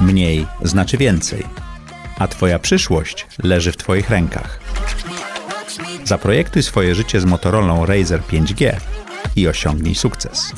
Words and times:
Mniej 0.00 0.46
znaczy 0.62 0.96
więcej, 0.96 1.44
a 2.18 2.28
Twoja 2.28 2.58
przyszłość 2.58 3.26
leży 3.42 3.72
w 3.72 3.76
Twoich 3.76 4.10
rękach. 4.10 4.60
Zaprojektuj 6.04 6.62
swoje 6.62 6.94
życie 6.94 7.20
z 7.20 7.24
Motorola 7.24 7.86
Razer 7.86 8.20
5G 8.20 8.76
i 9.36 9.48
osiągnij 9.48 9.94
sukces. 9.94 10.52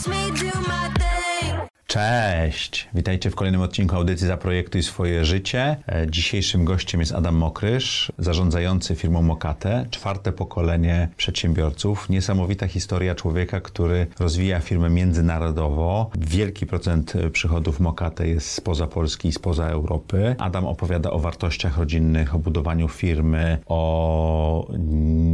Cześć! 1.90 2.88
Witajcie 2.94 3.30
w 3.30 3.34
kolejnym 3.34 3.60
odcinku 3.60 3.96
audycji 3.96 4.26
Zaprojektuj 4.26 4.82
swoje 4.82 5.24
życie. 5.24 5.76
E, 5.88 6.06
Dzisiejszym 6.10 6.64
gościem 6.64 7.00
jest 7.00 7.12
Adam 7.12 7.34
Mokrysz, 7.34 8.12
zarządzający 8.18 8.94
firmą 8.94 9.22
Mokate, 9.22 9.86
czwarte 9.90 10.32
pokolenie 10.32 11.08
przedsiębiorców. 11.16 12.08
Niesamowita 12.08 12.66
historia 12.66 13.14
człowieka, 13.14 13.60
który 13.60 14.06
rozwija 14.18 14.60
firmę 14.60 14.90
międzynarodowo. 14.90 16.10
Wielki 16.18 16.66
procent 16.66 17.12
przychodów 17.32 17.80
Mokate 17.80 18.28
jest 18.28 18.48
spoza 18.50 18.86
Polski 18.86 19.28
i 19.28 19.32
spoza 19.32 19.66
Europy. 19.66 20.36
Adam 20.38 20.66
opowiada 20.66 21.10
o 21.10 21.18
wartościach 21.18 21.78
rodzinnych, 21.78 22.34
o 22.34 22.38
budowaniu 22.38 22.88
firmy, 22.88 23.58
o 23.66 24.66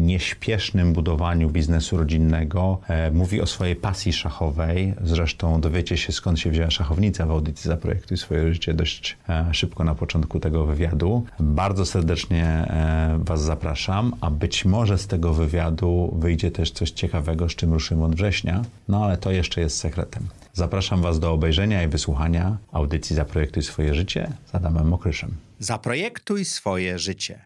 nieśpiesznym 0.07 0.93
budowaniu 0.93 1.51
biznesu 1.51 1.97
rodzinnego. 1.97 2.81
E, 2.89 3.11
Mówi 3.11 3.41
o 3.41 3.47
swojej 3.47 3.77
pasji 3.77 4.13
szachowej. 4.13 4.95
Zresztą 5.03 5.61
dowiecie 5.61 5.97
się 5.97 6.13
skąd 6.13 6.41
się 6.41 6.46
wzięła 6.51 6.71
szachownica 6.71 7.27
w 7.27 7.31
audycji 7.31 7.69
Zaprojektuj 7.69 8.17
swoje 8.17 8.55
życie 8.55 8.75
dość 8.75 9.17
e, 9.29 9.55
szybko 9.55 9.85
na 9.85 9.95
początku 9.95 10.41
tego 10.41 10.67
wywiadu. 10.67 11.25
Bardzo 11.41 11.87
serdecznie 11.87 12.45
e, 12.45 13.19
Was 13.25 13.43
zapraszam, 13.43 14.13
a 14.21 14.31
być 14.31 14.65
może 14.65 14.99
z 14.99 15.07
tego 15.07 15.35
wywiadu 15.35 16.17
wyjdzie 16.19 16.51
też 16.51 16.71
coś 16.71 16.91
ciekawego, 16.91 17.49
z 17.49 17.55
czym 17.55 17.73
ruszymy 17.73 18.05
od 18.05 18.15
września, 18.15 18.63
no 18.89 19.05
ale 19.05 19.17
to 19.17 19.31
jeszcze 19.31 19.61
jest 19.61 19.79
sekretem. 19.79 20.29
Zapraszam 20.53 21.03
Was 21.03 21.21
do 21.21 21.33
obejrzenia 21.33 21.83
i 21.83 21.89
wysłuchania 21.89 22.57
audycji 22.73 23.17
Zaprojektuj 23.17 23.63
swoje 23.63 23.95
życie 23.95 24.33
z 24.47 24.55
Adamem 24.55 24.89
Mokryszem. 24.89 25.35
Zaprojektuj 25.59 26.45
swoje 26.45 26.99
życie. 26.99 27.39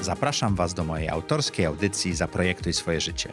Zapraszam 0.00 0.54
Was 0.54 0.74
do 0.74 0.84
mojej 0.84 1.08
autorskiej 1.08 1.66
audycji 1.66 2.14
Zaprojektuj 2.14 2.72
swoje 2.72 3.00
życie. 3.00 3.32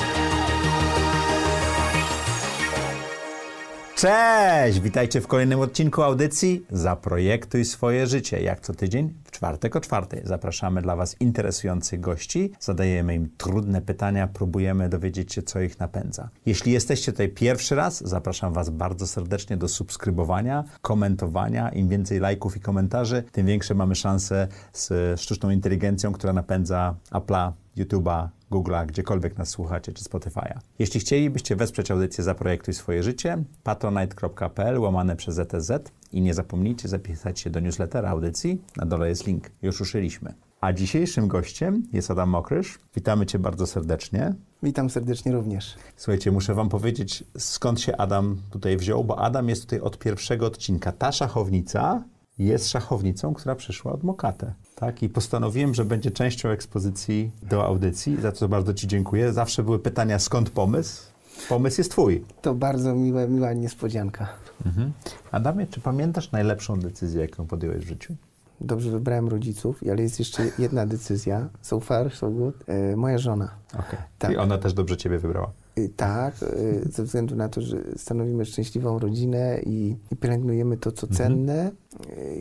Cześć! 4.01 4.79
Witajcie 4.79 5.21
w 5.21 5.27
kolejnym 5.27 5.59
odcinku 5.59 6.01
audycji 6.01 6.65
Zaprojektuj 6.69 7.65
swoje 7.65 8.07
życie. 8.07 8.41
Jak 8.41 8.59
co 8.59 8.73
tydzień, 8.73 9.13
w 9.23 9.31
czwartek 9.31 9.75
o 9.75 9.81
czwartej. 9.81 10.21
Zapraszamy 10.23 10.81
dla 10.81 10.95
Was 10.95 11.15
interesujących 11.19 11.99
gości, 11.99 12.51
zadajemy 12.59 13.15
im 13.15 13.29
trudne 13.37 13.81
pytania, 13.81 14.27
próbujemy 14.27 14.89
dowiedzieć 14.89 15.33
się, 15.33 15.41
co 15.41 15.61
ich 15.61 15.79
napędza. 15.79 16.29
Jeśli 16.45 16.71
jesteście 16.71 17.11
tutaj 17.11 17.29
pierwszy 17.29 17.75
raz, 17.75 18.07
zapraszam 18.07 18.53
Was 18.53 18.69
bardzo 18.69 19.07
serdecznie 19.07 19.57
do 19.57 19.67
subskrybowania, 19.67 20.63
komentowania. 20.81 21.69
Im 21.69 21.89
więcej 21.89 22.19
lajków 22.19 22.57
i 22.57 22.59
komentarzy, 22.59 23.23
tym 23.31 23.45
większe 23.45 23.75
mamy 23.75 23.95
szanse 23.95 24.47
z 24.73 25.19
sztuczną 25.21 25.49
inteligencją, 25.49 26.11
która 26.13 26.33
napędza 26.33 26.95
Apple'a, 27.11 27.51
YouTube'a, 27.77 28.27
Google'a, 28.51 28.85
gdziekolwiek 28.85 29.37
nas 29.37 29.49
słuchacie, 29.49 29.93
czy 29.93 30.03
Spotify'a. 30.03 30.59
Jeśli 30.79 30.99
chcielibyście 30.99 31.55
wesprzeć 31.55 31.91
audycję 31.91 32.23
Zaprojektuj 32.23 32.73
swoje 32.73 33.03
życie, 33.03 33.43
patronite.pl 33.63 34.79
łamane 34.79 35.15
przez 35.15 35.35
ZTZ 35.35 35.71
i 36.11 36.21
nie 36.21 36.33
zapomnijcie 36.33 36.87
zapisać 36.87 37.39
się 37.39 37.49
do 37.49 37.59
newslettera 37.59 38.09
audycji, 38.09 38.61
na 38.77 38.85
dole 38.85 39.09
jest 39.09 39.27
link, 39.27 39.51
już 39.61 39.79
ruszyliśmy. 39.79 40.33
A 40.61 40.73
dzisiejszym 40.73 41.27
gościem 41.27 41.83
jest 41.93 42.11
Adam 42.11 42.29
Mokrysz. 42.29 42.79
Witamy 42.95 43.25
Cię 43.25 43.39
bardzo 43.39 43.67
serdecznie. 43.67 44.33
Witam 44.63 44.89
serdecznie 44.89 45.31
również. 45.31 45.75
Słuchajcie, 45.95 46.31
muszę 46.31 46.53
Wam 46.53 46.69
powiedzieć, 46.69 47.23
skąd 47.37 47.81
się 47.81 47.97
Adam 47.97 48.37
tutaj 48.51 48.77
wziął, 48.77 49.03
bo 49.03 49.19
Adam 49.19 49.49
jest 49.49 49.61
tutaj 49.61 49.79
od 49.79 49.99
pierwszego 49.99 50.45
odcinka. 50.45 50.91
Ta 50.91 51.11
szachownica 51.11 52.03
jest 52.37 52.69
szachownicą, 52.69 53.33
która 53.33 53.55
przyszła 53.55 53.91
od 53.91 54.03
Mokate. 54.03 54.53
Tak? 54.81 55.03
I 55.03 55.09
postanowiłem, 55.09 55.73
że 55.73 55.85
będzie 55.85 56.11
częścią 56.11 56.49
ekspozycji 56.49 57.31
do 57.43 57.65
audycji, 57.65 58.21
za 58.21 58.31
co 58.31 58.47
bardzo 58.47 58.73
Ci 58.73 58.87
dziękuję. 58.87 59.33
Zawsze 59.33 59.63
były 59.63 59.79
pytania, 59.79 60.19
skąd 60.19 60.49
pomysł? 60.49 61.03
Pomysł 61.49 61.81
jest 61.81 61.91
Twój. 61.91 62.25
To 62.41 62.53
bardzo 62.53 62.95
miłe, 62.95 63.27
miła 63.27 63.53
niespodzianka. 63.53 64.27
Mhm. 64.65 64.91
Adamie, 65.31 65.67
czy 65.67 65.81
pamiętasz 65.81 66.31
najlepszą 66.31 66.79
decyzję, 66.79 67.21
jaką 67.21 67.47
podjąłeś 67.47 67.85
w 67.85 67.87
życiu? 67.87 68.15
Dobrze 68.61 68.91
wybrałem 68.91 69.27
rodziców, 69.27 69.81
ale 69.91 70.01
jest 70.01 70.19
jeszcze 70.19 70.43
jedna 70.59 70.85
decyzja. 70.85 71.49
So 71.61 71.79
far, 71.79 72.11
so 72.15 72.29
good. 72.29 72.55
E, 72.67 72.95
moja 72.95 73.17
żona. 73.17 73.51
Okay. 73.73 73.99
Tak. 74.19 74.31
I 74.31 74.37
ona 74.37 74.57
też 74.57 74.73
dobrze 74.73 74.97
Ciebie 74.97 75.17
wybrała. 75.19 75.51
Y, 75.79 75.89
Tak, 75.89 76.35
y, 76.43 76.89
ze 76.91 77.03
względu 77.03 77.35
na 77.35 77.49
to, 77.49 77.61
że 77.61 77.77
stanowimy 77.97 78.45
szczęśliwą 78.45 78.99
rodzinę 78.99 79.59
i, 79.65 79.95
i 80.11 80.15
pielęgnujemy 80.15 80.77
to, 80.77 80.91
co 80.91 81.07
cenne 81.07 81.67
y, 81.67 81.71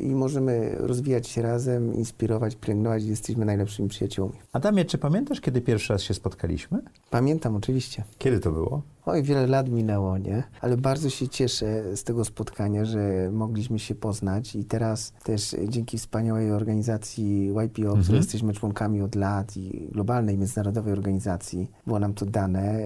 i 0.00 0.14
możemy 0.14 0.74
rozwijać 0.78 1.28
się 1.28 1.42
razem, 1.42 1.94
inspirować, 1.94 2.56
pielęgnować 2.56 3.04
jesteśmy 3.04 3.44
najlepszymi 3.44 3.88
przyjaciółmi. 3.88 4.34
Adamie, 4.52 4.84
czy 4.84 4.98
pamiętasz, 4.98 5.40
kiedy 5.40 5.60
pierwszy 5.60 5.92
raz 5.92 6.02
się 6.02 6.14
spotkaliśmy? 6.14 6.82
Pamiętam 7.10 7.56
oczywiście. 7.56 8.04
Kiedy 8.18 8.40
to 8.40 8.52
było? 8.52 8.82
Oj, 9.06 9.22
wiele 9.22 9.46
lat 9.46 9.68
minęło, 9.68 10.18
nie? 10.18 10.42
Ale 10.60 10.76
bardzo 10.76 11.10
się 11.10 11.28
cieszę 11.28 11.96
z 11.96 12.04
tego 12.04 12.24
spotkania, 12.24 12.84
że 12.84 13.30
mogliśmy 13.32 13.78
się 13.78 13.94
poznać 13.94 14.56
i 14.56 14.64
teraz 14.64 15.12
też 15.24 15.56
dzięki 15.68 15.98
wspaniałej 15.98 16.52
organizacji 16.52 17.48
YPO, 17.48 17.96
której 18.02 18.18
jesteśmy 18.18 18.52
członkami 18.52 19.02
od 19.02 19.14
lat 19.14 19.56
i 19.56 19.88
globalnej, 19.92 20.38
międzynarodowej 20.38 20.92
organizacji, 20.92 21.70
było 21.86 21.98
nam 21.98 22.14
to 22.14 22.26
dane. 22.26 22.80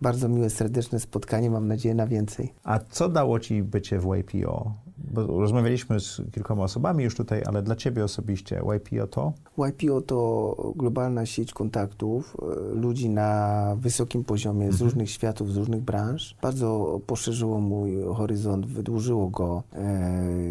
Bardzo 0.00 0.28
miłe, 0.28 0.50
serdeczne 0.50 1.00
spotkanie, 1.00 1.50
mam 1.50 1.68
nadzieję 1.68 1.94
na 1.94 2.06
więcej. 2.06 2.52
A 2.64 2.78
co 2.78 3.08
dało 3.08 3.40
Ci 3.40 3.62
bycie 3.62 3.98
w 3.98 4.14
YPO? 4.14 4.85
Bo 4.98 5.40
rozmawialiśmy 5.40 6.00
z 6.00 6.22
kilkoma 6.32 6.62
osobami 6.62 7.04
już 7.04 7.14
tutaj, 7.14 7.42
ale 7.46 7.62
dla 7.62 7.76
Ciebie 7.76 8.04
osobiście 8.04 8.62
YPO 8.76 9.06
to? 9.06 9.32
YPO 9.68 10.00
to 10.00 10.72
globalna 10.76 11.26
sieć 11.26 11.52
kontaktów 11.52 12.36
e, 12.42 12.74
ludzi 12.74 13.10
na 13.10 13.56
wysokim 13.80 14.24
poziomie 14.24 14.72
z 14.72 14.80
różnych 14.80 15.10
światów, 15.10 15.52
z 15.52 15.56
różnych 15.56 15.82
branż. 15.82 16.36
Bardzo 16.42 17.00
poszerzyło 17.06 17.60
mój 17.60 18.02
horyzont, 18.14 18.66
wydłużyło 18.66 19.28
go, 19.28 19.62
e, 19.72 19.82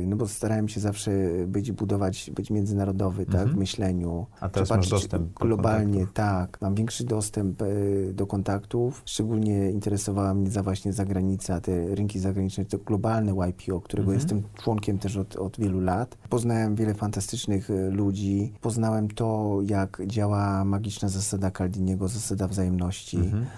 no 0.07 0.15
bo 0.15 0.27
starałem 0.27 0.67
się 0.67 0.79
zawsze 0.79 1.11
być, 1.47 1.71
budować, 1.71 2.31
być 2.35 2.49
międzynarodowy, 2.51 3.25
tak, 3.25 3.47
w 3.47 3.55
myśleniu. 3.55 4.25
A 4.39 4.49
teraz 4.49 4.69
masz 4.69 4.89
dostęp 4.89 5.39
do 5.39 5.45
Globalnie, 5.45 5.93
kontaktów. 5.93 6.13
tak. 6.13 6.61
Mam 6.61 6.75
większy 6.75 7.03
dostęp 7.05 7.61
e, 7.61 7.65
do 8.13 8.27
kontaktów. 8.27 9.01
Szczególnie 9.05 9.71
interesowała 9.71 10.33
mnie 10.33 10.51
za 10.51 10.63
właśnie 10.63 10.93
zagranica, 10.93 11.61
te 11.61 11.95
rynki 11.95 12.19
zagraniczne, 12.19 12.65
to 12.65 12.77
globalne 12.77 13.33
YPO, 13.49 13.81
którego 13.81 14.13
jestem 14.13 14.34
członkiem 14.55 14.99
też 14.99 15.17
od, 15.17 15.35
od 15.35 15.59
wielu 15.59 15.79
lat. 15.79 16.17
Poznałem 16.29 16.75
wiele 16.75 16.93
fantastycznych 16.93 17.69
e, 17.69 17.89
ludzi. 17.89 18.53
Poznałem 18.61 19.07
to, 19.07 19.59
jak 19.65 20.01
działa 20.07 20.65
magiczna 20.65 21.09
zasada 21.09 21.51
Caldiniego, 21.51 22.07
zasada 22.07 22.47
wzajemności. 22.47 23.17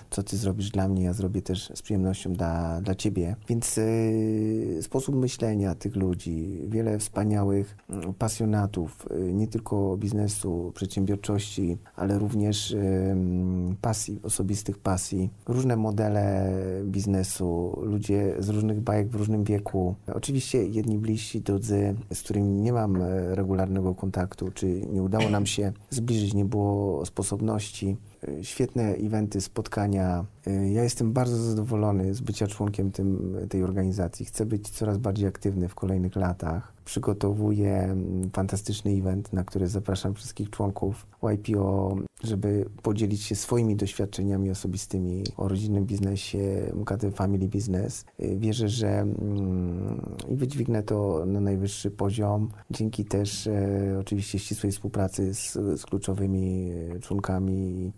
Co 0.09 0.23
ty 0.23 0.38
zrobisz 0.38 0.69
dla 0.69 0.88
mnie, 0.88 1.03
ja 1.03 1.13
zrobię 1.13 1.41
też 1.41 1.71
z 1.75 1.81
przyjemnością 1.81 2.33
dla, 2.33 2.81
dla 2.81 2.95
ciebie. 2.95 3.35
Więc 3.49 3.77
e, 3.77 4.81
sposób 4.81 5.15
myślenia 5.15 5.75
tych 5.75 5.95
ludzi, 5.95 6.61
wiele 6.67 6.99
wspaniałych 6.99 7.77
mm, 7.89 8.13
pasjonatów, 8.13 9.07
e, 9.11 9.19
nie 9.19 9.47
tylko 9.47 9.97
biznesu, 9.97 10.71
przedsiębiorczości, 10.75 11.77
ale 11.95 12.19
również 12.19 12.73
em, 12.73 13.75
pasji, 13.81 14.19
osobistych 14.23 14.77
pasji, 14.77 15.29
różne 15.47 15.75
modele 15.75 16.51
biznesu, 16.83 17.79
ludzie 17.81 18.35
z 18.39 18.49
różnych 18.49 18.81
bajek 18.81 19.09
w 19.09 19.15
różnym 19.15 19.44
wieku. 19.44 19.95
Oczywiście 20.13 20.66
jedni 20.67 20.97
bliżsi, 20.97 21.41
drudzy, 21.41 21.95
z 22.13 22.21
którymi 22.21 22.49
nie 22.49 22.73
mam 22.73 23.01
e, 23.01 23.35
regularnego 23.35 23.95
kontaktu, 23.95 24.51
czy 24.51 24.65
nie 24.65 25.03
udało 25.03 25.29
nam 25.29 25.45
się 25.45 25.73
zbliżyć, 25.89 26.33
nie 26.33 26.45
było 26.45 27.05
sposobności. 27.05 27.97
E, 28.23 28.43
Świetne 28.43 28.83
eventy, 28.95 29.41
spotkania. 29.41 30.25
E, 30.47 30.69
Ja 30.69 30.83
jestem 30.83 31.13
bardzo 31.13 31.37
zadowolony 31.37 32.13
z 32.13 32.21
bycia 32.21 32.47
członkiem 32.47 32.91
tym, 32.91 33.37
tej 33.49 33.63
organizacji. 33.63 34.25
Chcę 34.25 34.45
być 34.45 34.69
coraz 34.69 34.97
bardziej 34.97 35.27
aktywny 35.27 35.67
w 35.67 35.75
kolejnych 35.75 36.15
latach. 36.15 36.73
Przygotowuję 36.85 37.73
mm, 37.77 38.29
fantastyczny 38.29 38.91
event, 38.91 39.33
na 39.33 39.43
który 39.43 39.67
zapraszam 39.67 40.13
wszystkich 40.13 40.49
członków 40.49 41.07
YPO, 41.23 41.95
żeby 42.23 42.65
podzielić 42.83 43.23
się 43.23 43.35
swoimi 43.35 43.75
doświadczeniami 43.75 44.51
osobistymi 44.51 45.23
o 45.37 45.47
rodzinnym 45.47 45.85
biznesie, 45.85 46.71
MKT 46.75 47.11
Family 47.11 47.47
Business. 47.47 48.05
Y, 48.19 48.37
Wierzę, 48.39 48.69
że 48.69 48.89
mm, 48.89 50.01
i 50.29 50.35
wydźwignę 50.35 50.83
to 50.83 51.23
na 51.25 51.41
najwyższy 51.41 51.91
poziom, 51.91 52.49
dzięki 52.71 53.05
też 53.05 53.47
e, 53.47 53.97
oczywiście 53.99 54.39
ścisłej 54.39 54.71
współpracy 54.71 55.33
z, 55.33 55.53
z 55.53 55.85
kluczowymi 55.85 56.71
e, 56.95 56.99
członkami 56.99 57.91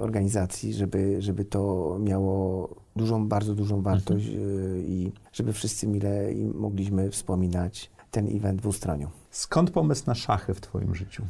organizacji, 0.00 0.74
żeby, 0.74 1.22
żeby 1.22 1.44
to 1.44 1.96
miało 2.00 2.68
dużą, 2.96 3.28
bardzo 3.28 3.54
dużą 3.54 3.82
wartość 3.82 4.26
e, 4.26 4.32
i 4.78 5.12
żeby 5.32 5.52
wszyscy 5.52 5.86
mile 5.86 6.32
i 6.32 6.44
mogliśmy 6.44 7.10
wspominać 7.10 7.90
ten 8.10 8.36
event 8.36 8.60
w 8.60 8.66
Ustroniu. 8.66 9.08
Skąd 9.34 9.70
pomysł 9.70 10.02
na 10.06 10.14
szachy 10.14 10.54
w 10.54 10.60
Twoim 10.60 10.94
życiu? 10.94 11.22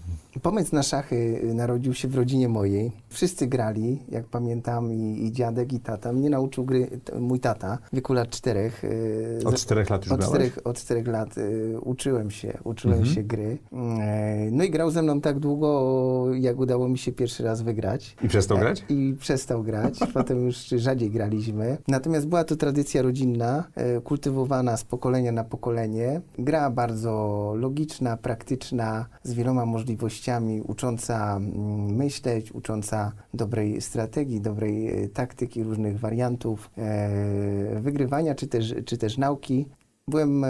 Pomysł 0.42 0.74
na 0.74 0.82
szachy 0.82 1.40
narodził 1.54 1.94
się 1.94 2.08
w 2.08 2.14
rodzinie 2.14 2.48
mojej. 2.48 2.92
Wszyscy 3.08 3.46
grali, 3.46 4.02
jak 4.08 4.24
pamiętam, 4.26 4.92
i, 4.92 5.24
i 5.26 5.32
dziadek, 5.32 5.72
i 5.72 5.80
tata. 5.80 6.12
Mnie 6.12 6.30
nauczył 6.30 6.64
gry 6.64 7.00
t- 7.04 7.18
mój 7.20 7.40
tata 7.40 7.78
w 7.92 7.94
wieku 7.96 8.12
lat 8.12 8.28
czterech. 8.30 8.84
y, 8.84 9.38
Od 9.44 9.54
czterech 9.56 9.90
lat 9.90 10.04
już 10.04 10.12
od 10.12 10.18
grałeś? 10.20 10.34
czterech, 10.36 10.58
od 10.66 10.76
czterech 10.78 11.06
lat 11.06 11.38
y, 11.38 11.76
uczyłem 11.80 12.30
się, 12.30 12.58
uczyłem 12.64 12.98
Mhm. 12.98 13.14
się 13.14 13.22
gry. 13.22 13.58
E, 13.72 14.48
No 14.50 14.64
i 14.64 14.70
grał 14.70 14.90
ze 14.90 15.02
mną 15.02 15.20
tak 15.20 15.38
długo, 15.38 16.26
jak 16.34 16.58
udało 16.58 16.88
mi 16.88 16.98
się 16.98 17.12
pierwszy 17.12 17.42
raz 17.44 17.62
wygrać. 17.62 18.16
I 18.24 18.28
przestał 18.28 18.58
grać? 18.58 18.84
E, 18.90 18.94
I 18.94 19.14
przestał 19.20 19.62
grać. 19.62 19.98
Potem 20.14 20.44
już 20.46 20.56
rzadziej 20.68 21.10
graliśmy. 21.10 21.76
Natomiast 21.88 22.26
była 22.26 22.44
to 22.44 22.56
tradycja 22.56 23.02
rodzinna, 23.02 23.64
e, 23.74 24.00
kultywowana 24.00 24.76
z 24.76 24.84
pokolenia 24.84 25.32
na 25.32 25.44
pokolenie. 25.44 26.20
Gra 26.38 26.70
bardzo 26.70 27.52
logiczna, 27.56 27.93
praktyczna, 28.22 29.06
z 29.22 29.34
wieloma 29.34 29.66
możliwościami, 29.66 30.62
ucząca 30.62 31.36
mm, 31.36 31.96
myśleć, 31.96 32.52
ucząca 32.52 33.12
dobrej 33.34 33.80
strategii, 33.80 34.40
dobrej 34.40 35.04
e, 35.04 35.08
taktyki, 35.08 35.64
różnych 35.64 35.98
wariantów 35.98 36.70
e, 36.78 37.80
wygrywania 37.80 38.34
czy 38.34 38.46
też, 38.46 38.74
czy 38.84 38.98
też 38.98 39.18
nauki. 39.18 39.66
Byłem 40.08 40.44
e, 40.44 40.48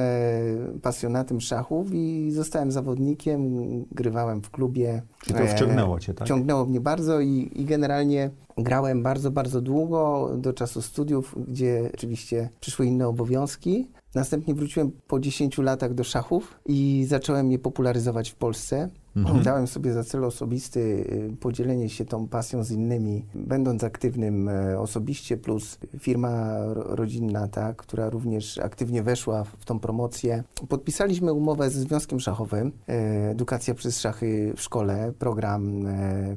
pasjonatem 0.83 1.41
szachów 1.41 1.87
i 1.93 2.31
zostałem 2.31 2.73
zawodnikiem, 2.73 3.41
grywałem 3.93 4.43
w 4.43 4.51
klubie. 4.51 5.03
Czy 5.23 5.35
to 5.35 5.47
wciągnęło 5.47 6.01
Cię, 6.01 6.15
tak? 6.15 6.29
Ciągnęło 6.29 6.65
mnie 6.65 6.81
bardzo 6.81 7.21
i, 7.21 7.51
i 7.55 7.65
generalnie 7.65 8.31
grałem 8.59 9.03
bardzo, 9.03 9.31
bardzo 9.31 9.61
długo 9.61 10.31
do 10.37 10.53
czasu 10.53 10.83
studiów, 10.83 11.37
gdzie 11.49 11.91
oczywiście 11.95 12.49
przyszły 12.61 12.87
inne 12.87 13.09
obowiązki. 13.09 13.89
Następnie 14.15 14.55
wróciłem 14.55 14.93
po 15.07 15.21
10 15.21 15.59
latach 15.59 15.95
do 15.95 16.05
szachów 16.05 16.61
i 16.67 17.05
zacząłem 17.09 17.53
je 17.53 17.59
popularyzować 17.59 18.31
w 18.31 18.35
Polsce. 18.35 18.89
Mhm. 19.17 19.43
Dałem 19.43 19.67
sobie 19.67 19.93
za 19.93 20.05
cel 20.05 20.25
osobisty 20.25 20.81
y, 20.81 21.37
podzielenie 21.41 21.89
się 21.89 22.05
tą 22.05 22.29
pasją 22.29 22.65
z 22.65 22.71
innymi, 22.71 23.25
będąc 23.35 23.85
aktywnym 23.85 24.49
e, 24.49 24.81
osobiście, 24.81 25.37
plus 25.37 25.79
firma 25.99 26.59
ro- 26.67 26.97
rodzinna, 26.97 27.49
tak, 27.49 27.77
która 27.77 28.11
również 28.11 28.59
aktywnie 28.59 29.03
weszła 29.03 29.45
w, 29.45 29.65
tą 29.65 29.79
promocję. 29.79 30.45
Podpisaliśmy 30.69 31.33
umowę 31.33 31.71
ze 31.71 31.81
Związkiem 31.81 32.21
Szachowym, 32.21 32.73
e, 32.89 33.31
Edukacja 33.31 33.75
przez 33.75 34.01
Szachy 34.01 34.53
w 34.57 34.61
szkole, 34.61 35.13
program 35.19 35.87
e, 35.87 36.37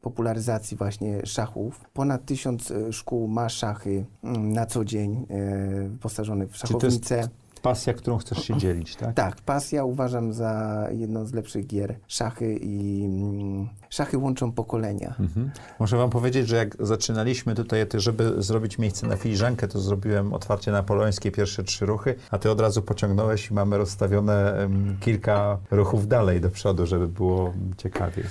popularyzacji 0.00 0.76
właśnie 0.76 1.26
szachów. 1.26 1.80
Ponad 1.94 2.24
tysiąc 2.24 2.72
szkół 2.90 3.28
ma 3.28 3.48
szachy 3.48 4.04
mm, 4.24 4.52
na 4.52 4.66
co 4.66 4.84
dzień, 4.84 5.26
e, 5.30 5.88
wyposażonych 5.88 6.50
w 6.50 6.56
szachownice. 6.56 7.28
Pasja, 7.62 7.94
którą 7.94 8.18
chcesz 8.18 8.44
się 8.44 8.56
dzielić, 8.56 8.96
tak? 8.96 9.14
Tak, 9.14 9.40
pasja 9.40 9.84
uważam 9.84 10.32
za 10.32 10.86
jedną 10.92 11.26
z 11.26 11.32
lepszych 11.32 11.66
gier. 11.66 11.94
Szachy 12.08 12.56
i 12.56 13.04
mm, 13.04 13.68
szachy 13.90 14.18
łączą 14.18 14.52
pokolenia. 14.52 15.14
Mhm. 15.20 15.50
Muszę 15.78 15.96
wam 15.96 16.10
powiedzieć, 16.10 16.48
że 16.48 16.56
jak 16.56 16.86
zaczynaliśmy 16.86 17.54
tutaj, 17.54 17.86
żeby 17.94 18.42
zrobić 18.42 18.78
miejsce 18.78 19.06
na 19.06 19.16
filiżankę, 19.16 19.68
to 19.68 19.80
zrobiłem 19.80 20.34
otwarcie 20.34 20.72
napoleońskie 20.72 21.30
pierwsze 21.30 21.64
trzy 21.64 21.86
ruchy, 21.86 22.14
a 22.30 22.38
ty 22.38 22.50
od 22.50 22.60
razu 22.60 22.82
pociągnąłeś 22.82 23.50
i 23.50 23.54
mamy 23.54 23.78
rozstawione 23.78 24.68
kilka 25.00 25.58
ruchów 25.70 26.08
dalej 26.08 26.40
do 26.40 26.50
przodu, 26.50 26.86
żeby 26.86 27.08
było 27.08 27.52
ciekawiej. 27.76 28.24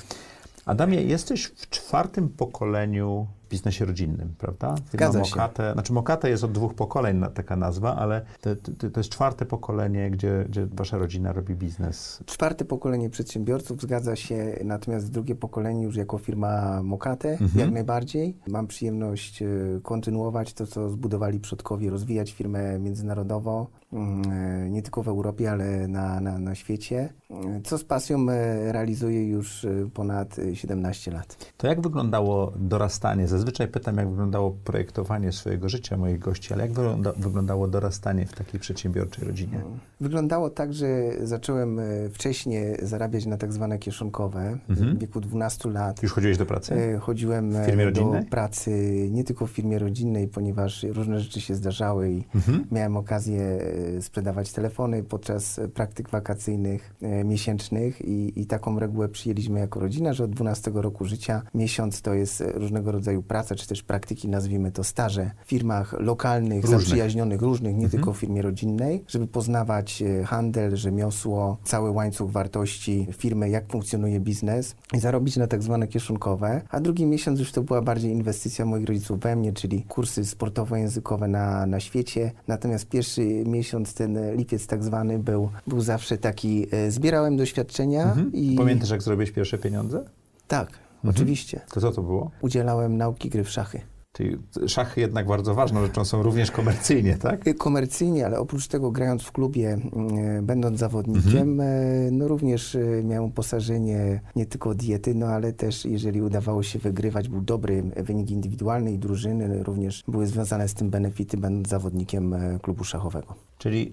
Adamie, 0.65 1.01
jesteś 1.01 1.45
w 1.45 1.69
czwartym 1.69 2.29
pokoleniu 2.29 3.27
biznesie 3.51 3.85
rodzinnym, 3.85 4.33
prawda? 4.37 4.75
Firma 4.75 4.83
Zgadza 4.91 5.23
się. 5.23 5.35
Mokate, 5.35 5.73
znaczy 5.73 5.93
Mokate 5.93 6.29
jest 6.29 6.43
od 6.43 6.51
dwóch 6.51 6.73
pokoleń 6.73 7.21
taka 7.33 7.55
nazwa, 7.55 7.95
ale 7.95 8.21
to, 8.41 8.55
to, 8.55 8.89
to 8.89 8.99
jest 8.99 9.09
czwarte 9.09 9.45
pokolenie, 9.45 10.11
gdzie, 10.11 10.45
gdzie 10.49 10.65
wasza 10.65 10.97
rodzina 10.97 11.33
robi 11.33 11.55
biznes. 11.55 12.23
Czwarte 12.25 12.65
pokolenie 12.65 13.09
przedsiębiorców 13.09 13.81
zgadza 13.81 14.15
się, 14.15 14.59
natomiast 14.63 15.11
drugie 15.11 15.35
pokolenie 15.35 15.83
już 15.83 15.95
jako 15.95 16.17
firma 16.17 16.83
Mokate, 16.83 17.29
Mhm. 17.31 17.59
jak 17.59 17.71
najbardziej. 17.71 18.37
Mam 18.47 18.67
przyjemność 18.67 19.41
e, 19.41 19.47
kontynuować 19.83 20.53
to, 20.53 20.67
co 20.67 20.89
zbudowali 20.89 21.39
przodkowie, 21.39 21.89
rozwijać 21.89 22.31
firmę 22.31 22.79
międzynarodowo, 22.79 23.67
nie 24.69 24.81
tylko 24.81 25.03
w 25.03 25.07
Europie, 25.07 25.51
ale 25.51 25.87
na, 25.87 26.19
na, 26.21 26.39
na 26.39 26.55
świecie, 26.55 27.09
e, 27.29 27.61
co 27.63 27.77
z 27.77 27.83
pasją 27.83 28.29
e, 28.29 28.71
realizuję 28.71 29.27
już 29.27 29.65
e, 29.65 29.89
ponad 29.93 30.39
e, 30.39 30.55
17 30.55 31.11
lat. 31.11 31.37
To 31.57 31.67
jak 31.67 31.81
wyglądało 31.81 32.53
dorastanie? 32.55 33.27
Zazwyczaj 33.27 33.67
pytam, 33.67 33.97
jak 33.97 34.09
wyglądało 34.09 34.51
projektowanie 34.63 35.31
swojego 35.31 35.69
życia 35.69 35.97
moich 35.97 36.19
gości, 36.19 36.53
ale 36.53 36.63
jak 36.63 36.73
wygląda, 36.73 37.13
wyglądało 37.17 37.67
dorastanie 37.67 38.25
w 38.25 38.33
takiej 38.33 38.59
przedsiębiorczej 38.59 39.27
rodzinie? 39.27 39.61
Wyglądało 40.01 40.49
tak, 40.49 40.73
że 40.73 40.87
zacząłem 41.23 41.79
e, 41.79 41.83
wcześniej 42.09 42.75
zarabiać 42.81 43.25
na 43.25 43.37
tak 43.37 43.53
zwane 43.53 43.79
kieszonkowe. 43.79 44.57
Mhm. 44.69 44.95
W 44.97 44.99
wieku 44.99 45.21
12 45.21 45.69
lat 45.69 46.03
Już 46.03 46.11
chodziłeś 46.13 46.37
do 46.37 46.45
pracy? 46.45 46.73
e, 46.75 46.97
chodziłem 46.99 47.55
e, 47.55 47.91
do 47.91 48.13
pracy 48.29 48.71
nie 49.11 49.23
tylko 49.23 49.47
w 49.47 49.51
firmie 49.51 49.79
rodzinnej, 49.79 50.27
ponieważ 50.27 50.83
różne 50.83 51.19
rzeczy 51.19 51.41
się 51.41 51.55
zdarzały 51.55 52.11
i 52.11 52.23
Mhm. 52.35 52.65
miałem 52.71 52.97
okazję 52.97 53.41
e, 53.41 53.80
sprzedawać 54.01 54.51
telefony 54.51 55.03
podczas 55.03 55.59
e, 55.59 55.67
praktyk 55.67 56.09
wakacyjnych 56.09 56.93
e, 57.01 57.23
miesięcznych 57.23 58.01
i, 58.01 58.39
i 58.41 58.45
taką 58.45 58.79
regułę 58.79 59.09
przyjęliśmy 59.09 59.59
jako 59.59 59.79
rodzina, 59.79 60.13
że 60.13 60.23
od 60.23 60.31
12 60.31 60.71
roku 60.73 61.05
życia 61.05 61.41
miesiąc 61.55 62.01
to 62.01 62.13
jest 62.13 62.43
różnego 62.53 62.91
rodzaju 62.91 63.23
praca, 63.23 63.55
czy 63.55 63.67
też 63.67 63.83
praktyki, 63.83 64.29
nazwijmy 64.29 64.71
to 64.71 64.83
staże 64.83 65.31
w 65.45 65.49
firmach 65.49 65.93
lokalnych, 65.99 66.61
Różnych. 66.63 66.81
zaprzyjaźnionych, 66.81 67.41
różnych, 67.41 67.71
nie 67.75 67.83
Mhm. 67.85 67.91
tylko 67.91 68.13
w 68.13 68.17
firmie 68.17 68.41
rodzinnej, 68.41 69.03
żeby 69.07 69.27
poznawać 69.27 70.03
handel, 70.25 70.75
rzemiosło, 70.75 71.57
cały 71.63 71.91
łańcuch 71.91 72.31
wartości 72.31 73.07
firmy, 73.17 73.49
jak 73.49 73.71
funkcjonuje 73.71 74.19
biznes 74.19 74.75
i 74.93 74.99
zarobić 74.99 75.37
na 75.37 75.47
tak 75.47 75.63
zwane 75.63 75.87
kieszonkowe. 75.87 76.61
A 76.69 76.79
drugi 76.79 77.05
miesiąc 77.05 77.39
już 77.39 77.51
to 77.51 77.61
była 77.63 77.81
bardziej 77.81 78.11
inwestycja 78.11 78.65
moich 78.65 78.85
rodziców 78.87 79.19
we 79.19 79.35
mnie, 79.35 79.53
czyli 79.53 79.83
kursy 79.83 80.21
sportowo-językowe 80.25 81.27
na, 81.27 81.65
na 81.65 81.79
świecie. 81.79 82.31
Natomiast 82.47 82.89
pierwszy 82.89 83.21
miesiąc, 83.45 83.70
ten 83.93 84.17
e, 84.17 84.35
lipiec 84.35 84.67
tak 84.67 84.83
zwany, 84.83 85.19
był, 85.19 85.49
był 85.67 85.81
zawsze 85.81 86.17
taki, 86.17 86.67
e, 86.71 86.91
zbierałem 86.91 87.37
doświadczenia 87.37 88.03
Mhm. 88.03 88.31
i... 88.33 88.55
Pamiętasz, 88.57 88.89
jak 88.89 89.01
zrobiłeś 89.01 89.31
pierwsze 89.31 89.57
pieniądze? 89.57 90.03
Tak, 90.47 90.67
Mhm. 90.69 91.15
oczywiście. 91.15 91.61
To 91.73 91.81
co 91.81 91.91
to 91.91 92.01
było? 92.01 92.31
Udzielałem 92.41 92.97
nauki 92.97 93.29
gry 93.29 93.43
w 93.43 93.49
szachy. 93.49 93.81
Czyli 94.13 94.37
szachy 94.67 95.01
jednak 95.01 95.27
bardzo 95.27 95.55
ważną 95.55 95.81
rzeczą 95.81 96.05
są 96.05 96.23
również 96.23 96.51
komercyjnie, 96.51 97.17
tak? 97.17 97.47
Y, 97.47 97.53
Komercyjnie, 97.53 98.25
ale 98.25 98.39
oprócz 98.39 98.67
tego 98.67 98.91
grając 98.91 99.23
w 99.23 99.31
klubie, 99.31 99.79
y, 100.39 100.41
będąc 100.41 100.79
zawodnikiem, 100.79 101.59
y, 101.61 102.09
no 102.11 102.27
również 102.27 102.77
miałem 103.03 103.23
uposażenie 103.23 104.21
nie 104.35 104.45
tylko 104.45 104.75
diety, 104.75 105.15
no 105.15 105.27
ale 105.27 105.53
też 105.53 105.85
jeżeli 105.85 106.21
udawało 106.21 106.63
się 106.63 106.79
wygrywać, 106.79 107.29
był 107.29 107.41
dobry 107.41 107.83
wynik 107.97 108.31
indywidualny 108.31 108.91
i 108.91 108.97
drużyny, 108.97 109.63
również 109.63 110.03
były 110.07 110.27
związane 110.27 110.67
z 110.67 110.73
tym 110.73 110.89
benefity, 110.89 111.37
będąc 111.37 111.67
zawodnikiem 111.67 112.35
klubu 112.61 112.83
szachowego. 112.83 113.35
Czyli 113.57 113.91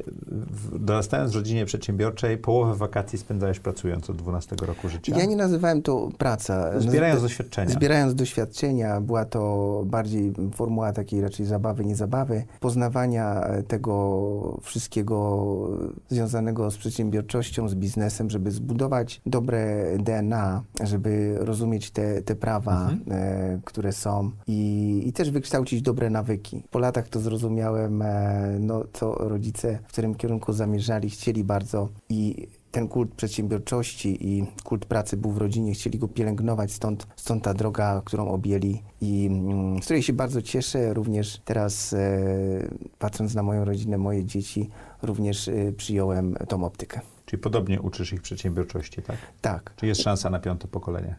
dorastając 0.72 1.32
w 1.32 1.36
rodzinie 1.36 1.64
przedsiębiorczej, 1.64 2.38
połowę 2.38 2.74
wakacji 2.74 3.18
spędzałeś 3.18 3.60
pracując 3.60 4.10
od 4.10 4.16
12 4.16 4.56
roku 4.66 4.88
życia? 4.88 5.18
Ja 5.18 5.24
nie 5.24 5.36
nazywałem 5.36 5.82
to 5.82 6.08
praca. 6.18 6.80
Zbierając 6.80 7.22
doświadczenia. 7.22 7.70
Zbierając 7.70 8.14
doświadczenia, 8.14 9.00
była 9.00 9.24
to 9.24 9.82
bardziej 9.86 10.07
formuła 10.54 10.92
takiej 10.92 11.20
raczej 11.20 11.46
zabawy, 11.46 11.84
nie 11.84 11.96
zabawy, 11.96 12.44
poznawania 12.60 13.40
e, 13.40 13.62
tego 13.62 14.58
wszystkiego 14.62 15.18
związanego 16.08 16.70
z 16.70 16.76
przedsiębiorczością, 16.78 17.68
z 17.68 17.74
biznesem, 17.74 18.30
żeby 18.30 18.50
zbudować 18.50 19.20
dobre 19.26 19.84
DNA, 19.98 20.62
żeby 20.84 21.34
rozumieć 21.38 21.90
te, 21.90 22.22
te 22.22 22.34
prawa, 22.34 22.78
Mhm. 22.90 23.00
e, 23.10 23.60
które 23.64 23.92
są 23.92 24.30
i, 24.46 25.02
i 25.06 25.12
też 25.12 25.30
wykształcić 25.30 25.82
dobre 25.82 26.10
nawyki. 26.10 26.62
Po 26.70 26.78
latach 26.78 27.08
to 27.08 27.20
zrozumiałem, 27.20 28.02
e, 28.02 28.56
no, 28.60 28.84
co 28.92 29.14
rodzice 29.14 29.78
w 29.88 29.92
którym 29.92 30.14
kierunku 30.14 30.52
zamierzali, 30.52 31.10
chcieli 31.10 31.44
bardzo 31.44 31.88
i 32.08 32.48
ten 32.78 32.88
kult 32.88 33.14
przedsiębiorczości 33.14 34.28
i 34.28 34.46
kult 34.64 34.86
pracy 34.86 35.16
był 35.16 35.30
w 35.30 35.38
rodzinie, 35.38 35.72
chcieli 35.72 35.98
go 35.98 36.08
pielęgnować, 36.08 36.72
stąd, 36.72 37.06
stąd 37.16 37.44
ta 37.44 37.54
droga, 37.54 38.02
którą 38.04 38.28
objęli 38.28 38.82
i 39.00 39.26
mm, 39.26 39.82
z 39.82 39.84
której 39.84 40.02
się 40.02 40.12
bardzo 40.12 40.42
cieszę. 40.42 40.94
Również 40.94 41.40
teraz, 41.44 41.92
e, 41.92 42.18
patrząc 42.98 43.34
na 43.34 43.42
moją 43.42 43.64
rodzinę, 43.64 43.98
moje 43.98 44.24
dzieci, 44.24 44.70
również 45.02 45.48
e, 45.48 45.72
przyjąłem 45.72 46.34
tą 46.48 46.64
optykę. 46.64 47.00
Czyli 47.28 47.42
podobnie 47.42 47.80
uczysz 47.80 48.12
ich 48.12 48.22
przedsiębiorczości, 48.22 49.02
tak? 49.02 49.16
Tak. 49.40 49.72
Czy 49.76 49.86
jest 49.86 50.02
szansa 50.02 50.30
na 50.30 50.38
piąte 50.38 50.68
pokolenie? 50.68 51.16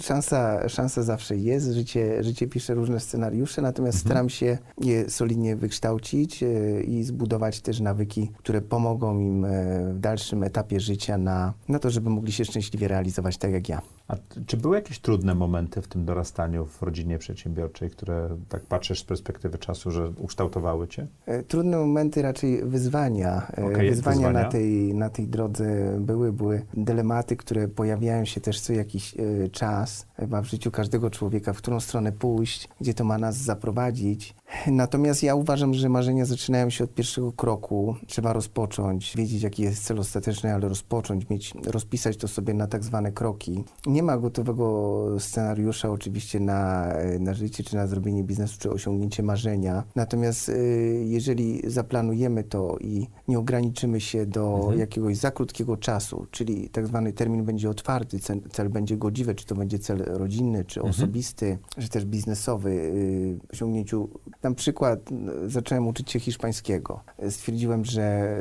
Szansa, 0.00 0.68
szansa 0.68 1.02
zawsze 1.02 1.36
jest. 1.36 1.66
Życie, 1.66 2.24
życie 2.24 2.46
pisze 2.46 2.74
różne 2.74 3.00
scenariusze, 3.00 3.62
natomiast 3.62 3.98
mhm. 3.98 4.10
staram 4.10 4.28
się 4.28 4.58
je 4.80 5.10
solidnie 5.10 5.56
wykształcić 5.56 6.42
e, 6.42 6.80
i 6.80 7.04
zbudować 7.04 7.60
też 7.60 7.80
nawyki, 7.80 8.32
które 8.38 8.62
pomogą 8.62 9.20
im 9.20 9.44
e, 9.44 9.48
w 9.94 9.98
dalszym 9.98 10.42
etapie 10.42 10.80
życia 10.80 11.18
na, 11.18 11.54
na 11.68 11.78
to, 11.78 11.90
żeby 11.90 12.10
mogli 12.10 12.32
się 12.32 12.44
szczęśliwie 12.44 12.88
realizować 12.88 13.38
tak 13.38 13.52
jak 13.52 13.68
ja. 13.68 13.82
A 14.08 14.16
czy 14.46 14.56
były 14.56 14.76
jakieś 14.76 14.98
trudne 14.98 15.34
momenty 15.34 15.82
w 15.82 15.88
tym 15.88 16.04
dorastaniu 16.04 16.66
w 16.66 16.82
rodzinie 16.82 17.18
przedsiębiorczej, 17.18 17.90
które 17.90 18.28
tak 18.48 18.62
patrzysz 18.62 19.00
z 19.00 19.04
perspektywy 19.04 19.58
czasu, 19.58 19.90
że 19.90 20.12
ukształtowały 20.18 20.88
cię? 20.88 21.06
E, 21.26 21.42
trudne 21.42 21.76
momenty, 21.76 22.22
raczej 22.22 22.64
wyzwania. 22.64 23.46
Okay, 23.52 23.62
wyzwania, 23.62 23.90
wyzwania, 23.90 24.32
Na, 24.32 24.44
tej, 24.44 24.94
na 24.94 25.10
tej 25.10 25.26
drodze 25.28 25.96
były, 26.00 26.32
były 26.32 26.62
dylematy, 26.74 27.36
które 27.36 27.68
pojawiają 27.68 28.24
się 28.24 28.40
też 28.40 28.60
co 28.60 28.72
jakiś 28.72 29.14
czas 29.52 30.06
chyba 30.16 30.42
w 30.42 30.46
życiu 30.46 30.70
każdego 30.70 31.10
człowieka, 31.10 31.52
w 31.52 31.56
którą 31.56 31.80
stronę 31.80 32.12
pójść, 32.12 32.68
gdzie 32.80 32.94
to 32.94 33.04
ma 33.04 33.18
nas 33.18 33.36
zaprowadzić. 33.36 34.34
Natomiast 34.66 35.22
ja 35.22 35.34
uważam, 35.34 35.74
że 35.74 35.88
marzenia 35.88 36.24
zaczynają 36.24 36.70
się 36.70 36.84
od 36.84 36.94
pierwszego 36.94 37.32
kroku. 37.32 37.96
Trzeba 38.06 38.32
rozpocząć, 38.32 39.16
wiedzieć 39.16 39.42
jaki 39.42 39.62
jest 39.62 39.84
cel 39.84 39.98
ostateczny, 39.98 40.54
ale 40.54 40.68
rozpocząć, 40.68 41.28
mieć, 41.28 41.54
rozpisać 41.66 42.16
to 42.16 42.28
sobie 42.28 42.54
na 42.54 42.66
tak 42.66 42.84
zwane 42.84 43.12
kroki. 43.12 43.64
Nie 43.86 44.02
ma 44.02 44.18
gotowego 44.18 45.06
scenariusza 45.18 45.90
oczywiście 45.90 46.40
na, 46.40 46.92
na 47.20 47.34
życie, 47.34 47.64
czy 47.64 47.76
na 47.76 47.86
zrobienie 47.86 48.24
biznesu, 48.24 48.58
czy 48.58 48.70
osiągnięcie 48.70 49.22
marzenia. 49.22 49.84
Natomiast 49.94 50.48
y, 50.48 51.04
jeżeli 51.06 51.70
zaplanujemy 51.70 52.44
to 52.44 52.76
i 52.80 53.06
nie 53.28 53.38
ograniczymy 53.38 54.00
się 54.00 54.26
do 54.26 54.54
mhm. 54.56 54.78
jakiegoś 54.78 55.16
za 55.16 55.30
krótkiego 55.30 55.76
czasu, 55.76 56.26
czyli 56.30 56.68
tak 56.68 56.86
zwany 56.86 57.12
termin 57.12 57.44
będzie 57.44 57.70
otwarty, 57.70 58.18
cel, 58.18 58.40
cel 58.52 58.68
będzie 58.68 58.96
godziwy, 58.96 59.34
czy 59.34 59.46
to 59.46 59.54
będzie 59.54 59.78
cel 59.78 59.98
rodzinny, 59.98 60.64
czy 60.64 60.80
mhm. 60.80 60.94
osobisty, 60.94 61.58
czy 61.78 61.88
też 61.88 62.04
biznesowy, 62.04 62.70
y, 62.70 63.38
osiągnięciu 63.52 64.08
na 64.42 64.54
przykład 64.54 65.00
zacząłem 65.46 65.88
uczyć 65.88 66.10
się 66.10 66.20
hiszpańskiego. 66.20 67.00
Stwierdziłem, 67.30 67.84
że 67.84 68.36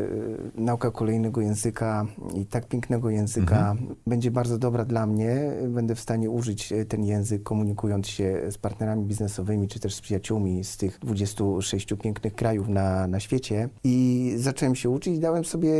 y, 0.58 0.62
nauka 0.62 0.92
kolejnego 0.92 1.42
języka 1.42 2.06
i 2.34 2.46
tak 2.46 2.68
pięknego 2.68 3.10
języka 3.10 3.72
mhm. 3.72 3.96
będzie 4.08 4.32
bardzo 4.32 4.58
dobra 4.58 4.86
dla 4.86 5.06
mnie. 5.06 5.52
Będę 5.68 5.96
w 5.96 6.00
stanie 6.00 6.30
użyć 6.30 6.72
y, 6.72 6.86
ten 6.86 7.06
język, 7.06 7.44
komunikując 7.44 8.08
się 8.08 8.42
z 8.50 8.58
partnerami 8.58 9.06
biznesowymi, 9.06 9.68
czy 9.68 9.80
też 9.80 9.96
z 9.96 10.02
przyjaciółmi 10.02 10.64
z 10.64 10.78
tych 10.78 11.00
26 11.00 11.94
pięknych 12.04 12.36
krajów 12.36 12.68
na, 12.70 13.08
na 13.08 13.20
świecie. 13.20 13.70
I 13.84 14.34
zacząłem 14.38 14.76
się 14.76 14.90
uczyć 14.90 15.16
i 15.16 15.20
dałem 15.20 15.46
sobie 15.46 15.74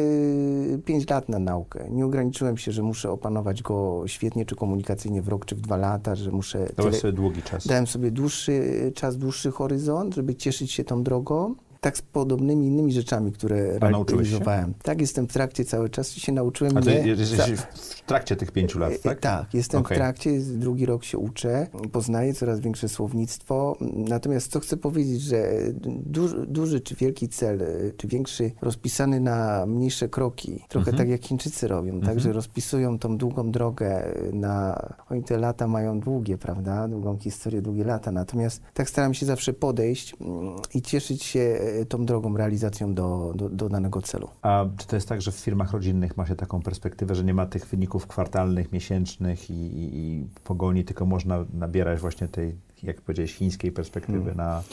5 0.86 1.10
lat 1.10 1.30
na 1.30 1.40
naukę. 1.40 1.88
Nie 1.90 2.06
ograniczyłem 2.06 2.58
się, 2.58 2.72
że 2.72 2.84
muszę 2.84 3.12
opanować 3.12 3.64
go 3.64 4.04
świetnie, 4.08 4.46
czy 4.46 4.56
komunikacyjnie 4.56 5.22
w 5.22 5.28
rok, 5.28 5.46
czy 5.46 5.56
w 5.56 5.62
dwa 5.62 5.78
lata, 5.78 6.16
że 6.16 6.32
muszę... 6.32 6.58
Dałeś 6.58 6.76
tyle... 6.76 6.92
sobie 6.92 7.14
długi 7.14 7.42
czas. 7.42 7.68
Dałem 7.68 7.88
sobie 7.88 8.12
dłuższy 8.12 8.92
czas, 8.96 9.18
dłuższy 9.18 9.52
horyzont, 9.52 10.05
żeby 10.14 10.36
cieszyć 10.36 10.72
się 10.72 10.84
tą 10.84 11.04
drogą 11.04 11.56
tak 11.86 11.98
z 11.98 12.02
podobnymi 12.02 12.68
innymi 12.68 12.92
rzeczami, 12.92 13.32
które 13.32 13.78
A 13.82 13.90
realizowałem. 13.90 14.74
Tak, 14.84 15.02
jestem 15.02 15.28
w 15.28 15.34
trakcie 15.34 15.66
cały 15.66 15.90
czas 15.90 16.12
się 16.12 16.32
nauczyłem. 16.32 16.78
A 16.78 16.82
ty 16.82 17.04
nie, 17.04 17.08
jesteś 17.08 17.52
w 17.52 18.02
trakcie 18.02 18.36
tych 18.36 18.52
pięciu 18.52 18.80
lat, 18.80 19.02
tak? 19.02 19.20
Tak, 19.20 19.54
jestem 19.54 19.82
okay. 19.82 19.98
w 19.98 20.00
trakcie, 20.00 20.40
drugi 20.40 20.86
rok 20.86 21.04
się 21.04 21.18
uczę, 21.18 21.68
poznaję 21.92 22.34
coraz 22.34 22.60
większe 22.60 22.90
słownictwo. 22.90 23.78
Natomiast 23.82 24.52
co 24.52 24.60
chcę 24.60 24.78
powiedzieć, 24.78 25.22
że 25.22 25.54
duży, 25.86 26.46
duży 26.48 26.82
czy 26.82 26.96
wielki 26.96 27.30
cel, 27.30 27.64
czy 27.98 28.08
większy 28.08 28.52
rozpisany 28.62 29.20
na 29.20 29.66
mniejsze 29.66 30.10
kroki, 30.10 30.64
trochę 30.70 30.92
mhm. 30.92 30.98
tak 30.98 31.10
jak 31.10 31.22
Chińczycy 31.22 31.68
robią, 31.68 31.94
mhm. 31.94 32.14
tak, 32.14 32.24
że 32.24 32.34
rozpisują 32.34 33.00
tą 33.00 33.18
długą 33.18 33.52
drogę 33.52 34.14
na, 34.34 34.82
oni 35.10 35.24
te 35.24 35.38
lata 35.38 35.68
mają 35.68 36.00
długie, 36.00 36.38
prawda, 36.38 36.88
długą 36.88 37.18
historię, 37.18 37.62
długie 37.62 37.84
lata. 37.84 38.12
Natomiast 38.12 38.62
tak 38.74 38.90
staram 38.90 39.14
się 39.14 39.26
zawsze 39.26 39.54
podejść 39.54 40.16
mm, 40.22 40.56
i 40.74 40.82
cieszyć 40.82 41.24
się 41.24 41.60
tą 41.90 42.06
drogą, 42.06 42.38
realizacją 42.38 42.94
do, 42.94 43.34
do, 43.36 43.50
do, 43.50 43.70
danego 43.70 44.02
celu. 44.02 44.30
A 44.42 44.66
czy 44.78 44.88
to 44.88 44.96
jest 44.96 45.10
tak, 45.10 45.22
że 45.22 45.32
w 45.32 45.36
firmach 45.36 45.72
rodzinnych 45.72 46.18
ma 46.18 46.26
się 46.26 46.36
taką 46.36 46.62
perspektywę, 46.62 47.16
że 47.16 47.24
nie 47.24 47.34
ma 47.34 47.46
tych 47.46 47.66
wyników 47.66 48.08
kwartalnych, 48.08 48.72
miesięcznych 48.72 49.50
i, 49.50 49.54
i, 49.54 49.98
i 49.98 50.28
pogoni, 50.44 50.86
tylko 50.86 51.06
można 51.06 51.46
nabierać 51.54 52.00
właśnie 52.00 52.28
tej 52.28 52.56
jak 52.84 53.02
powiedziałeś, 53.02 53.34
chińskiej 53.34 53.72
perspektywy 53.72 54.18
hmm. 54.20 54.38
na 54.38 54.64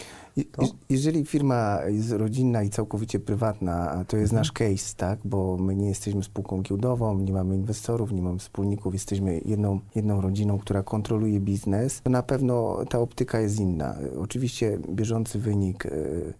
to? 0.50 0.62
Jeżeli 0.88 1.24
firma 1.24 1.78
jest 1.88 2.12
rodzinna 2.12 2.62
i 2.62 2.70
całkowicie 2.70 3.20
prywatna, 3.20 4.04
to 4.08 4.16
jest 4.16 4.32
mhm. 4.32 4.40
nasz 4.40 4.52
case, 4.52 4.94
tak? 4.96 5.18
Bo 5.24 5.56
my 5.56 5.76
nie 5.76 5.88
jesteśmy 5.88 6.22
spółką 6.22 6.62
giełdową, 6.62 7.18
nie 7.18 7.32
mamy 7.32 7.56
inwestorów, 7.56 8.12
nie 8.12 8.22
mamy 8.22 8.38
wspólników, 8.38 8.92
jesteśmy 8.92 9.40
jedną, 9.44 9.80
jedną 9.94 10.20
rodziną, 10.20 10.58
która 10.58 10.82
kontroluje 10.82 11.40
biznes, 11.40 12.00
to 12.02 12.10
na 12.10 12.22
pewno 12.22 12.78
ta 12.88 12.98
optyka 12.98 13.40
jest 13.40 13.60
inna. 13.60 13.96
Oczywiście 14.18 14.78
bieżący 14.90 15.38
wynik 15.38 15.86
e, 15.86 15.90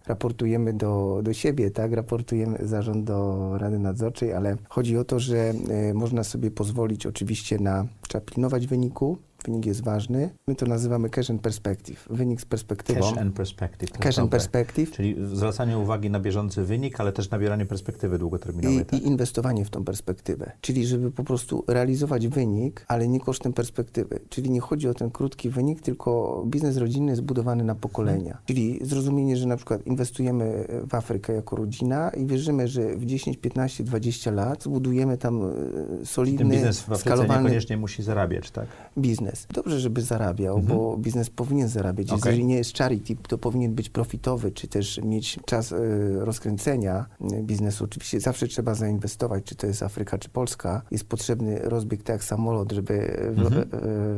raportujemy 0.07 0.73
do, 0.73 1.19
do 1.23 1.33
siebie, 1.33 1.71
tak? 1.71 1.91
Raportujemy 1.91 2.67
zarząd 2.67 3.03
do 3.03 3.49
Rady 3.57 3.79
Nadzorczej, 3.79 4.33
ale 4.33 4.57
chodzi 4.69 4.97
o 4.97 5.03
to, 5.03 5.19
że 5.19 5.53
e, 5.69 5.93
można 5.93 6.23
sobie 6.23 6.51
pozwolić 6.51 7.05
oczywiście 7.05 7.59
na, 7.59 7.85
trzeba 8.07 8.25
pilnować 8.25 8.67
wyniku, 8.67 9.17
Wynik 9.43 9.65
jest 9.65 9.83
ważny. 9.83 10.29
My 10.47 10.55
to 10.55 10.65
nazywamy 10.65 11.09
cash 11.09 11.29
and 11.29 11.41
perspective. 11.41 12.07
Wynik 12.09 12.41
z 12.41 12.45
perspektywą. 12.45 12.99
Cash 12.99 13.17
and 13.17 13.35
perspective. 13.35 13.91
Cash 13.91 14.19
and 14.19 14.31
perspective. 14.31 14.91
Czyli 14.91 15.15
zwracanie 15.33 15.77
uwagi 15.77 16.09
na 16.09 16.19
bieżący 16.19 16.63
wynik, 16.63 16.99
ale 16.99 17.11
też 17.11 17.29
nabieranie 17.29 17.65
perspektywy 17.65 18.19
długoterminowej. 18.19 18.79
I, 18.79 18.85
tak? 18.85 19.01
I 19.01 19.07
inwestowanie 19.07 19.65
w 19.65 19.69
tą 19.69 19.83
perspektywę. 19.83 20.51
Czyli 20.61 20.85
żeby 20.85 21.11
po 21.11 21.23
prostu 21.23 21.63
realizować 21.67 22.27
wynik, 22.27 22.85
ale 22.87 23.07
nie 23.07 23.19
kosztem 23.19 23.53
perspektywy. 23.53 24.19
Czyli 24.29 24.49
nie 24.49 24.59
chodzi 24.59 24.87
o 24.89 24.93
ten 24.93 25.11
krótki 25.11 25.49
wynik, 25.49 25.81
tylko 25.81 26.43
biznes 26.47 26.77
rodzinny 26.77 27.11
jest 27.11 27.21
budowany 27.21 27.63
na 27.63 27.75
pokolenia. 27.75 28.33
Hmm. 28.33 28.43
Czyli 28.45 28.79
zrozumienie, 28.81 29.37
że 29.37 29.47
na 29.47 29.55
przykład 29.55 29.87
inwestujemy 29.87 30.67
w 30.89 30.95
Afrykę 30.95 31.33
jako 31.33 31.55
rodzina 31.55 32.09
i 32.09 32.25
wierzymy, 32.25 32.67
że 32.67 32.95
w 32.95 33.05
10, 33.05 33.37
15, 33.37 33.83
20 33.83 34.31
lat 34.31 34.63
zbudujemy 34.63 35.17
tam 35.17 35.41
e, 35.43 36.05
solidny, 36.05 36.37
Ten 36.37 36.49
biznes 36.49 36.79
w 36.79 36.83
Afryce 36.83 37.01
skalowany... 37.01 37.43
niekoniecznie 37.43 37.77
musi 37.77 38.03
zarabiać, 38.03 38.51
tak? 38.51 38.67
Biznes 38.97 39.32
biznes. 39.33 39.47
Dobrze, 39.53 39.79
żeby 39.79 40.01
zarabiał, 40.01 40.57
mhm. 40.57 40.77
bo 40.77 40.97
biznes 40.97 41.29
powinien 41.29 41.67
zarabiać. 41.67 42.11
Okay. 42.11 42.19
Jeżeli 42.25 42.45
nie 42.45 42.55
jest 42.55 42.77
charity, 42.77 43.15
to 43.27 43.37
powinien 43.37 43.73
być 43.73 43.89
profitowy, 43.89 44.51
czy 44.51 44.67
też 44.67 44.99
mieć 45.03 45.39
czas 45.45 45.71
y, 45.71 45.77
rozkręcenia 46.19 47.05
biznesu. 47.41 47.83
Oczywiście 47.83 48.19
zawsze 48.19 48.47
trzeba 48.47 48.75
zainwestować, 48.75 49.43
czy 49.43 49.55
to 49.55 49.67
jest 49.67 49.83
Afryka, 49.83 50.17
czy 50.17 50.29
Polska. 50.29 50.81
Jest 50.91 51.03
potrzebny 51.03 51.59
rozbieg 51.59 52.03
tak 52.03 52.13
jak 52.13 52.23
samolot, 52.23 52.71
żeby 52.71 53.17
mhm. 53.17 53.65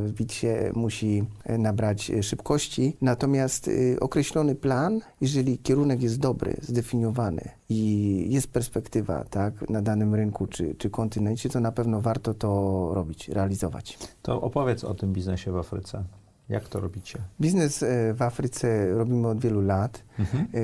wbić 0.05 0.33
się, 0.33 0.71
musi 0.75 1.23
nabrać 1.49 2.11
szybkości. 2.21 2.97
Natomiast 3.01 3.67
y, 3.67 3.97
określony 3.99 4.55
plan, 4.55 5.01
jeżeli 5.21 5.57
kierunek 5.57 6.01
jest 6.01 6.19
dobry, 6.19 6.57
zdefiniowany 6.61 7.49
i 7.69 8.25
jest 8.29 8.47
perspektywa 8.47 9.23
tak, 9.23 9.69
na 9.69 9.81
danym 9.81 10.15
rynku 10.15 10.47
czy, 10.47 10.75
czy 10.75 10.89
kontynencie, 10.89 11.49
to 11.49 11.59
na 11.59 11.71
pewno 11.71 12.01
warto 12.01 12.33
to 12.33 12.89
robić, 12.93 13.29
realizować. 13.29 13.97
To 14.21 14.41
opowiedz 14.41 14.83
o 14.83 14.93
tym 14.93 15.04
tym 15.05 15.13
biznesie 15.13 15.51
w 15.51 15.57
Afryce? 15.57 16.03
Jak 16.49 16.69
to 16.69 16.79
robicie? 16.79 17.19
Biznes 17.41 17.83
e, 17.83 18.13
w 18.13 18.21
Afryce 18.21 18.89
robimy 18.89 19.27
od 19.27 19.39
wielu 19.39 19.61
lat. 19.61 20.03
Mhm. 20.19 20.47
E, 20.53 20.59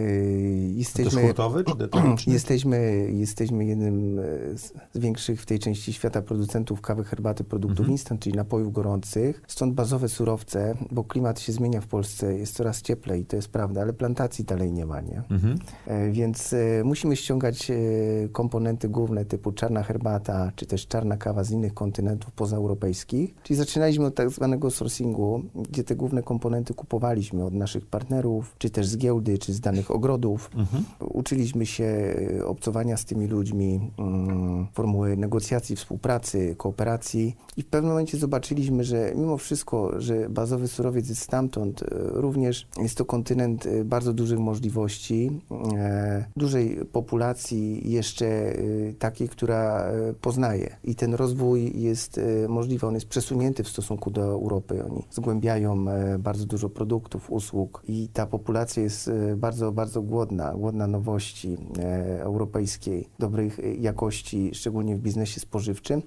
jesteśmy, 0.68 1.22
to 1.22 1.28
hurtowy 1.28 1.64
czy 1.64 1.76
detaliczny? 1.76 2.34
Jesteśmy, 2.34 3.10
jesteśmy 3.14 3.66
jednym 3.66 4.20
e, 4.20 4.24
z 4.58 4.74
większych 4.96 5.42
w 5.42 5.46
tej 5.46 5.60
części 5.60 5.94
świata 5.94 6.22
producentów 6.22 6.82
kawy, 6.82 7.04
herbaty, 7.04 7.44
produktów 7.44 7.80
mhm. 7.80 7.92
instant, 7.92 8.22
czyli 8.22 8.36
napojów 8.36 8.74
gorących. 8.74 9.42
Stąd 9.48 9.74
bazowe 9.74 10.10
surowce, 10.10 10.76
bo 10.92 11.04
klimat 11.04 11.40
się 11.40 11.52
zmienia 11.52 11.82
w 11.82 11.88
Polsce, 11.88 12.38
jest 12.38 12.56
coraz 12.56 12.82
cieplej, 12.82 13.26
to 13.26 13.36
jest 13.36 13.48
prawda, 13.48 13.82
ale 13.82 13.94
plantacji 13.94 14.46
dalej 14.46 14.72
nie 14.72 14.86
ma, 14.86 15.02
nie? 15.02 15.24
Mhm. 15.30 15.60
Więc 16.12 16.56
musimy 16.84 17.16
ściągać 17.16 17.72
komponenty 18.32 18.90
główne 18.90 19.26
typu 19.26 19.52
czarna 19.52 19.84
herbata, 19.84 20.52
czy 20.56 20.66
też 20.66 20.88
czarna 20.88 21.18
kawa 21.18 21.44
z 21.44 21.52
innych 21.52 21.74
kontynentów 21.74 22.32
pozaeuropejskich. 22.32 23.36
Czyli 23.44 23.58
zaczynaliśmy 23.58 24.06
od 24.06 24.16
tak 24.16 24.30
zwanego 24.30 24.72
sourcingu, 24.72 25.44
gdzie 25.72 25.84
te 25.84 25.96
główne 25.96 26.24
komponenty 26.24 26.74
kupowaliśmy 26.74 27.46
od 27.46 27.54
naszych 27.54 27.86
partnerów, 27.86 28.56
czy 28.58 28.70
też 28.70 28.88
z 28.88 28.98
giełdy, 28.98 29.38
czy 29.38 29.54
z 29.54 29.60
danych 29.60 29.92
ogrodów. 29.92 30.50
Mhm. 30.56 30.84
Uczyliśmy 31.00 31.66
się 31.66 32.16
e, 32.40 32.46
obcowania 32.46 32.98
z 32.98 33.06
tymi 33.06 33.28
ludźmi, 33.28 33.92
um, 33.98 34.68
formuły 34.74 35.18
negocjacji, 35.18 35.76
współpracy, 35.76 36.56
kooperacji 36.58 37.36
i 37.58 37.62
w 37.62 37.66
pewnym 37.66 37.92
momencie 37.92 38.18
zobaczyliśmy, 38.18 38.84
że 38.84 39.14
mimo 39.16 39.38
wszystko, 39.38 40.02
że 40.02 40.30
bazowy 40.30 40.68
surowiec 40.68 41.10
jest 41.10 41.22
stamtąd, 41.22 41.84
e, 41.84 41.86
również 41.98 42.68
jest 42.78 42.98
to 42.98 43.06
kontynent 43.06 43.66
e, 43.66 43.84
bardzo 43.86 44.14
dużych 44.14 44.40
możliwości, 44.40 45.42
e, 45.78 46.26
dużej 46.38 46.86
populacji 46.92 47.92
jeszcze 47.92 48.26
e, 48.26 48.54
takiej, 49.00 49.30
która 49.30 49.86
e, 49.86 50.14
poznaje 50.14 50.76
i 50.84 50.96
ten 50.96 51.14
rozwój 51.14 51.82
jest 51.82 52.20
możliwy, 52.50 52.88
on 52.88 52.94
jest 52.94 53.08
przesunięty 53.08 53.64
w 53.64 53.70
stosunku 53.70 54.12
do 54.12 54.22
Europy. 54.24 54.84
Oni 54.86 55.04
zgłębiają 55.12 55.61
mają 55.62 55.90
e, 55.90 56.20
bardzo 56.20 56.46
dużo 56.46 56.70
produktów, 56.70 57.32
usług 57.32 57.84
i 57.88 58.10
ta 58.14 58.26
populacja 58.26 58.84
jest 58.84 59.08
e, 59.08 59.36
bardzo, 59.36 59.72
bardzo 59.72 60.02
głodna, 60.02 60.54
głodna 60.54 60.88
nowości 60.88 61.58
e, 61.80 62.22
europejskiej, 62.22 63.08
dobrej 63.20 63.52
jakości, 63.80 64.52
szczególnie 64.54 64.96
w 64.96 65.00
biznesie 65.00 65.40
spożywczym. 65.40 66.02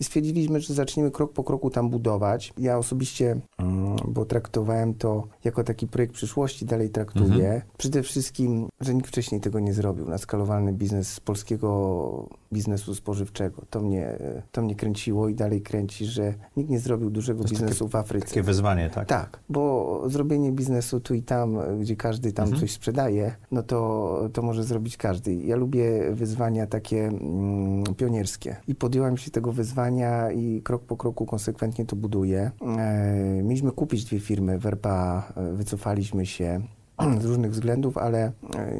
I 0.00 0.04
stwierdziliśmy, 0.04 0.60
że 0.60 0.74
zaczniemy 0.74 1.10
krok 1.10 1.32
po 1.32 1.44
kroku 1.44 1.70
tam 1.70 1.90
budować. 1.90 2.52
Ja 2.58 2.78
osobiście, 2.78 3.40
mm, 3.58 3.96
bo 4.08 4.24
traktowałem 4.24 4.94
to 4.94 5.26
jako 5.44 5.64
taki 5.64 5.86
projekt 5.86 6.14
przyszłości, 6.14 6.66
dalej 6.66 6.90
traktuję. 6.90 7.46
Mhm. 7.46 7.62
Przede 7.78 8.02
wszystkim, 8.02 8.68
że 8.80 8.94
nikt 8.94 9.08
wcześniej 9.08 9.40
tego 9.40 9.60
nie 9.60 9.74
zrobił. 9.74 10.08
Na 10.08 10.18
skalowalny 10.18 10.72
biznes 10.72 11.12
z 11.12 11.20
polskiego 11.20 12.28
biznesu 12.52 12.94
spożywczego. 12.94 13.62
To 13.70 13.80
mnie, 13.80 14.18
to 14.52 14.62
mnie 14.62 14.74
kręciło 14.74 15.28
i 15.28 15.34
dalej 15.34 15.62
kręci, 15.62 16.06
że 16.06 16.34
nikt 16.56 16.70
nie 16.70 16.78
zrobił 16.78 17.10
dużego 17.10 17.44
biznesu 17.44 17.84
takie, 17.84 17.92
w 17.92 17.96
Afryce. 17.96 18.26
Takie 18.26 18.42
wyzwanie, 18.42 18.90
tak? 18.90 19.08
Tak, 19.08 19.40
bo 19.48 20.02
zrobienie 20.06 20.52
biznesu 20.52 21.00
tu 21.00 21.14
i 21.14 21.22
tam, 21.22 21.58
gdzie 21.80 21.96
każdy 21.96 22.32
tam 22.32 22.44
mhm. 22.44 22.60
coś 22.60 22.72
sprzedaje, 22.72 23.34
no 23.50 23.62
to, 23.62 24.28
to 24.32 24.42
może 24.42 24.64
zrobić 24.64 24.96
każdy. 24.96 25.34
Ja 25.34 25.56
lubię 25.56 26.10
wyzwania 26.12 26.66
takie 26.66 27.06
mm, 27.06 27.84
pionierskie 27.96 28.56
i 28.68 28.74
podjąłem 28.74 29.16
się 29.16 29.30
tego 29.30 29.52
wyzwania 29.52 29.87
i 30.34 30.62
krok 30.62 30.82
po 30.82 30.96
kroku 30.96 31.26
konsekwentnie 31.26 31.86
to 31.86 31.96
buduję. 31.96 32.50
E, 32.78 33.42
mieliśmy 33.42 33.72
kupić 33.72 34.04
dwie 34.04 34.20
firmy, 34.20 34.58
Verpa, 34.58 35.32
e, 35.36 35.52
wycofaliśmy 35.52 36.26
się 36.26 36.60
z 37.22 37.24
różnych 37.24 37.50
względów, 37.50 37.98
ale 37.98 38.18
e, 38.18 38.32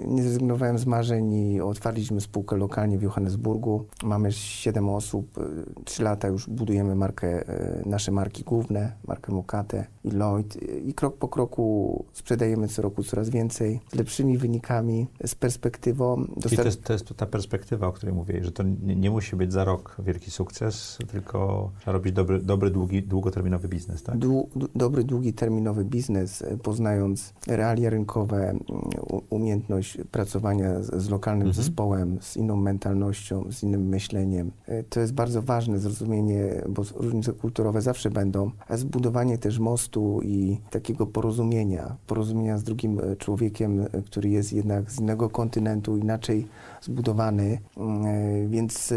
nie 0.06 0.22
zrezygnowałem 0.22 0.78
z 0.78 0.86
marzeń 0.86 1.32
i 1.32 1.60
otwarliśmy 1.60 2.20
spółkę 2.20 2.56
lokalnie 2.56 2.98
w 2.98 3.02
Johannesburgu. 3.02 3.86
Mamy 4.04 4.32
7 4.32 4.88
osób, 4.88 5.38
3 5.84 6.02
lata 6.02 6.28
już 6.28 6.48
budujemy 6.48 6.94
markę, 6.94 7.44
nasze 7.86 8.12
marki 8.12 8.44
główne, 8.44 8.92
markę 9.06 9.32
Mokate 9.32 9.86
i 10.08 10.10
Lloyd 10.10 10.58
i 10.86 10.94
krok 10.94 11.16
po 11.16 11.28
kroku 11.28 12.04
sprzedajemy 12.12 12.68
co 12.68 12.82
roku 12.82 13.02
coraz 13.02 13.30
więcej, 13.30 13.80
z 13.92 13.94
lepszymi 13.94 14.38
wynikami, 14.38 15.06
z 15.26 15.34
perspektywą. 15.34 16.24
Dostar- 16.36 16.56
to 16.56 16.64
jest, 16.64 16.84
to 16.84 16.92
jest 16.92 17.14
ta 17.16 17.26
perspektywa, 17.26 17.86
o 17.86 17.92
której 17.92 18.14
mówię, 18.14 18.44
że 18.44 18.52
to 18.52 18.62
nie, 18.62 18.96
nie, 18.96 19.10
musi 19.10 19.36
być 19.36 19.52
za 19.52 19.64
rok 19.64 19.96
wielki 19.98 20.30
sukces, 20.30 20.98
tylko 21.12 21.70
trzeba 21.80 21.92
robić 21.92 22.12
dobry, 22.12 22.38
dobry 22.38 22.70
długi, 22.70 23.02
długoterminowy 23.02 23.68
biznes, 23.68 24.02
tak? 24.02 24.16
Dłu- 24.18 24.68
dobry, 24.74 25.04
długi 25.04 25.32
terminowy 25.32 25.84
biznes, 25.84 26.42
e, 26.42 26.56
poznając 26.56 27.34
realia 27.46 27.90
rynkowe, 27.90 28.54
umiejętność 29.30 29.98
pracowania 30.10 30.82
z, 30.82 31.02
z 31.02 31.08
lokalnym 31.08 31.48
mhm. 31.48 31.64
zespołem, 31.64 32.18
z 32.20 32.36
inną 32.36 32.56
mentalnością, 32.56 33.44
z 33.52 33.62
innym 33.62 33.88
myśleniem. 33.88 34.50
E, 34.66 34.82
to 34.82 35.00
jest 35.00 35.12
bardzo 35.12 35.42
ważne 35.42 35.78
zrozumienie, 35.78 36.62
bo 36.68 36.82
różnice 36.94 37.32
kulturowe 37.32 37.82
zawsze 37.82 38.10
będą, 38.10 38.50
a 38.68 38.76
zbudowanie 38.76 39.38
też 39.38 39.58
mostu 39.58 39.97
i 40.22 40.60
takiego 40.70 41.06
porozumienia, 41.06 41.96
porozumienia 42.06 42.58
z 42.58 42.62
drugim 42.62 43.00
e, 43.00 43.16
człowiekiem, 43.16 43.80
e, 43.80 44.02
który 44.02 44.28
jest 44.28 44.52
jednak 44.52 44.90
z 44.90 45.00
innego 45.00 45.30
kontynentu, 45.30 45.96
inaczej 45.96 46.46
zbudowany. 46.80 47.58
Mm, 47.76 48.50
więc 48.50 48.94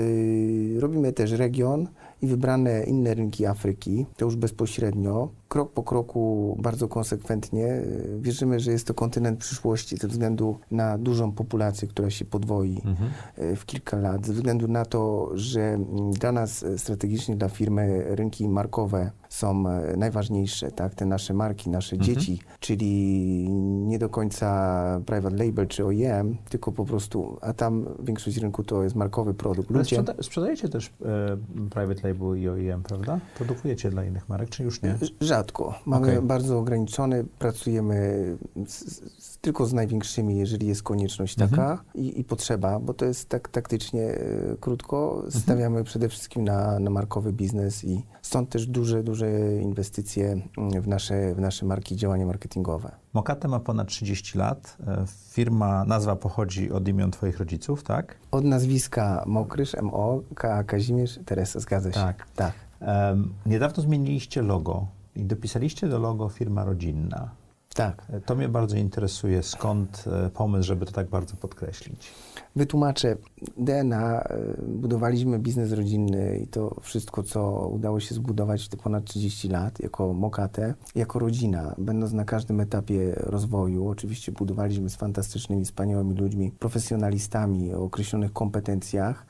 robimy 0.80 1.14
też 1.14 1.32
region 1.32 1.88
i 2.22 2.28
wybrane 2.28 2.84
inne 2.84 3.14
rynki 3.14 3.46
Afryki, 3.46 4.06
to 4.18 4.26
już 4.26 4.36
bezpośrednio 4.36 5.30
krok 5.48 5.72
po 5.72 5.84
kroku, 5.84 6.58
bardzo 6.62 6.88
konsekwentnie. 6.88 7.82
Wierzymy, 8.20 8.60
że 8.60 8.72
jest 8.72 8.88
to 8.88 8.94
kontynent 8.94 9.40
przyszłości 9.40 9.98
ze 9.98 10.08
względu 10.08 10.58
na 10.72 10.98
dużą 10.98 11.32
populację, 11.32 11.88
która 11.88 12.10
się 12.10 12.26
podwoi 12.26 12.82
mhm. 12.86 13.12
E, 13.38 13.56
w 13.56 13.66
kilka 13.66 13.98
lat, 13.98 14.26
ze 14.26 14.34
względu 14.34 14.68
na 14.68 14.86
to, 14.86 15.30
że 15.34 15.80
dla 16.12 16.32
nas 16.32 16.66
strategicznie, 16.78 17.36
dla 17.36 17.50
firmy 17.50 18.04
rynki 18.16 18.50
markowe 18.50 19.12
są 19.32 19.70
e, 19.70 19.98
najważniejsze, 19.98 20.72
tak? 20.72 20.96
Te 20.96 21.06
nasze 21.06 21.34
marki, 21.34 21.70
nasze 21.70 21.96
mhm. 21.96 22.16
dzieci, 22.16 22.40
czyli 22.60 23.50
nie 23.88 24.00
do 24.00 24.10
końca 24.10 25.02
private 25.06 25.46
label 25.46 25.68
czy 25.68 25.86
OEM, 25.86 26.38
tylko 26.50 26.72
po 26.72 26.86
prostu, 26.86 27.38
a 27.42 27.54
tam 27.54 27.86
większość 28.04 28.38
rynku 28.38 28.64
to 28.64 28.84
jest 28.84 28.96
markowy 28.96 29.34
produkt. 29.34 29.70
Ludzie... 29.70 29.84
Sprzeda 29.96 30.14
sprzedajecie 30.24 30.70
też 30.70 30.94
e, 31.06 31.38
private 31.70 32.08
label 32.08 32.42
i 32.42 32.50
OEM, 32.50 32.84
prawda? 32.84 33.20
Produkujecie 33.36 33.90
dla 33.90 34.06
innych 34.06 34.30
marek, 34.30 34.50
czy 34.50 34.64
już 34.64 34.82
nie? 34.82 34.96
Rzadko. 35.22 35.80
Mamy 35.86 36.08
okay. 36.08 36.22
bardzo 36.22 36.60
ograniczony, 36.60 37.26
pracujemy 37.40 38.26
z, 38.68 39.02
z, 39.24 39.31
tylko 39.42 39.66
z 39.66 39.74
największymi, 39.74 40.38
jeżeli 40.38 40.68
jest 40.68 40.84
konieczność 40.84 41.36
taka 41.36 41.72
mhm. 41.72 41.80
i, 41.96 42.20
i, 42.20 42.24
potrzeba, 42.24 42.80
bo 42.80 42.94
to 42.94 43.06
jest 43.06 43.30
tak 43.30 43.50
taktycznie 43.50 44.02
e, 44.02 44.56
krótko. 44.60 45.14
Mhm. 45.16 45.32
Stawiamy 45.32 45.84
przede 45.84 46.10
wszystkim 46.10 46.44
na, 46.44 46.80
na 46.80 46.90
markowy 46.90 47.34
biznes 47.34 47.84
i 47.84 48.06
stąd 48.22 48.50
też 48.50 48.68
duże, 48.68 49.04
duże 49.04 49.30
inwestycje 49.62 50.42
w 50.82 50.88
nasze, 50.88 51.36
w 51.36 51.40
nasze 51.40 51.66
marki, 51.66 51.96
działania 51.96 52.26
marketingowe. 52.26 52.92
Mokate 53.14 53.48
ma 53.48 53.60
ponad 53.60 53.88
30 53.88 54.38
lat. 54.38 54.78
E, 54.88 55.06
firma, 55.30 55.86
nazwa 55.86 56.16
pochodzi 56.16 56.72
od 56.72 56.88
imion 56.88 57.12
Twoich 57.12 57.38
rodziców, 57.40 57.84
tak? 57.84 58.16
Od 58.32 58.46
nazwiska 58.46 59.24
Mokrysz, 59.28 59.76
MO, 59.82 60.22
K. 60.36 60.64
Kazimierz, 60.64 61.20
Teresa, 61.26 61.60
zgadza 61.60 61.92
się. 61.92 62.00
Tak. 62.00 62.26
tak. 62.36 62.54
Um, 62.82 63.34
niedawno 63.46 63.84
zmieniliście 63.84 64.42
logo 64.42 64.88
i 65.16 65.26
dopisaliście 65.26 65.88
do 65.88 66.00
logo 66.00 66.30
firma 66.30 66.64
rodzinna. 66.64 67.41
Tak. 67.76 68.06
E, 68.10 68.22
to 68.22 68.36
mnie 68.36 68.50
bardzo 68.50 68.78
interesuje. 68.78 69.44
Skąd 69.44 70.06
e, 70.08 70.30
pomysł, 70.30 70.68
żeby 70.68 70.86
to 70.86 70.92
tak 70.92 71.10
bardzo 71.10 71.36
podkreślić? 71.36 72.12
Wytłumaczę. 72.56 73.18
DNA, 73.58 74.22
e, 74.22 74.38
budowaliśmy 74.68 75.40
biznes 75.40 75.72
rodzinny 75.72 76.40
i 76.44 76.48
to 76.48 76.76
wszystko, 76.82 77.24
co 77.24 77.68
udało 77.68 78.00
się 78.00 78.16
zbudować 78.16 78.66
w 78.66 78.70
te 78.70 78.78
ponad 78.78 79.06
30 79.06 79.50
lat 79.50 79.80
jako 79.80 80.14
Mokate, 80.14 80.74
jako 80.96 81.20
rodzina, 81.20 81.76
będąc 81.78 82.14
na 82.14 82.26
każdym 82.26 82.60
etapie 82.60 83.14
rozwoju. 83.16 83.88
Oczywiście 83.88 84.32
budowaliśmy 84.32 84.90
z 84.90 84.96
fantastycznymi, 84.96 85.66
wspaniałymi 85.66 86.16
ludźmi, 86.16 86.52
profesjonalistami 86.60 87.74
o 87.74 87.84
określonych 87.84 88.34
kompetencjach. 88.34 89.26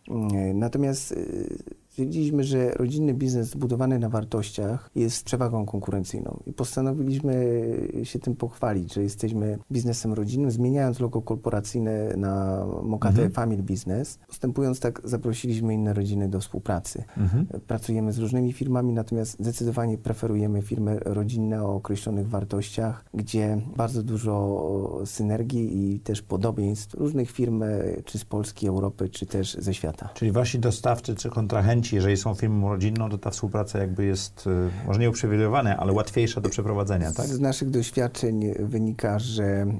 Natomiast 0.53 1.15
Stwierdziliśmy, 1.91 2.43
że 2.43 2.71
rodzinny 2.71 3.13
biznes 3.13 3.49
zbudowany 3.49 3.99
na 3.99 4.09
wartościach 4.09 4.89
jest 4.95 5.23
przewagą 5.23 5.65
konkurencyjną 5.65 6.39
i 6.45 6.53
postanowiliśmy 6.53 7.33
się 8.03 8.19
tym 8.19 8.35
pochwalić, 8.35 8.93
że 8.93 9.03
jesteśmy 9.03 9.57
biznesem 9.71 10.13
rodzinnym, 10.13 10.51
zmieniając 10.51 10.99
logo 10.99 11.21
korporacyjne 11.21 12.13
na 12.17 12.65
Mokate 12.83 13.13
mhm. 13.13 13.31
Family 13.31 13.63
Business. 13.63 14.19
Postępując 14.27 14.79
tak, 14.79 15.01
zaprosiliśmy 15.03 15.73
inne 15.73 15.93
rodziny 15.93 16.29
do 16.29 16.39
współpracy. 16.39 17.03
Mhm. 17.17 17.45
Pracujemy 17.67 18.13
z 18.13 18.17
różnymi 18.17 18.53
firmami, 18.53 18.93
natomiast 18.93 19.37
zdecydowanie 19.39 19.97
preferujemy 19.97 20.61
firmy 20.61 20.99
rodzinne 20.99 21.63
o 21.63 21.75
określonych 21.75 22.29
wartościach, 22.29 23.05
gdzie 23.13 23.61
bardzo 23.77 24.03
dużo 24.03 25.01
synergii 25.05 25.93
i 25.93 25.99
też 25.99 26.21
podobieństw 26.21 26.93
różnych 26.93 27.31
firm, 27.31 27.63
czy 28.05 28.19
z 28.19 28.25
Polski, 28.25 28.67
Europy, 28.67 29.09
czy 29.09 29.25
też 29.25 29.53
ze 29.53 29.73
świata. 29.73 30.09
Czyli 30.13 30.31
wasi 30.31 30.59
dostawcy 30.59 31.15
czy 31.15 31.29
kontrahenci 31.29 31.80
jeżeli 31.93 32.17
są 32.17 32.35
firmą 32.35 32.69
rodzinną, 32.69 33.09
to 33.09 33.17
ta 33.17 33.29
współpraca 33.29 33.79
jakby 33.79 34.05
jest 34.05 34.47
y, 34.47 34.87
może 34.87 34.99
nie 34.99 35.09
uprzywilejowana, 35.09 35.77
ale 35.77 35.93
łatwiejsza 35.93 36.41
do 36.41 36.49
przeprowadzenia, 36.49 37.11
tak? 37.11 37.25
Z 37.25 37.39
naszych 37.39 37.69
doświadczeń 37.69 38.53
wynika, 38.59 39.19
że 39.19 39.43
mm, 39.43 39.79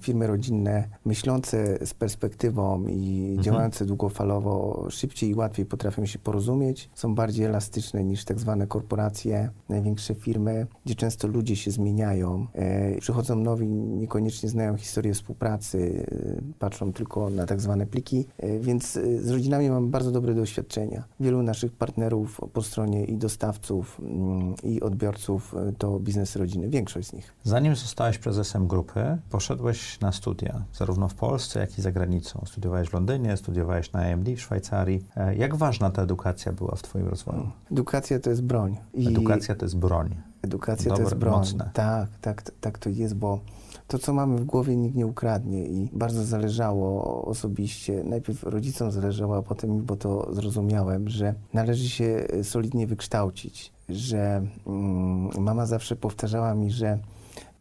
firmy 0.00 0.26
rodzinne 0.26 0.88
myślące 1.04 1.86
z 1.86 1.94
perspektywą 1.94 2.86
i 2.86 3.26
mhm. 3.28 3.42
działające 3.42 3.86
długofalowo 3.86 4.86
szybciej 4.90 5.30
i 5.30 5.34
łatwiej 5.34 5.66
potrafią 5.66 6.06
się 6.06 6.18
porozumieć, 6.18 6.90
są 6.94 7.14
bardziej 7.14 7.46
elastyczne 7.46 8.04
niż 8.04 8.24
tak 8.24 8.40
zwane 8.40 8.66
korporacje, 8.66 9.50
największe 9.68 10.14
firmy, 10.14 10.66
gdzie 10.84 10.94
często 10.94 11.28
ludzie 11.28 11.56
się 11.56 11.70
zmieniają, 11.70 12.46
e, 12.52 12.98
przychodzą 13.00 13.36
nowi, 13.36 13.68
niekoniecznie 13.68 14.48
znają 14.48 14.76
historię 14.76 15.14
współpracy, 15.14 16.06
e, 16.12 16.54
patrzą 16.58 16.92
tylko 16.92 17.30
na 17.30 17.46
tak 17.46 17.60
zwane 17.60 17.86
pliki, 17.86 18.26
e, 18.38 18.58
więc 18.58 18.92
z 19.20 19.30
rodzinami 19.30 19.70
mamy 19.70 19.86
bardzo 19.86 20.10
dobre 20.10 20.34
doświadczenia. 20.34 21.04
Wielu 21.20 21.33
wielu 21.34 21.42
naszych 21.42 21.72
partnerów 21.72 22.40
po 22.52 22.62
stronie 22.62 23.04
i 23.04 23.16
dostawców, 23.16 24.00
mm, 24.00 24.54
i 24.62 24.80
odbiorców 24.80 25.54
e, 25.54 25.72
to 25.78 26.00
biznes 26.00 26.36
rodziny, 26.36 26.68
większość 26.68 27.08
z 27.08 27.12
nich. 27.12 27.34
Zanim 27.42 27.76
zostałeś 27.76 28.18
prezesem 28.18 28.66
grupy, 28.66 29.18
poszedłeś 29.30 30.00
na 30.00 30.12
studia, 30.12 30.64
zarówno 30.72 31.08
w 31.08 31.14
Polsce, 31.14 31.60
jak 31.60 31.78
i 31.78 31.82
za 31.82 31.92
granicą. 31.92 32.44
Studiowałeś 32.46 32.88
w 32.88 32.92
Londynie, 32.92 33.36
studiowałeś 33.36 33.92
na 33.92 34.00
AMD 34.00 34.28
w 34.28 34.40
Szwajcarii. 34.40 35.04
E, 35.16 35.34
jak 35.36 35.56
ważna 35.56 35.90
ta 35.90 36.02
edukacja 36.02 36.52
była 36.52 36.76
w 36.76 36.82
Twoim 36.82 37.08
rozwoju? 37.08 37.50
Edukacja 37.72 38.20
to 38.20 38.30
jest 38.30 38.42
broń. 38.42 38.76
I 38.94 39.08
edukacja 39.08 39.54
to 39.54 39.64
jest 39.64 39.76
broń. 39.76 40.14
Edukacja 40.42 40.88
Dobre, 40.88 41.04
to 41.04 41.10
jest 41.10 41.20
broń. 41.20 41.34
Mocne. 41.34 41.70
Tak, 41.72 42.08
tak, 42.20 42.42
tak 42.60 42.78
to 42.78 42.90
jest, 42.90 43.14
bo 43.14 43.40
to, 43.88 43.98
co 43.98 44.12
mamy 44.12 44.38
w 44.38 44.44
głowie, 44.44 44.76
nikt 44.76 44.96
nie 44.96 45.06
ukradnie 45.06 45.66
i 45.66 45.88
bardzo 45.92 46.24
zależało 46.24 47.24
osobiście, 47.24 48.04
najpierw 48.04 48.42
rodzicom 48.42 48.90
zależało, 48.90 49.36
a 49.36 49.42
potem 49.42 49.70
mi, 49.70 49.82
bo 49.82 49.96
to 49.96 50.34
zrozumiałem, 50.34 51.08
że 51.08 51.34
należy 51.52 51.88
się 51.88 52.26
solidnie 52.42 52.86
wykształcić, 52.86 53.72
że 53.88 54.46
mm, 54.66 55.30
mama 55.38 55.66
zawsze 55.66 55.96
powtarzała 55.96 56.54
mi, 56.54 56.70
że 56.70 56.98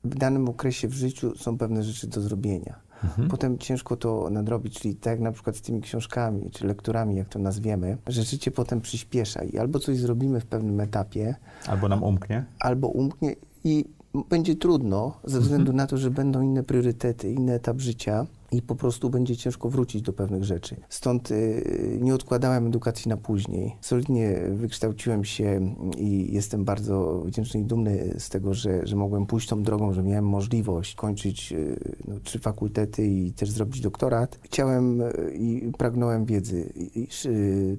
w 0.04 0.16
danym 0.16 0.50
okresie 0.50 0.88
w 0.88 0.94
życiu 0.94 1.36
są 1.38 1.58
pewne 1.58 1.84
rzeczy 1.84 2.08
do 2.08 2.22
zrobienia. 2.22 2.80
Mhm. 3.04 3.30
Potem 3.30 3.58
ciężko 3.58 3.98
to 3.98 4.30
nadrobić, 4.30 4.80
czyli 4.80 4.96
tak 4.96 5.12
jak 5.12 5.20
na 5.20 5.32
przykład 5.32 5.56
z 5.56 5.62
tymi 5.62 5.82
książkami, 5.82 6.52
czy 6.52 6.68
lekturami, 6.68 7.16
jak 7.16 7.30
to 7.30 7.40
nazwiemy, 7.40 7.98
że 8.08 8.24
życie 8.24 8.52
potem 8.52 8.82
przyspiesza 8.82 9.44
i 9.44 9.58
albo 9.58 9.80
coś 9.80 9.98
zrobimy 9.98 10.40
w 10.40 10.46
pewnym 10.46 10.80
etapie. 10.80 11.36
Albo 11.68 11.90
nam 11.90 12.04
umknie. 12.04 12.46
Albo 12.60 12.88
umknie 12.88 13.36
I 13.64 13.86
będzie 14.30 14.56
trudno 14.56 15.14
ze 15.24 15.40
względu 15.40 15.72
mhm. 15.72 15.78
na 15.78 15.88
to, 15.88 15.98
że 15.98 16.12
będą 16.12 16.42
inne 16.42 16.64
priorytety, 16.64 17.32
inny 17.32 17.54
etap 17.54 17.80
życia 17.80 18.26
i 18.54 18.62
po 18.62 18.76
prostu 18.76 19.10
będzie 19.10 19.38
ciężko 19.38 19.70
wrócić 19.70 20.02
do 20.02 20.14
pewnych 20.14 20.44
rzeczy. 20.44 20.76
Stąd 20.90 21.32
y, 21.32 22.00
nie 22.02 22.16
odkładałem 22.16 22.68
edukacji 22.68 23.10
na 23.10 23.18
później. 23.18 23.76
Solidnie 23.82 24.42
wykształciłem 24.50 25.24
się 25.24 25.76
i 25.98 26.34
jestem 26.34 26.66
bardzo 26.66 27.24
wdzięczny 27.26 27.60
i 27.60 27.64
dumny 27.64 28.16
z 28.18 28.30
tego, 28.30 28.54
że, 28.54 28.88
że 28.88 28.96
mogłem 28.96 29.26
pójść 29.26 29.48
tą 29.48 29.64
drogą, 29.64 29.94
że 29.94 30.04
miałem 30.04 30.28
możliwość 30.28 30.96
kończyć 30.96 31.54
y, 31.54 31.96
no, 32.08 32.16
trzy 32.24 32.40
fakultety 32.40 33.08
i 33.08 33.32
też 33.32 33.52
zrobić 33.52 33.82
doktorat. 33.82 34.40
Chciałem 34.44 35.02
y, 35.02 35.34
i 35.36 35.72
pragnąłem 35.78 36.26
wiedzy 36.26 36.74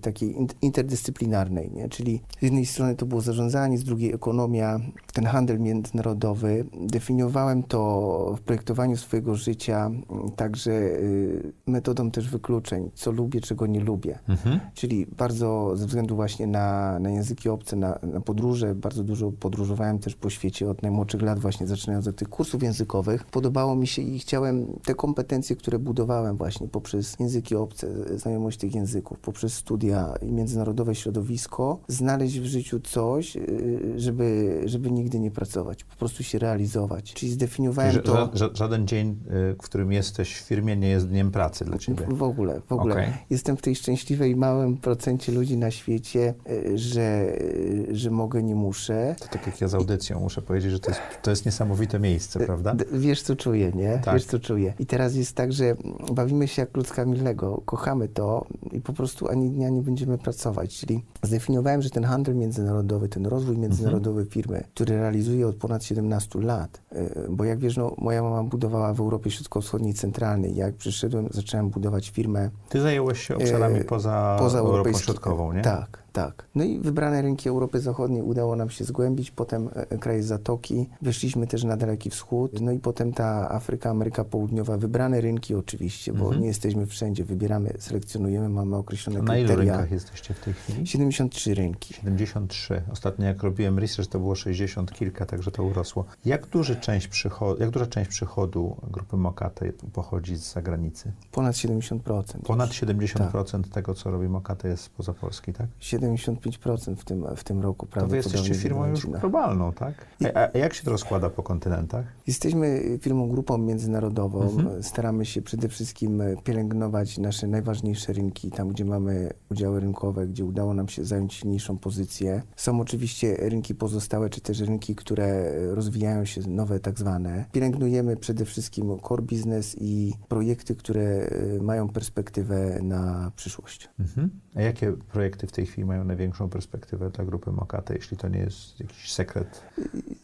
takiej 0.03 0.37
interdyscyplinarnej, 0.63 1.71
nie? 1.71 1.89
czyli 1.89 2.21
z 2.39 2.43
jednej 2.43 2.67
strony 2.67 2.97
to 2.97 3.07
było 3.07 3.21
zarządzanie, 3.21 3.79
z 3.79 3.85
drugiej 3.85 4.15
ekonomia, 4.15 4.81
ten 5.13 5.25
handel 5.25 5.61
międzynarodowy. 5.61 6.65
Definiowałem 6.81 7.63
to 7.63 8.35
w 8.39 8.41
projektowaniu 8.41 8.97
swojego 8.97 9.35
życia 9.35 9.91
także 10.37 10.64
także 10.65 10.81
y, 10.81 11.53
metodą 11.67 12.11
też 12.11 12.29
wykluczeń, 12.29 12.91
co 12.95 13.13
lubię, 13.13 13.41
czego 13.41 13.67
nie 13.67 13.81
lubię. 13.81 14.19
Mhm. 14.29 14.61
Czyli 14.75 15.07
bardzo 15.07 15.77
ze 15.77 15.87
względu 15.87 16.17
właśnie 16.17 16.47
na, 16.47 16.99
na 16.99 17.11
języki 17.11 17.49
obce, 17.49 17.77
na, 17.77 17.99
na 18.03 18.21
podróże, 18.21 18.75
bardzo 18.75 19.05
dużo 19.05 19.33
podróżowałem 19.33 19.99
też 19.99 20.15
po 20.15 20.31
świecie 20.31 20.71
od 20.71 20.83
najmłodszych 20.83 21.23
lat 21.23 21.39
właśnie, 21.39 21.67
zaczynając 21.67 22.09
od 22.09 22.17
tych 22.17 22.29
kursów 22.29 22.63
językowych. 22.63 23.25
Podobało 23.25 23.77
mi 23.77 23.87
się 23.87 24.03
i 24.03 24.19
chciałem 24.19 24.67
te 24.85 24.95
kompetencje, 24.95 25.57
które 25.57 25.79
budowałem 25.79 26.37
właśnie 26.37 26.69
poprzez 26.69 27.17
języki 27.21 27.57
obce, 27.57 28.19
znajomość 28.19 28.59
tych 28.59 28.75
języków, 28.75 29.19
poprzez 29.19 29.55
studia 29.55 30.15
i 30.23 30.33
międzynarodowe 30.33 30.95
środowisko, 30.95 31.79
znaleźć 31.89 32.41
w 32.41 32.45
życiu 32.45 32.81
coś, 32.81 33.37
y, 33.37 33.95
żeby, 33.97 34.61
żeby 34.65 34.91
nigdy 34.91 35.21
nie 35.21 35.31
pracować, 35.31 35.85
po 35.85 35.97
prostu 35.97 36.23
się 36.23 36.39
realizować. 36.39 37.15
Czyli 37.15 37.33
zdefiniowałem 37.33 38.03
to... 38.03 38.31
Żaden 38.55 38.87
dzień, 38.87 39.17
y, 39.51 39.55
w 39.55 39.59
którym 39.59 39.93
jesteś 39.93 40.35
w 40.37 40.47
firmie 40.55 40.77
nie 40.77 40.89
jest 40.89 41.09
dniem 41.09 41.31
pracy 41.31 41.65
dla 41.65 41.79
ciebie. 41.79 42.07
W, 42.09 42.23
ogóle, 42.23 42.61
w 42.69 42.73
ogóle. 42.73 42.95
Okay. 42.95 43.13
Jestem 43.31 43.57
w 43.57 43.63
tej 43.63 43.77
szczęśliwej 43.77 44.37
małym 44.37 44.77
procencie 44.77 45.33
ludzi 45.33 45.57
na 45.57 45.71
świecie, 45.71 46.35
e, 46.47 46.79
że, 46.79 47.03
e, 47.03 47.95
że 47.95 48.11
mogę, 48.11 48.43
nie 48.43 48.55
muszę. 48.55 49.17
To 49.19 49.29
tak 49.29 49.47
jak 49.47 49.61
ja 49.61 49.69
z 49.69 49.75
audycją 49.75 50.21
muszę 50.21 50.43
powiedzieć, 50.43 50.73
że 50.73 50.81
to 50.81 50.91
jest, 50.91 51.01
to 51.23 51.31
jest 51.31 51.47
niesamowite 51.47 51.99
miejsce, 51.99 52.41
e, 52.41 52.47
prawda? 52.47 52.75
Wiesz, 52.93 53.23
co 53.23 53.37
czuję, 53.37 53.73
nie? 53.75 53.99
Tak. 54.05 54.15
Wiesz, 54.15 54.25
co 54.25 54.39
czuję. 54.39 54.75
I 54.79 54.87
teraz 54.87 55.15
jest 55.15 55.37
tak, 55.37 55.53
że 55.53 55.77
bawimy 56.13 56.49
się 56.49 56.63
jak 56.63 56.73
kluckami 56.73 57.21
Lego, 57.21 57.63
kochamy 57.65 58.09
to 58.09 58.47
i 58.73 58.81
po 58.81 58.93
prostu 58.93 59.29
ani 59.29 59.51
dnia 59.51 59.69
nie 59.69 59.83
będziemy 59.83 60.19
pracować. 60.19 60.79
Czyli 60.79 61.05
zdefiniowałem, 61.23 61.83
że 61.83 61.91
ten 61.91 62.05
handel 62.05 62.37
międzynarodowy, 62.37 63.09
ten 63.09 63.27
rozwój 63.27 63.59
międzynarodowy 63.59 64.21
mhm. 64.21 64.31
firmy, 64.31 64.65
który 64.75 64.97
realizuję 64.97 65.47
od 65.47 65.57
ponad 65.57 65.85
17 65.85 66.41
lat, 66.41 66.83
bo 67.31 67.45
jak 67.45 67.59
wiesz, 67.59 67.77
no, 67.77 67.95
moja 67.99 68.23
mama 68.23 68.43
budowała 68.43 68.95
w 68.95 69.01
Europie 69.01 69.31
Środkowo-Wschodniej 69.31 69.95
jak 70.43 70.75
przyszedłem, 70.75 71.29
zacząłem 71.31 71.71
budować 71.71 72.11
firmę. 72.11 72.51
Ty 72.69 72.81
zająłeś 72.81 73.27
się 73.27 73.37
obszarami 73.37 73.81
e, 73.81 73.85
poza, 73.85 74.37
poza 74.39 74.59
Europą 74.59 74.99
Środkową, 74.99 75.53
nie? 75.53 75.63
Tak, 75.63 76.04
tak. 76.15 76.45
No 76.55 76.65
i 76.65 76.79
wybrane 76.79 77.23
rynki 77.23 77.49
Europy 77.49 77.81
Zachodniej 77.81 78.23
udało 78.23 78.57
nam 78.57 78.71
się 78.71 78.85
zgłębić, 78.85 79.31
potem 79.31 79.69
e, 79.69 79.91
e, 79.91 79.99
kraje 79.99 80.23
Zatoki, 80.23 80.89
wyszliśmy 81.03 81.47
też 81.47 81.65
na 81.65 81.77
Daleki 81.77 82.11
Wschód, 82.11 82.61
no 82.61 82.73
i 82.73 82.79
potem 82.79 83.13
ta 83.13 83.51
Afryka, 83.51 83.91
Ameryka 83.91 84.25
Południowa, 84.25 84.77
wybrane 84.77 85.21
rynki 85.21 85.55
oczywiście, 85.55 86.13
bo 86.13 86.25
mhm. 86.25 86.43
nie 86.43 86.47
jesteśmy 86.47 86.87
wszędzie, 86.87 87.25
wybieramy, 87.25 87.75
selekcjonujemy, 87.79 88.49
mamy 88.49 88.77
określone 88.77 89.19
na 89.19 89.25
kryteria. 89.25 89.57
Na 89.57 89.63
ilu 89.63 89.73
rynkach 89.73 89.91
jesteście 89.91 90.35
w 90.35 90.41
tej 90.41 90.55
chwili? 90.55 90.87
73 90.87 91.55
rynki. 91.55 91.95
73. 91.95 92.83
Ostatnio 92.93 93.27
jak 93.27 93.43
robiłem 93.43 93.79
research, 93.79 94.11
to 94.11 94.19
było 94.19 94.35
60 94.35 94.93
kilka, 94.93 95.27
także 95.27 95.51
to 95.51 95.65
urosło. 95.65 96.05
Jak, 96.25 96.47
duży 96.47 96.77
część 96.77 97.09
przychodu, 97.09 97.61
jak 97.61 97.71
duża 97.71 97.87
część 97.87 98.11
przychodu 98.11 98.77
grupy 98.91 99.17
Mokate 99.17 99.73
pochodzi 99.93 100.37
z 100.37 100.53
zagranicy? 100.53 101.13
Ponad 101.33 101.55
70%. 101.55 101.99
Ponad 102.47 102.71
70% 102.71 103.63
tak. 103.63 103.73
tego, 103.73 103.95
co 103.95 104.11
robi 104.11 104.29
Mokate 104.29 104.69
jest 104.69 104.91
poza 104.91 105.15
Polski, 105.15 105.53
tak? 105.53 105.67
75% 106.13 106.97
w 106.97 107.05
tym, 107.05 107.27
w 107.37 107.45
tym 107.45 107.61
roku 107.61 107.87
To 107.87 108.07
wy 108.07 108.17
jesteście 108.17 108.55
firmą 108.55 108.87
już 108.87 109.07
globalną, 109.07 109.73
tak? 109.73 109.95
A, 110.35 110.59
jak 110.59 110.75
się 110.75 110.85
to 110.85 110.91
rozkłada 110.91 111.31
po 111.31 111.43
kontynentach? 111.43 112.07
Jesteśmy 112.27 112.83
firmą, 113.01 113.29
grupą 113.29 113.59
międzynarodową. 113.59 114.43
Mhm. 114.43 114.83
Staramy 114.83 115.25
się 115.25 115.43
przede 115.43 115.69
wszystkim 115.69 116.23
pielęgnować 116.45 117.19
nasze 117.19 117.47
najważniejsze 117.47 118.13
rynki, 118.13 118.51
tam 118.51 118.69
gdzie 118.69 118.85
mamy 118.85 119.31
udziały 119.51 119.81
rynkowe, 119.81 120.27
gdzie 120.27 120.45
udało 120.45 120.75
nam 120.75 120.89
się 120.89 121.05
zająć 121.05 121.35
silniejszą 121.35 121.79
pozycję. 121.79 122.43
Są 122.57 122.81
oczywiście 122.81 123.37
rynki 123.37 123.75
pozostałe, 123.75 124.31
czy 124.31 124.41
też 124.41 124.61
rynki, 124.61 124.95
które 124.95 125.53
rozwijają 125.75 126.25
się, 126.25 126.41
nowe 126.49 126.81
tak 126.81 126.99
zwane. 126.99 127.45
Pielęgnujemy 127.53 128.17
przede 128.17 128.45
wszystkim 128.45 128.99
core 129.09 129.23
business 129.23 129.77
i 129.81 130.13
projekty, 130.29 130.77
które 130.77 131.31
mają 131.61 131.89
perspektywę 131.89 132.79
na 132.83 133.33
przyszłość. 133.37 133.89
Mhm. 134.01 134.31
A 134.55 134.63
jakie 134.63 134.93
projekty 134.93 135.47
w 135.47 135.53
tej 135.53 135.67
chwili 135.67 135.85
mają 135.85 135.94
największą 136.05 136.49
perspektywę 136.49 137.11
dla 137.11 137.25
grupy 137.25 137.53
Mokate, 137.53 137.95
jeśli 137.95 138.17
to 138.17 138.29
nie 138.29 138.39
jest 138.39 138.81
jakiś 138.81 139.13
sekret? 139.13 139.63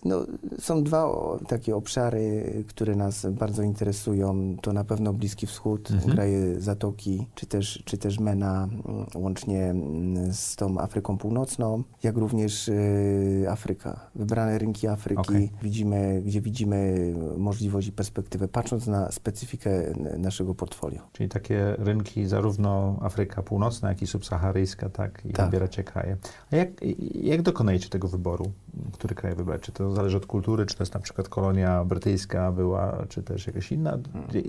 No, 0.04 0.26
są 0.58 0.84
dwa 0.84 1.10
takie 1.48 1.76
obszary, 1.76 2.54
które 2.68 2.96
nas 2.96 3.26
bardzo 3.26 3.62
interesują. 3.62 4.56
To 4.62 4.72
na 4.72 4.84
pewno 4.84 5.12
Bliski 5.12 5.46
Wschód, 5.46 5.90
mhm. 5.90 6.12
kraje 6.12 6.60
Zatoki, 6.60 7.26
czy 7.34 7.46
też, 7.46 7.82
czy 7.84 7.98
też 7.98 8.18
MENA, 8.18 8.68
mm, 8.86 9.06
łącznie 9.14 9.70
mm, 9.70 10.32
z 10.32 10.56
tą 10.56 10.78
Afryką 10.78 11.18
Północną, 11.18 11.82
jak 12.02 12.16
również 12.16 12.68
y, 12.68 13.46
Afryka. 13.48 14.10
Wybrane 14.14 14.58
rynki 14.58 14.88
Afryki, 14.88 15.20
okay. 15.20 15.48
widzimy, 15.62 16.22
gdzie 16.26 16.40
widzimy 16.40 17.12
możliwość 17.36 17.88
i 17.88 17.92
perspektywę, 17.92 18.48
patrząc 18.48 18.86
na 18.86 19.12
specyfikę 19.12 19.70
naszego 20.18 20.54
portfolio. 20.54 21.00
Czyli 21.12 21.28
takie 21.28 21.74
rynki 21.78 22.26
zarówno 22.26 22.98
Afryka 23.00 23.42
Północna, 23.42 23.88
jak 23.88 24.02
i 24.02 24.06
subsaharyjska, 24.06 24.88
tak? 24.88 25.22
I 25.24 25.32
tak. 25.32 25.46
Wybieracie 25.60 25.84
kraje. 25.84 26.16
A 26.52 26.56
jak, 26.56 26.68
jak 27.14 27.42
dokonajecie 27.42 27.88
tego 27.88 28.08
wyboru, 28.08 28.52
który 28.92 29.14
kraj 29.14 29.34
wybrać? 29.34 29.60
Czy 29.62 29.72
to 29.72 29.94
zależy 29.94 30.16
od 30.16 30.26
kultury, 30.26 30.66
czy 30.66 30.76
to 30.76 30.82
jest 30.82 30.94
na 30.94 31.00
przykład 31.00 31.28
kolonia 31.28 31.84
brytyjska 31.84 32.52
była, 32.52 33.06
czy 33.08 33.22
też 33.22 33.46
jakaś 33.46 33.72
inna? 33.72 33.98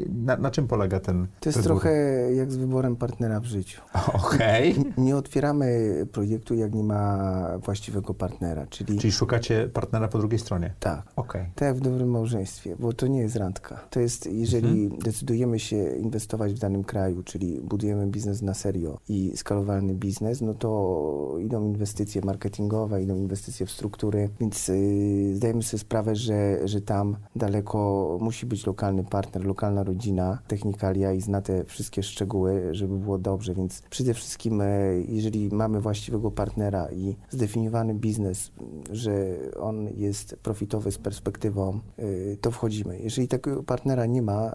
Na, 0.09 0.37
na 0.37 0.51
czym 0.51 0.67
polega 0.67 0.99
ten 0.99 1.27
To 1.39 1.49
jest 1.49 1.59
wybór? 1.59 1.71
trochę 1.71 1.91
jak 2.33 2.51
z 2.51 2.57
wyborem 2.57 2.95
partnera 2.95 3.39
w 3.39 3.45
życiu. 3.45 3.81
Okej. 4.25 4.71
Okay. 4.71 4.93
Nie 4.97 5.15
otwieramy 5.15 5.91
projektu, 6.11 6.55
jak 6.55 6.73
nie 6.73 6.83
ma 6.83 7.37
właściwego 7.57 8.13
partnera, 8.13 8.67
czyli... 8.67 8.99
Czyli 8.99 9.11
szukacie 9.11 9.69
partnera 9.73 10.07
po 10.07 10.17
drugiej 10.17 10.39
stronie? 10.39 10.73
Tak. 10.79 11.03
Okay. 11.15 11.45
Tak 11.55 11.67
jak 11.67 11.77
w 11.77 11.81
dobrym 11.81 12.09
małżeństwie, 12.09 12.75
bo 12.79 12.93
to 12.93 13.07
nie 13.07 13.19
jest 13.19 13.35
randka. 13.35 13.79
To 13.89 13.99
jest, 13.99 14.25
jeżeli 14.31 14.83
mhm. 14.83 15.01
decydujemy 15.01 15.59
się 15.59 15.95
inwestować 15.95 16.53
w 16.53 16.59
danym 16.59 16.83
kraju, 16.83 17.23
czyli 17.23 17.61
budujemy 17.61 18.07
biznes 18.07 18.41
na 18.41 18.53
serio 18.53 18.99
i 19.09 19.31
skalowalny 19.35 19.93
biznes, 19.93 20.41
no 20.41 20.53
to 20.53 21.35
idą 21.39 21.65
inwestycje 21.65 22.21
marketingowe, 22.25 23.03
idą 23.03 23.15
inwestycje 23.15 23.65
w 23.65 23.71
struktury, 24.11 24.29
więc 24.39 24.67
yy, 24.67 25.35
zdajemy 25.35 25.63
sobie 25.63 25.81
sprawę, 25.81 26.15
że, 26.15 26.67
że 26.67 26.81
tam 26.81 27.17
daleko 27.35 28.17
musi 28.21 28.45
być 28.45 28.65
lokalny 28.65 29.03
partner, 29.03 29.45
lokalna 29.45 29.83
rodzina, 29.83 30.39
technikalia 30.47 31.13
i 31.13 31.21
zna 31.21 31.41
te 31.41 31.63
wszystkie 31.65 32.03
szczegóły, 32.03 32.67
żeby 32.71 32.97
było 32.97 33.17
dobrze, 33.17 33.53
więc 33.53 33.81
przede 33.89 34.13
wszystkim, 34.13 34.59
yy, 34.59 35.05
jeżeli 35.07 35.49
mamy 35.49 35.81
właściwego 35.81 36.31
partnera 36.31 36.91
i 36.91 37.15
zdefiniowany 37.29 37.93
biznes, 37.93 38.51
że 38.91 39.11
on 39.59 39.87
jest 39.97 40.35
profitowy 40.43 40.91
z 40.91 40.97
perspektywą, 40.97 41.79
yy, 41.97 42.37
to 42.41 42.51
wchodzimy. 42.51 42.99
Jeżeli 42.99 43.27
takiego 43.27 43.63
partnera 43.63 44.05
nie 44.05 44.21
ma, 44.21 44.51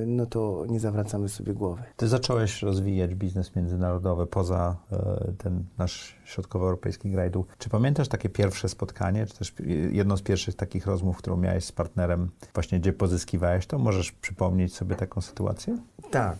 yy, 0.00 0.06
no 0.06 0.26
to 0.26 0.64
nie 0.68 0.80
zawracamy 0.80 1.28
sobie 1.28 1.54
głowy. 1.54 1.82
Ty 1.96 2.08
zacząłeś 2.08 2.62
rozwijać 2.62 3.14
biznes 3.14 3.56
międzynarodowy 3.56 4.26
poza 4.26 4.76
e, 4.92 5.32
ten 5.38 5.64
nasz 5.78 6.17
środkowoeuropejski 6.28 7.10
grajdu. 7.10 7.44
Czy 7.58 7.68
pamiętasz 7.68 8.08
takie 8.08 8.28
pierwsze 8.28 8.68
spotkanie, 8.68 9.26
czy 9.26 9.38
też 9.38 9.54
jedno 9.90 10.16
z 10.16 10.22
pierwszych 10.22 10.54
takich 10.54 10.86
rozmów, 10.86 11.16
którą 11.16 11.36
miałeś 11.36 11.64
z 11.64 11.72
partnerem, 11.72 12.30
właśnie 12.54 12.80
gdzie 12.80 12.92
pozyskiwałeś 12.92 13.66
to? 13.66 13.78
Możesz 13.78 14.12
przypomnieć 14.12 14.74
sobie 14.74 14.96
taką 14.96 15.20
sytuację? 15.20 15.78
Tak, 16.10 16.36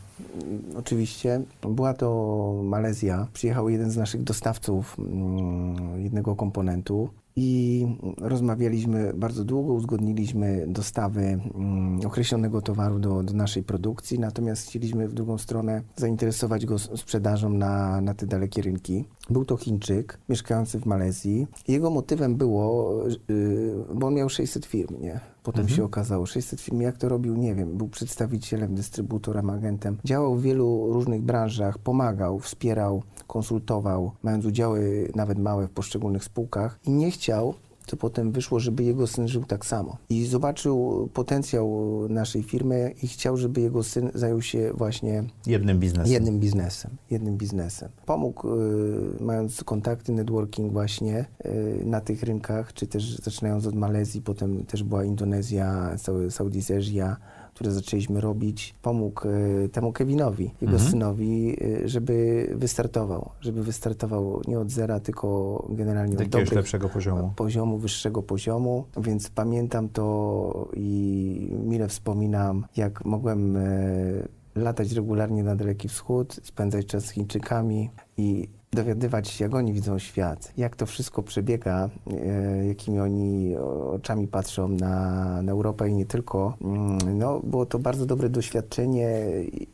oczywiście. 0.77 1.40
Była 1.62 1.94
to 1.94 2.61
Malezja. 2.64 3.27
Przyjechał 3.33 3.68
jeden 3.68 3.90
z 3.90 3.96
naszych 3.96 4.22
dostawców 4.22 4.96
mm, 4.98 6.03
jednego 6.05 6.37
komponentu 6.37 7.11
i 7.40 7.87
rozmawialiśmy 8.20 9.12
bardzo 9.14 9.44
długo, 9.44 9.72
uzgodniliśmy 9.72 10.64
dostawy 10.68 11.20
mm, 11.55 12.01
określonego 12.07 12.62
towaru 12.62 12.98
do, 12.98 13.22
do, 13.22 13.35
naszej 13.35 13.62
produkcji, 13.62 14.18
natomiast 14.18 14.68
chcieliśmy 14.68 15.09
w 15.09 15.14
drugą 15.14 15.38
stronę 15.38 15.83
zainteresować 15.96 16.66
go 16.66 16.79
sprzedażą 16.79 17.51
na, 17.51 18.01
na 18.01 18.14
te 18.14 18.27
dalekie 18.27 18.62
rynki. 18.62 19.05
Był 19.31 19.44
to 19.44 19.57
Chińczyk 19.57 20.18
mieszkający 20.29 20.81
w 20.81 20.87
Malezji. 20.87 21.46
Jego 21.68 21.90
motywem 21.90 22.37
było, 22.37 22.94
yy, 23.29 23.85
bo 23.94 24.07
on 24.07 24.14
miał 24.14 24.29
600 24.29 24.66
firm, 24.66 25.01
nie? 25.01 25.20
Potem 25.48 25.61
mhm. 25.61 25.76
się 25.76 25.84
okazało, 25.84 26.26
600 26.26 26.61
firm, 26.61 26.80
jak 26.80 26.96
to 26.96 27.08
robił, 27.08 27.37
nie 27.37 27.54
wiem. 27.54 27.76
Był 27.76 27.88
przedstawicielem, 27.88 28.74
dystrybutorem, 28.74 29.50
agentem. 29.50 29.98
Działał 30.04 30.34
w 30.34 30.42
wielu 30.42 30.92
różnych 30.92 31.22
branżach, 31.22 31.78
pomagał, 31.78 32.38
wspierał, 32.38 33.02
konsultował, 33.26 34.12
mając 34.22 34.44
udziały 34.44 35.08
nawet 35.14 35.38
małe 35.38 35.66
w 35.66 35.70
poszczególnych 35.70 36.24
spółkach 36.24 36.78
i 36.84 36.90
nie 36.90 37.11
chciał 37.11 37.54
to 37.88 37.96
potem 37.96 38.33
wyszło, 38.33 38.61
żeby 38.61 38.85
jego 38.85 39.07
syn 39.07 39.29
żył 39.29 39.44
tak 39.44 39.66
samo. 39.66 39.96
I 40.09 40.27
zobaczył 40.27 41.09
potencjał 41.14 41.68
naszej 42.09 42.42
firmy 42.42 42.94
i 43.03 43.09
chciał, 43.09 43.37
żeby 43.37 43.61
jego 43.61 43.83
syn 43.83 44.11
zajął 44.14 44.42
się 44.42 44.72
właśnie 44.74 45.24
jednym 45.46 45.79
biznesem. 45.79 46.12
Jednym 46.12 46.40
biznesem. 46.40 46.90
Jednym 47.11 47.37
biznesem. 47.37 47.88
Pomógł, 48.07 48.48
y, 48.48 49.22
mając 49.24 49.64
kontakty, 49.64 50.12
networking 50.12 50.72
właśnie 50.72 51.24
y, 51.46 51.83
na 51.85 52.01
tych 52.01 52.22
rynkach, 52.22 52.72
czy 52.72 52.87
też 52.87 53.16
zaczynając 53.16 53.66
od 53.66 53.74
Malezji, 53.74 54.22
potem 54.22 54.64
też 54.64 54.83
była 54.83 55.05
Indonezja, 55.05 55.96
Southeast 56.31 56.70
Asia, 56.70 57.16
które 57.59 57.73
zaczęliśmy 57.73 58.21
robić, 58.21 58.75
pomógł 58.83 59.29
y, 59.29 59.68
temu 59.73 59.92
Kevinowi, 59.92 60.44
jego 60.61 60.73
mhm. 60.73 60.90
synowi, 60.90 61.57
y, 61.62 61.88
żeby 61.88 62.47
wystartował. 62.55 63.31
Żeby 63.40 63.62
wystartował 63.62 64.42
nie 64.49 64.59
od 64.59 64.71
zera, 64.71 65.01
tylko 65.01 65.66
generalnie 65.71 66.14
od 66.14 66.21
jakiegoś 66.21 66.53
lepszego 66.53 66.88
poziomu. 66.88 67.33
Poziomu, 67.37 67.79
wyższego 67.79 68.23
poziomu. 68.23 68.85
Więc 68.97 69.31
pamiętam 69.31 69.88
to 69.88 70.68
i 70.77 71.57
mile 71.64 71.88
wspominam, 71.88 72.66
jak 72.77 73.05
mogłem 73.05 73.57
y, 73.57 74.29
latać 74.55 74.92
regularnie 74.92 75.42
na 75.42 75.57
Daleki 75.57 75.88
Wschód, 75.88 76.40
spędzać 76.42 76.87
czas 76.87 77.05
z 77.05 77.11
Chińczykami 77.11 77.90
i 78.16 78.49
dowiadywać 78.72 79.28
się, 79.28 79.44
jak 79.44 79.54
oni 79.54 79.72
widzą 79.72 79.98
świat, 79.98 80.52
jak 80.57 80.76
to 80.76 80.87
wszystko 80.87 81.22
przebiega, 81.22 81.88
e, 82.07 82.66
jakimi 82.66 83.00
oni 83.00 83.57
oczami 83.92 84.28
patrzą 84.28 84.68
na, 84.68 85.42
na 85.42 85.52
Europę 85.52 85.88
i 85.88 85.94
nie 85.94 86.07
tylko. 86.07 86.57
Mm, 86.61 87.18
no, 87.18 87.40
było 87.40 87.66
to 87.66 87.78
bardzo 87.78 88.07
dobre 88.07 88.28
doświadczenie 88.28 89.20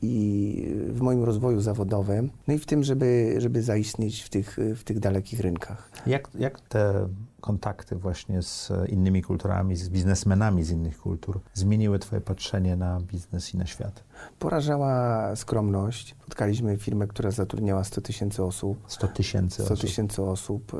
i 0.02 0.74
w 0.88 1.00
moim 1.00 1.24
rozwoju 1.24 1.60
zawodowym, 1.60 2.30
no 2.48 2.54
i 2.54 2.58
w 2.58 2.66
tym, 2.66 2.84
żeby, 2.84 3.34
żeby 3.38 3.62
zaistnieć 3.62 4.22
w 4.22 4.28
tych, 4.28 4.56
w 4.76 4.84
tych 4.84 4.98
dalekich 4.98 5.40
rynkach. 5.40 5.90
Jak, 6.06 6.28
jak 6.34 6.60
te 6.60 7.08
kontakty 7.40 7.96
właśnie 7.96 8.42
z 8.42 8.72
innymi 8.88 9.22
kulturami, 9.22 9.76
z 9.76 9.88
biznesmenami 9.88 10.64
z 10.64 10.70
innych 10.70 10.98
kultur 10.98 11.40
zmieniły 11.54 11.98
Twoje 11.98 12.20
patrzenie 12.20 12.76
na 12.76 13.00
biznes 13.00 13.54
i 13.54 13.56
na 13.56 13.66
świat? 13.66 14.04
Porażała 14.38 15.36
skromność. 15.36 16.16
Spotkaliśmy 16.22 16.76
firmę, 16.76 17.06
która 17.06 17.30
zatrudniała 17.30 17.84
100 17.84 18.00
tysięcy 18.00 18.42
osób. 18.42 18.78
100 18.86 19.08
tysięcy 19.08 19.62
osób. 19.62 19.78
100 19.78 19.86
tysięcy 19.86 20.22
osób. 20.22 20.72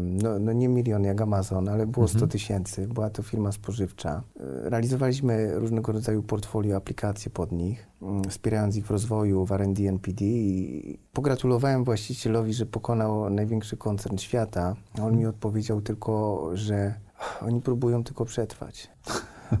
No, 0.00 0.38
no, 0.38 0.52
nie 0.52 0.68
milion 0.68 1.04
jak 1.04 1.20
Amazon, 1.20 1.68
ale 1.68 1.86
było 1.86 2.04
mhm. 2.04 2.18
100 2.18 2.26
tysięcy. 2.26 2.86
Była 2.86 3.10
to 3.10 3.22
firma 3.22 3.52
spożywcza. 3.52 4.22
E, 4.40 4.70
realizowaliśmy 4.70 5.58
różnego 5.58 5.92
rodzaju 5.92 6.22
portfolio, 6.22 6.76
aplikacje 6.76 7.30
pod 7.30 7.52
nich, 7.52 7.88
mm, 8.02 8.24
wspierając 8.24 8.76
ich 8.76 8.86
w 8.86 8.90
rozwoju 8.90 9.46
w 9.46 9.52
R&D 9.52 9.88
NPD 9.88 10.24
i 10.24 10.98
pogratulowałem 11.12 11.84
właścicielowi, 11.84 12.54
że 12.54 12.66
pokonał 12.66 13.30
największy 13.30 13.76
koncern 13.76 14.16
świata. 14.16 14.76
On 15.02 15.16
mi 15.16 15.26
odpowiedział 15.26 15.80
tylko, 15.80 16.50
że 16.54 16.94
oni 17.40 17.60
próbują 17.60 18.04
tylko 18.04 18.24
przetrwać 18.24 18.90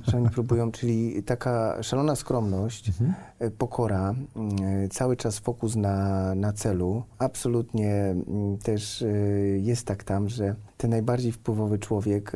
że 0.08 0.16
oni 0.16 0.30
próbują, 0.30 0.72
czyli 0.72 1.22
taka 1.22 1.82
szalona 1.82 2.16
skromność, 2.16 2.88
mhm. 2.88 3.14
E, 3.38 3.50
pokora, 3.50 4.14
e, 4.62 4.88
cały 4.88 5.16
czas 5.16 5.38
fokus 5.38 5.76
na, 5.76 6.34
na 6.34 6.52
celu. 6.52 7.02
Absolutnie 7.18 7.94
mm, 7.94 8.58
też 8.58 9.02
e, 9.02 9.06
jest 9.58 9.86
tak 9.86 10.04
tam, 10.04 10.28
że 10.28 10.54
ten 10.76 10.90
najbardziej 10.90 11.32
wpływowy 11.32 11.78
człowiek 11.78 12.32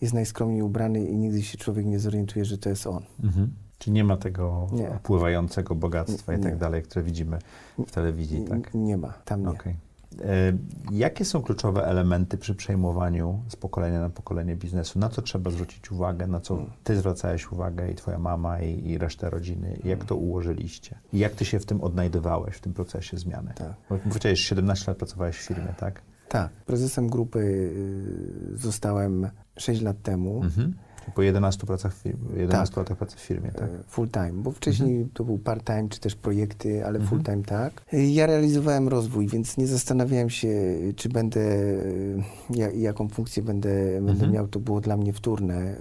jest 0.00 0.14
najskromniej 0.14 0.62
ubrany 0.62 1.04
i 1.04 1.16
nigdy 1.16 1.42
się 1.42 1.58
człowiek 1.58 1.86
nie 1.86 1.98
zorientuje, 1.98 2.44
że 2.44 2.58
to 2.58 2.68
jest 2.68 2.86
on. 2.86 3.02
Mhm. 3.24 3.52
Czyli 3.78 3.94
nie 3.94 4.04
ma 4.04 4.16
tego 4.16 4.66
nie. 4.72 4.90
opływającego 4.90 5.74
bogactwa 5.74 6.34
i 6.34 6.40
tak 6.40 6.56
dalej, 6.56 6.82
które 6.82 7.02
widzimy 7.02 7.38
w 7.86 7.90
telewizji, 7.90 8.44
tak? 8.44 8.74
Nie 8.74 8.96
ma, 8.96 9.12
tam 9.24 9.42
nie. 9.42 9.48
Okay. 9.48 9.74
E, 10.20 10.52
jakie 10.92 11.24
są 11.24 11.42
kluczowe 11.42 11.86
elementy 11.86 12.38
przy 12.38 12.54
przejmowaniu 12.54 13.42
z 13.48 13.56
pokolenia 13.56 14.00
na 14.00 14.10
pokolenie 14.10 14.56
biznesu? 14.56 14.98
Na 14.98 15.08
co 15.08 15.22
trzeba 15.22 15.50
zwrócić 15.50 15.90
uwagę? 15.90 16.26
Na 16.26 16.40
co 16.40 16.66
ty 16.84 16.96
zwracałeś 16.96 17.52
uwagę 17.52 17.90
i 17.90 17.94
twoja 17.94 18.18
mama 18.18 18.60
i, 18.60 18.88
i 18.88 18.98
reszta 18.98 19.30
rodziny? 19.30 19.78
Jak 19.84 20.04
to 20.04 20.16
ułożyliście? 20.16 20.98
I 21.12 21.18
jak 21.18 21.32
ty 21.32 21.44
się 21.44 21.58
w 21.58 21.66
tym 21.66 21.80
odnajdywałeś, 21.80 22.56
w 22.56 22.60
tym 22.60 22.72
procesie 22.72 23.18
zmiany? 23.18 23.52
Tak. 23.54 23.72
Bo 23.90 23.98
powiedziałeś, 23.98 24.40
17 24.40 24.90
lat 24.90 24.98
pracowałeś 24.98 25.36
w 25.36 25.42
firmie, 25.42 25.74
tak? 25.76 26.02
Tak. 26.28 26.50
Prezesem 26.52 27.08
grupy 27.08 27.38
y, 27.38 28.56
zostałem 28.56 29.28
6 29.56 29.82
lat 29.82 30.02
temu. 30.02 30.42
Mhm. 30.42 30.74
Po 31.14 31.22
11 31.22 31.66
pracach 31.66 31.94
w 31.94 32.04
11 32.36 32.74
tak. 32.74 32.76
latach 32.76 32.98
pracy 32.98 33.16
w 33.16 33.20
firmie, 33.20 33.50
tak? 33.50 33.70
E, 33.70 33.82
full 33.88 34.08
time, 34.08 34.32
bo 34.32 34.50
wcześniej 34.50 34.90
mhm. 34.90 35.10
to 35.14 35.24
był 35.24 35.38
part 35.38 35.66
time, 35.66 35.88
czy 35.88 36.00
też 36.00 36.14
projekty, 36.14 36.86
ale 36.86 36.98
mhm. 36.98 37.08
full 37.08 37.22
time 37.22 37.42
tak. 37.42 37.82
E, 37.92 38.06
ja 38.06 38.26
realizowałem 38.26 38.88
rozwój, 38.88 39.28
więc 39.28 39.56
nie 39.56 39.66
zastanawiałem 39.66 40.30
się, 40.30 40.48
czy 40.96 41.08
będę, 41.08 41.40
e, 41.40 42.72
jaką 42.74 43.08
funkcję 43.08 43.42
będę, 43.42 43.70
mhm. 43.70 44.04
będę 44.04 44.28
miał. 44.28 44.48
To 44.48 44.60
było 44.60 44.80
dla 44.80 44.96
mnie 44.96 45.12
wtórne. 45.12 45.76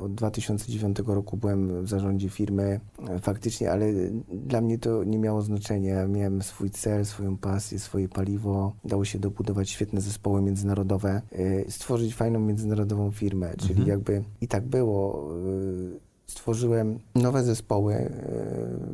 Od 0.00 0.14
2009 0.14 0.98
roku 1.06 1.36
byłem 1.36 1.84
w 1.84 1.88
zarządzie 1.88 2.28
firmy 2.28 2.80
faktycznie, 3.20 3.72
ale 3.72 3.86
dla 4.32 4.60
mnie 4.60 4.78
to 4.78 5.04
nie 5.04 5.18
miało 5.18 5.42
znaczenia. 5.42 6.06
Miałem 6.06 6.42
swój 6.42 6.70
cel, 6.70 7.04
swoją 7.04 7.36
pasję, 7.36 7.78
swoje 7.78 8.08
paliwo. 8.08 8.72
Dało 8.84 9.04
się 9.04 9.18
dobudować 9.18 9.70
świetne 9.70 10.00
zespoły 10.00 10.42
międzynarodowe, 10.42 11.22
stworzyć 11.68 12.14
fajną 12.14 12.40
międzynarodową 12.40 13.10
firmę, 13.10 13.54
czyli 13.58 13.70
mhm. 13.70 13.88
jakby 13.88 14.22
i 14.40 14.48
tak 14.48 14.65
było. 14.66 15.30
Y, 15.46 16.00
stworzyłem 16.26 16.98
nowe 17.14 17.42
zespoły, 17.42 17.94
y, 17.94 18.10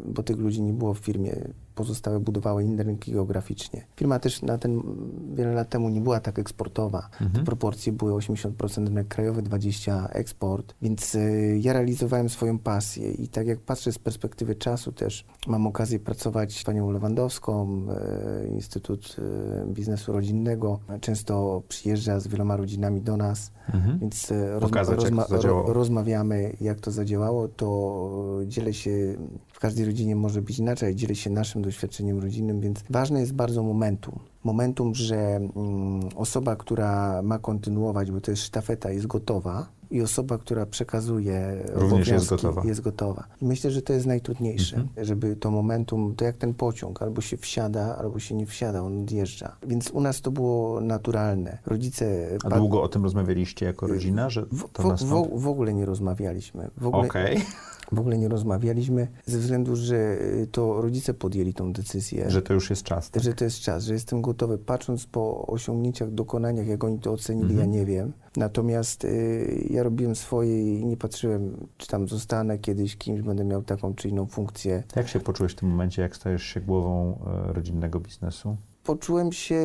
bo 0.04 0.22
tych 0.22 0.36
ludzi 0.36 0.62
nie 0.62 0.72
było 0.72 0.94
w 0.94 0.98
firmie 0.98 1.36
pozostałe 1.74 2.20
budowały 2.20 2.64
inne 2.64 2.82
rynki 2.82 3.12
geograficznie. 3.12 3.84
Firma 3.96 4.18
też 4.18 4.42
na 4.42 4.58
ten 4.58 4.82
wiele 5.34 5.52
lat 5.54 5.68
temu 5.68 5.88
nie 5.88 6.00
była 6.00 6.20
tak 6.20 6.38
eksportowa. 6.38 7.08
Mhm. 7.12 7.32
Te 7.32 7.44
proporcje 7.44 7.92
były 7.92 8.12
80% 8.12 8.86
rynek 8.86 9.08
krajowy, 9.08 9.42
20% 9.42 10.08
eksport, 10.10 10.74
więc 10.82 11.14
y, 11.14 11.58
ja 11.62 11.72
realizowałem 11.72 12.28
swoją 12.28 12.58
pasję 12.58 13.10
i 13.10 13.28
tak 13.28 13.46
jak 13.46 13.60
patrzę 13.60 13.92
z 13.92 13.98
perspektywy 13.98 14.54
czasu 14.54 14.92
też 14.92 15.24
mam 15.46 15.66
okazję 15.66 15.98
pracować 15.98 16.58
z 16.58 16.64
panią 16.64 16.90
Lewandowską, 16.90 17.86
y, 18.44 18.48
Instytut 18.48 19.16
y, 19.18 19.72
Biznesu 19.72 20.12
Rodzinnego. 20.12 20.78
Często 21.00 21.62
przyjeżdża 21.68 22.20
z 22.20 22.28
wieloma 22.28 22.56
rodzinami 22.56 23.00
do 23.00 23.16
nas, 23.16 23.52
mhm. 23.74 23.98
więc 23.98 24.30
y, 24.30 24.56
Pokazać, 24.60 24.96
rozma 24.96 25.26
jak 25.30 25.42
ro 25.42 25.72
rozmawiamy 25.72 26.56
jak 26.60 26.80
to 26.80 26.90
zadziałało, 26.90 27.48
to 27.48 28.38
dzielę 28.46 28.74
się 28.74 29.16
każdej 29.62 29.84
rodzinie 29.84 30.16
może 30.16 30.42
być 30.42 30.58
inaczej, 30.58 30.94
dzielę 30.94 31.14
się 31.14 31.30
naszym 31.30 31.62
doświadczeniem 31.62 32.18
rodzinnym, 32.18 32.60
więc 32.60 32.84
ważne 32.90 33.20
jest 33.20 33.32
bardzo 33.32 33.62
momentum. 33.62 34.18
Momentum, 34.44 34.94
że 34.94 35.16
mm, 35.16 35.50
osoba, 36.16 36.56
która 36.56 37.22
ma 37.22 37.38
kontynuować, 37.38 38.10
bo 38.10 38.20
to 38.20 38.30
jest 38.30 38.42
sztafeta, 38.42 38.90
jest 38.90 39.06
gotowa, 39.06 39.66
i 39.90 40.02
osoba, 40.02 40.38
która 40.38 40.66
przekazuje 40.66 41.64
Również 41.72 42.08
jest 42.08 42.28
gotowa. 42.28 42.62
jest 42.64 42.80
gotowa. 42.80 43.24
Myślę, 43.40 43.70
że 43.70 43.82
to 43.82 43.92
jest 43.92 44.06
najtrudniejsze, 44.06 44.76
mhm. 44.76 45.06
żeby 45.06 45.36
to 45.36 45.50
momentum, 45.50 46.14
to 46.16 46.24
jak 46.24 46.36
ten 46.36 46.54
pociąg, 46.54 47.02
albo 47.02 47.20
się 47.20 47.36
wsiada, 47.36 47.96
albo 47.98 48.18
się 48.18 48.34
nie 48.34 48.46
wsiada, 48.46 48.82
on 48.82 49.00
odjeżdża. 49.00 49.56
Więc 49.66 49.90
u 49.90 50.00
nas 50.00 50.20
to 50.20 50.30
było 50.30 50.80
naturalne. 50.80 51.58
Rodzice... 51.66 52.28
A 52.44 52.58
długo 52.58 52.82
o 52.82 52.88
tym 52.88 53.04
rozmawialiście 53.04 53.66
jako 53.66 53.86
rodzina, 53.86 54.30
że 54.30 54.46
to 54.72 54.82
w, 54.82 55.04
w, 55.04 55.40
w 55.40 55.48
ogóle 55.48 55.74
nie 55.74 55.86
rozmawialiśmy. 55.86 56.70
Okej. 56.82 57.36
Okay. 57.36 57.42
W 57.92 57.98
ogóle 57.98 58.18
nie 58.18 58.28
rozmawialiśmy 58.28 59.08
ze 59.26 59.38
względu, 59.38 59.76
że 59.76 59.96
y, 59.96 60.48
to 60.52 60.82
rodzice 60.82 61.14
podjęli 61.14 61.54
tą 61.54 61.72
decyzję. 61.72 62.30
Że 62.30 62.42
to 62.42 62.54
już 62.54 62.70
jest 62.70 62.82
czas. 62.82 63.10
Tak? 63.10 63.22
Że 63.22 63.34
to 63.34 63.44
jest 63.44 63.60
czas, 63.60 63.84
że 63.84 63.92
jestem 63.92 64.22
gotowy. 64.22 64.58
Patrząc 64.58 65.06
po 65.06 65.46
osiągnięciach, 65.46 66.10
dokonaniach, 66.10 66.66
jak 66.66 66.84
oni 66.84 66.98
to 66.98 67.12
ocenili, 67.12 67.50
mhm. 67.50 67.60
ja 67.60 67.78
nie 67.78 67.86
wiem. 67.86 68.12
Natomiast 68.36 69.04
y, 69.04 69.66
ja 69.70 69.82
robiłem 69.82 70.16
swoje 70.16 70.78
i 70.78 70.86
nie 70.86 70.96
patrzyłem, 70.96 71.66
czy 71.76 71.86
tam 71.86 72.08
zostanę 72.08 72.58
kiedyś 72.58 72.96
kimś, 72.96 73.20
będę 73.20 73.44
miał 73.44 73.62
taką 73.62 73.94
czy 73.94 74.08
inną 74.08 74.26
funkcję. 74.26 74.82
Jak 74.96 75.08
się 75.08 75.20
poczułeś 75.20 75.52
w 75.52 75.56
tym 75.56 75.68
momencie, 75.68 76.02
jak 76.02 76.16
stajesz 76.16 76.42
się 76.42 76.60
głową 76.60 77.18
y, 77.50 77.52
rodzinnego 77.52 78.00
biznesu? 78.00 78.56
Poczułem 78.84 79.32
się 79.32 79.60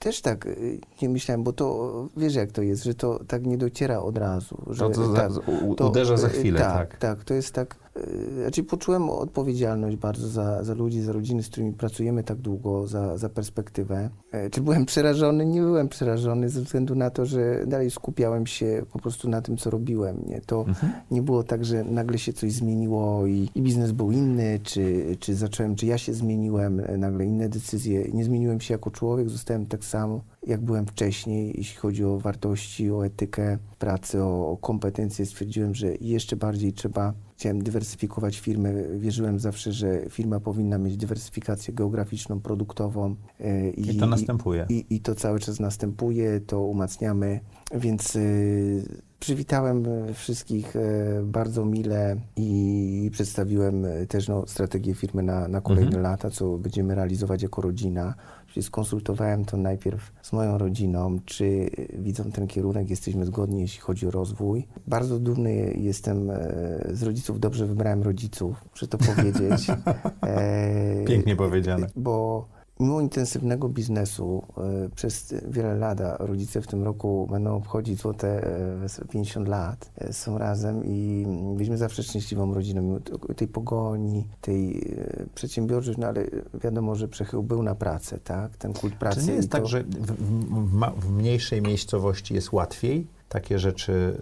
też 0.00 0.20
tak 0.20 0.46
y, 0.46 0.80
nie 1.02 1.08
myślałem, 1.08 1.42
bo 1.42 1.52
to 1.52 2.08
wiesz 2.16 2.34
jak 2.34 2.52
to 2.52 2.62
jest, 2.62 2.84
że 2.84 2.94
to 2.94 3.20
tak 3.28 3.46
nie 3.46 3.58
dociera 3.58 3.98
od 3.98 4.18
razu. 4.18 4.62
Że, 4.70 4.78
to, 4.78 4.90
to, 4.90 5.12
tak, 5.14 5.32
to 5.76 5.88
uderza 5.88 6.16
za 6.16 6.28
chwilę, 6.28 6.60
tak, 6.60 6.90
tak. 6.90 6.98
Tak, 6.98 7.24
to 7.24 7.34
jest 7.34 7.54
tak 7.54 7.76
Y, 7.96 8.42
znaczy 8.42 8.62
poczułem 8.62 9.10
odpowiedzialność 9.10 9.96
bardzo 9.96 10.28
za, 10.28 10.64
za 10.64 10.74
ludzi, 10.74 11.02
za 11.02 11.12
rodziny, 11.12 11.42
z 11.42 11.48
którymi 11.48 11.72
pracujemy 11.72 12.24
tak 12.24 12.38
długo, 12.38 12.86
za, 12.86 13.18
za 13.18 13.28
perspektywę. 13.28 14.10
E, 14.32 14.50
czy 14.50 14.60
byłem 14.60 14.86
przerażony? 14.86 15.46
Nie 15.46 15.60
byłem 15.60 15.88
przerażony 15.88 16.48
ze 16.48 16.62
względu 16.62 16.94
na 16.94 17.10
to, 17.10 17.26
że 17.26 17.66
dalej 17.66 17.90
skupiałem 17.90 18.46
się 18.46 18.82
po 18.92 18.98
prostu 18.98 19.28
na 19.28 19.42
tym, 19.42 19.56
co 19.56 19.70
robiłem. 19.70 20.22
Nie? 20.26 20.40
To 20.40 20.64
mhm. 20.68 20.92
nie 21.10 21.22
było 21.22 21.42
tak, 21.42 21.64
że 21.64 21.84
nagle 21.84 22.18
się 22.18 22.32
coś 22.32 22.52
zmieniło 22.52 23.26
i, 23.26 23.48
i, 23.54 23.62
biznes 23.62 23.92
był 23.92 24.12
inny, 24.12 24.60
czy, 24.62 25.16
czy 25.20 25.34
zacząłem, 25.34 25.76
czy 25.76 25.86
ja 25.86 25.98
się 25.98 26.12
zmieniłem, 26.12 26.80
e, 26.80 26.96
nagle 26.96 27.24
inne 27.24 27.48
decyzje. 27.48 28.04
Nie 28.12 28.24
zmieniłem 28.24 28.60
się 28.60 28.74
jako 28.74 28.90
człowiek, 28.90 29.28
zostałem 29.28 29.66
tak 29.66 29.84
samo. 29.90 30.20
jak 30.46 30.60
byłem 30.60 30.86
wcześniej, 30.86 31.54
jeśli 31.56 31.76
chodzi 31.76 32.04
o 32.04 32.18
wartości, 32.18 32.90
o 32.90 33.06
etykę 33.06 33.58
pracy, 33.78 34.22
o, 34.22 34.50
o 34.50 34.56
kompetencje. 34.56 35.26
Stwierdziłem, 35.26 35.74
że 35.74 35.94
jeszcze 36.00 36.36
bardziej 36.36 36.72
trzeba 36.72 37.14
chciałem 37.40 37.62
dywersyfikować 37.62 38.38
firmę. 38.38 38.72
Wierzyłem 38.98 39.38
zawsze, 39.38 39.72
że 39.72 40.00
firma 40.08 40.40
powinna 40.40 40.78
mieć 40.78 40.96
dywersyfikację 40.96 41.74
geograficzną, 41.74 42.40
produktową. 42.40 43.16
E, 43.40 43.70
I, 43.70 43.90
I 43.90 43.96
to 43.96 44.06
następuje. 44.06 44.66
I, 44.68 44.86
I, 44.90 45.00
to 45.00 45.14
cały 45.14 45.38
czas 45.38 45.60
następuje, 45.60 46.40
to 46.40 46.60
umacniamy, 46.60 47.40
więc 47.74 48.16
y, 48.16 49.02
przywitałem 49.20 49.84
wszystkich 50.14 50.76
y, 50.76 50.80
bardzo 51.24 51.64
mile 51.64 52.16
i 52.36 53.10
przedstawiłem 53.12 53.86
też 54.08 54.28
no, 54.28 54.46
strategię 54.46 54.94
firmy 54.94 55.22
na, 55.22 55.48
na 55.48 55.60
kolejne 55.60 55.96
mhm. 55.96 56.02
lata, 56.02 56.30
co 56.30 56.58
będziemy 56.58 56.94
realizować 56.94 57.42
jako 57.42 57.62
rodzina. 57.62 58.14
Skonsultowałem 58.60 59.44
to 59.44 59.56
najpierw 59.56 60.12
z 60.22 60.32
moją 60.32 60.58
rodziną, 60.58 61.18
czy 61.24 61.70
widzą 61.98 62.32
ten 62.32 62.46
kierunek, 62.46 62.90
jesteśmy 62.90 63.26
zgodni, 63.26 63.60
jeśli 63.60 63.80
chodzi 63.80 64.06
o 64.06 64.10
rozwój. 64.10 64.66
Bardzo 64.86 65.18
dumny 65.18 65.74
jestem 65.78 66.30
e, 66.30 66.36
z 66.92 67.02
rodziców, 67.02 67.40
dobrze 67.40 67.66
wybrałem 67.66 68.02
rodziców, 68.02 68.64
muszę 68.70 68.88
to 68.88 68.98
powiedzieć. 68.98 69.66
E, 70.26 71.04
Pięknie 71.04 71.36
powiedziane. 71.36 71.86
Bo 71.96 72.48
Mimo 72.80 73.00
intensywnego 73.00 73.68
biznesu 73.68 74.42
e, 74.56 74.88
przez 74.88 75.34
wiele 75.48 75.74
lat, 75.74 75.98
rodzice 76.18 76.60
w 76.62 76.66
tym 76.66 76.82
roku 76.82 77.28
będą 77.30 77.56
obchodzić 77.56 78.00
złote 78.00 78.42
50 79.10 79.46
e, 79.46 79.50
lat, 79.50 79.90
e, 79.98 80.12
są 80.12 80.38
razem 80.38 80.84
i 80.84 81.26
byliśmy 81.54 81.78
zawsze 81.78 82.02
szczęśliwą 82.02 82.54
rodziną, 82.54 82.82
mimo 82.82 82.98
tej 83.36 83.48
pogoni, 83.48 84.26
tej 84.40 84.94
przedsiębiorczości, 85.34 86.00
no 86.00 86.06
ale 86.06 86.26
wiadomo, 86.54 86.94
że 86.94 87.08
przechył 87.08 87.42
był 87.42 87.62
na 87.62 87.74
pracę, 87.74 88.18
tak? 88.18 88.56
Ten 88.56 88.72
kult 88.72 88.94
pracy. 88.94 89.20
Czy 89.20 89.26
nie 89.26 89.32
jest 89.32 89.50
tak, 89.50 89.66
że 89.66 89.82
w, 89.82 90.12
w, 90.12 91.00
w 91.00 91.12
mniejszej 91.12 91.62
miejscowości 91.62 92.34
jest 92.34 92.52
łatwiej? 92.52 93.06
Takie 93.30 93.58
rzeczy. 93.58 94.16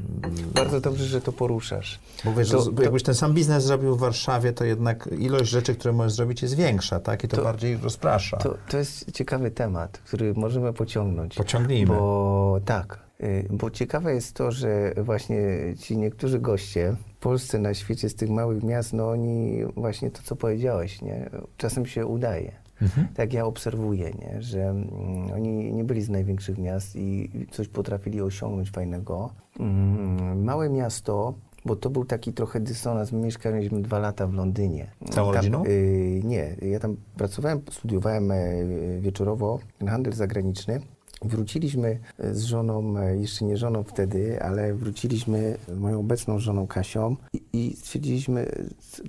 Bardzo 0.54 0.80
dobrze, 0.80 1.04
że 1.04 1.20
to 1.20 1.32
poruszasz. 1.32 2.00
Bo 2.24 2.34
wiesz, 2.34 2.50
to, 2.50 2.72
to, 2.72 2.82
jakbyś 2.82 3.02
ten 3.02 3.14
sam 3.14 3.34
biznes 3.34 3.64
zrobił 3.64 3.96
w 3.96 3.98
Warszawie, 3.98 4.52
to 4.52 4.64
jednak 4.64 5.08
ilość 5.18 5.50
rzeczy, 5.50 5.74
które 5.74 5.94
możesz 5.94 6.12
zrobić 6.12 6.42
jest 6.42 6.54
większa, 6.54 7.00
tak? 7.00 7.24
I 7.24 7.28
to, 7.28 7.36
to 7.36 7.42
bardziej 7.42 7.76
rozprasza. 7.76 8.36
To, 8.36 8.54
to 8.68 8.78
jest 8.78 9.12
ciekawy 9.12 9.50
temat, 9.50 9.98
który 9.98 10.34
możemy 10.34 10.72
pociągnąć. 10.72 11.34
Pociągnijmy. 11.34 11.94
Bo 11.94 12.60
tak, 12.64 12.98
y, 13.20 13.46
bo 13.50 13.70
ciekawe 13.70 14.14
jest 14.14 14.34
to, 14.34 14.52
że 14.52 14.92
właśnie 14.96 15.38
ci 15.80 15.96
niektórzy 15.96 16.38
goście 16.38 16.96
w 17.16 17.20
Polsce, 17.20 17.58
na 17.58 17.74
świecie 17.74 18.08
z 18.08 18.14
tych 18.14 18.30
małych 18.30 18.62
miast, 18.62 18.92
no 18.92 19.10
oni 19.10 19.64
właśnie 19.76 20.10
to, 20.10 20.22
co 20.22 20.36
powiedziałeś, 20.36 21.02
nie? 21.02 21.30
Czasem 21.56 21.86
się 21.86 22.06
udaje. 22.06 22.67
Mhm. 22.82 23.08
Tak 23.14 23.32
ja 23.32 23.46
obserwuję, 23.46 24.12
nie? 24.12 24.42
że 24.42 24.62
mm, 24.62 25.32
oni 25.34 25.72
nie 25.72 25.84
byli 25.84 26.02
z 26.02 26.08
największych 26.08 26.58
miast 26.58 26.96
i 26.96 27.30
coś 27.50 27.68
potrafili 27.68 28.20
osiągnąć 28.20 28.70
fajnego. 28.70 29.30
Mm, 29.60 30.44
małe 30.44 30.70
miasto 30.70 31.34
bo 31.64 31.76
to 31.76 31.90
był 31.90 32.04
taki 32.04 32.32
trochę 32.32 32.60
dysonans. 32.60 33.12
My 33.12 33.20
mieszkaliśmy 33.20 33.82
dwa 33.82 33.98
lata 33.98 34.26
w 34.26 34.34
Londynie. 34.34 34.90
Całą 35.10 35.32
rodziną? 35.32 35.64
Y, 35.64 36.20
nie, 36.24 36.56
ja 36.62 36.80
tam 36.80 36.96
pracowałem, 37.16 37.60
studiowałem 37.70 38.30
y, 38.30 38.98
wieczorowo 39.00 39.58
handel 39.86 40.12
zagraniczny 40.12 40.80
Wróciliśmy 41.22 41.98
z 42.32 42.42
żoną, 42.42 42.98
e, 42.98 43.16
jeszcze 43.16 43.44
nie 43.44 43.56
żoną 43.56 43.82
wtedy, 43.82 44.42
ale 44.42 44.74
wróciliśmy 44.74 45.58
z 45.68 45.78
moją 45.78 46.00
obecną 46.00 46.38
żoną 46.38 46.66
Kasią 46.66 47.16
i, 47.32 47.42
i 47.52 47.76
stwierdziliśmy, 47.76 48.52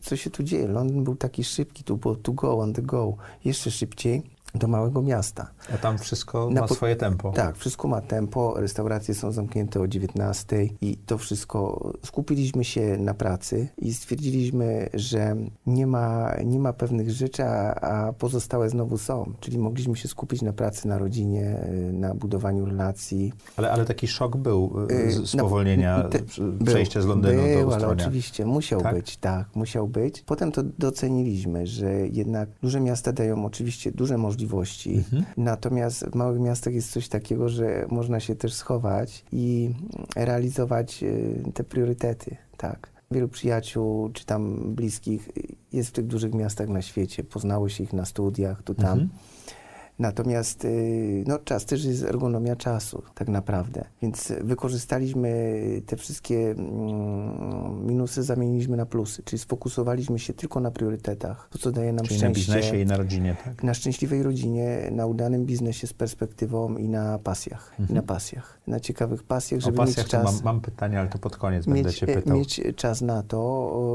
co 0.01 0.15
się 0.15 0.29
tu 0.29 0.43
dzieje. 0.43 0.67
Londyn 0.67 1.03
był 1.03 1.15
taki 1.15 1.43
szybki, 1.43 1.83
tu 1.83 1.97
było 1.97 2.15
to 2.15 2.31
go, 2.31 2.59
on 2.59 2.73
the 2.73 2.81
go, 2.81 3.15
jeszcze 3.45 3.71
szybciej 3.71 4.21
do 4.55 4.67
małego 4.67 5.01
miasta. 5.01 5.49
A 5.73 5.77
tam 5.77 5.97
wszystko 5.97 6.49
ma 6.49 6.67
swoje 6.67 6.95
tempo. 6.95 7.31
Tak, 7.31 7.57
wszystko 7.57 7.87
ma 7.87 8.01
tempo, 8.01 8.53
restauracje 8.57 9.15
są 9.15 9.31
zamknięte 9.31 9.79
o 9.79 9.87
19 9.87 10.67
i 10.81 10.97
to 10.97 11.17
wszystko. 11.17 11.91
Skupiliśmy 12.05 12.63
się 12.63 12.97
na 12.97 13.13
pracy 13.13 13.67
i 13.77 13.93
stwierdziliśmy, 13.93 14.89
że 14.93 15.35
nie 15.65 15.87
ma, 15.87 16.35
nie 16.45 16.59
ma 16.59 16.73
pewnych 16.73 17.11
rzeczy, 17.11 17.43
a, 17.43 17.73
a 17.75 18.13
pozostałe 18.13 18.69
znowu 18.69 18.97
są. 18.97 19.33
Czyli 19.39 19.57
mogliśmy 19.57 19.95
się 19.95 20.07
skupić 20.07 20.41
na 20.41 20.53
pracy, 20.53 20.87
na 20.87 20.97
rodzinie, 20.97 21.59
na 21.93 22.15
budowaniu 22.15 22.65
relacji. 22.65 23.33
Ale, 23.57 23.71
ale 23.71 23.85
taki 23.85 24.07
szok 24.07 24.37
był 24.37 24.87
y, 24.91 25.11
z 25.11 25.29
spowolnienia, 25.29 26.03
no, 26.03 26.09
te, 26.09 26.19
przejścia 26.65 27.01
z 27.01 27.05
Londynu 27.05 27.43
był, 27.43 27.69
do 27.69 27.75
ale 27.75 27.87
oczywiście 27.87 28.45
musiał 28.45 28.81
tak? 28.81 28.95
być, 28.95 29.17
tak, 29.17 29.55
musiał 29.55 29.87
być. 29.87 30.21
Potem 30.21 30.51
to 30.51 30.63
doceniliśmy, 30.63 31.67
że 31.67 32.07
jednak 32.07 32.49
duże 32.61 32.79
miasta 32.79 33.11
dają 33.11 33.45
oczywiście 33.45 33.91
duże 33.91 34.17
możliwości 34.17 34.38
możliwości. 34.39 34.95
Mhm. 34.95 35.25
Natomiast 35.37 36.05
w 36.05 36.15
małych 36.15 36.39
miastach 36.39 36.73
jest 36.73 36.91
coś 36.91 37.07
takiego, 37.07 37.49
że 37.49 37.85
można 37.89 38.19
się 38.19 38.35
też 38.35 38.53
schować 38.53 39.25
i 39.31 39.69
realizować 40.15 41.03
y, 41.03 41.43
te 41.53 41.63
priorytety, 41.63 42.37
tak. 42.57 42.89
Wielu 43.11 43.27
przyjaciół 43.27 44.09
czy 44.09 44.25
tam 44.25 44.73
bliskich 44.75 45.29
jest 45.73 45.89
w 45.89 45.91
tych 45.91 46.07
dużych 46.07 46.33
miastach 46.33 46.69
na 46.69 46.81
świecie, 46.81 47.23
poznało 47.23 47.69
się 47.69 47.83
ich 47.83 47.93
na 47.93 48.05
studiach, 48.05 48.63
tu 48.63 48.75
tam. 48.75 48.99
Mhm. 48.99 49.09
Natomiast 49.99 50.65
y, 50.65 51.23
no, 51.27 51.39
czas 51.39 51.65
też 51.65 51.85
jest 51.85 52.03
ergonomia 52.03 52.55
czasu, 52.55 53.03
tak 53.15 53.27
naprawdę. 53.27 53.85
Więc 54.01 54.33
wykorzystaliśmy 54.41 55.61
te 55.85 55.97
wszystkie 55.97 56.51
mm, 56.51 57.87
minusy, 57.87 58.23
zamieniliśmy 58.23 58.77
na 58.77 58.85
plusy, 58.85 59.23
czyli 59.23 59.39
sfokusowaliśmy 59.39 60.19
się 60.19 60.33
tylko 60.33 60.59
na 60.59 60.71
priorytetach, 60.71 61.49
to 61.51 61.59
co 61.59 61.71
daje 61.71 61.93
nam 61.93 62.05
czyli 62.05 62.19
szczęście. 62.19 62.51
na 62.51 62.57
biznesie 62.57 62.81
i 62.81 62.85
na 62.85 62.97
rodzinie, 62.97 63.35
tak? 63.45 63.63
Na 63.63 63.73
szczęśliwej 63.73 64.23
rodzinie, 64.23 64.89
na 64.91 65.05
udanym 65.05 65.45
biznesie 65.45 65.87
z 65.87 65.93
perspektywą 65.93 66.77
i 66.77 66.89
na 66.89 67.19
pasjach. 67.19 67.71
Mhm. 67.79 67.89
I 67.89 67.93
na 67.93 68.01
pasjach. 68.01 68.59
Na 68.67 68.79
ciekawych 68.79 69.23
pasjach, 69.23 69.61
żeby 69.61 69.77
o 69.77 69.85
pasjach 69.85 70.05
mieć 70.05 70.11
czas... 70.11 70.23
Mam, 70.23 70.43
mam 70.43 70.61
pytanie, 70.61 70.99
ale 70.99 71.09
to 71.09 71.17
pod 71.17 71.37
koniec 71.37 71.67
mieć, 71.67 71.75
będę 71.75 71.93
cię 71.93 72.07
pytał. 72.07 72.37
Mieć 72.37 72.61
czas 72.75 73.01
na 73.01 73.23
to, 73.23 73.39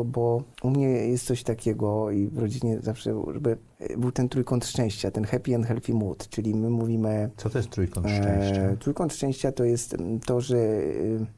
bo 0.07 0.43
u 0.63 0.71
mnie 0.71 0.87
jest 0.87 1.27
coś 1.27 1.43
takiego 1.43 2.11
i 2.11 2.27
w 2.27 2.39
rodzinie 2.39 2.79
zawsze, 2.81 3.23
żeby 3.33 3.57
był 3.99 4.13
ten 4.13 4.29
trójkąt 4.29 4.67
szczęścia, 4.67 5.11
ten 5.11 5.25
happy 5.25 5.55
and 5.55 5.67
healthy 5.67 5.95
mood, 5.95 6.29
czyli 6.29 6.55
my 6.55 6.71
mówimy... 6.71 7.31
Co 7.37 7.51
to 7.51 7.59
jest 7.59 7.71
trójkąt 7.71 8.07
szczęścia? 8.07 8.63
E, 8.63 8.77
trójkąt 8.77 9.13
szczęścia 9.13 9.53
to 9.53 9.65
jest 9.65 9.97
to, 10.27 10.41
że 10.41 10.57
e, 10.57 10.91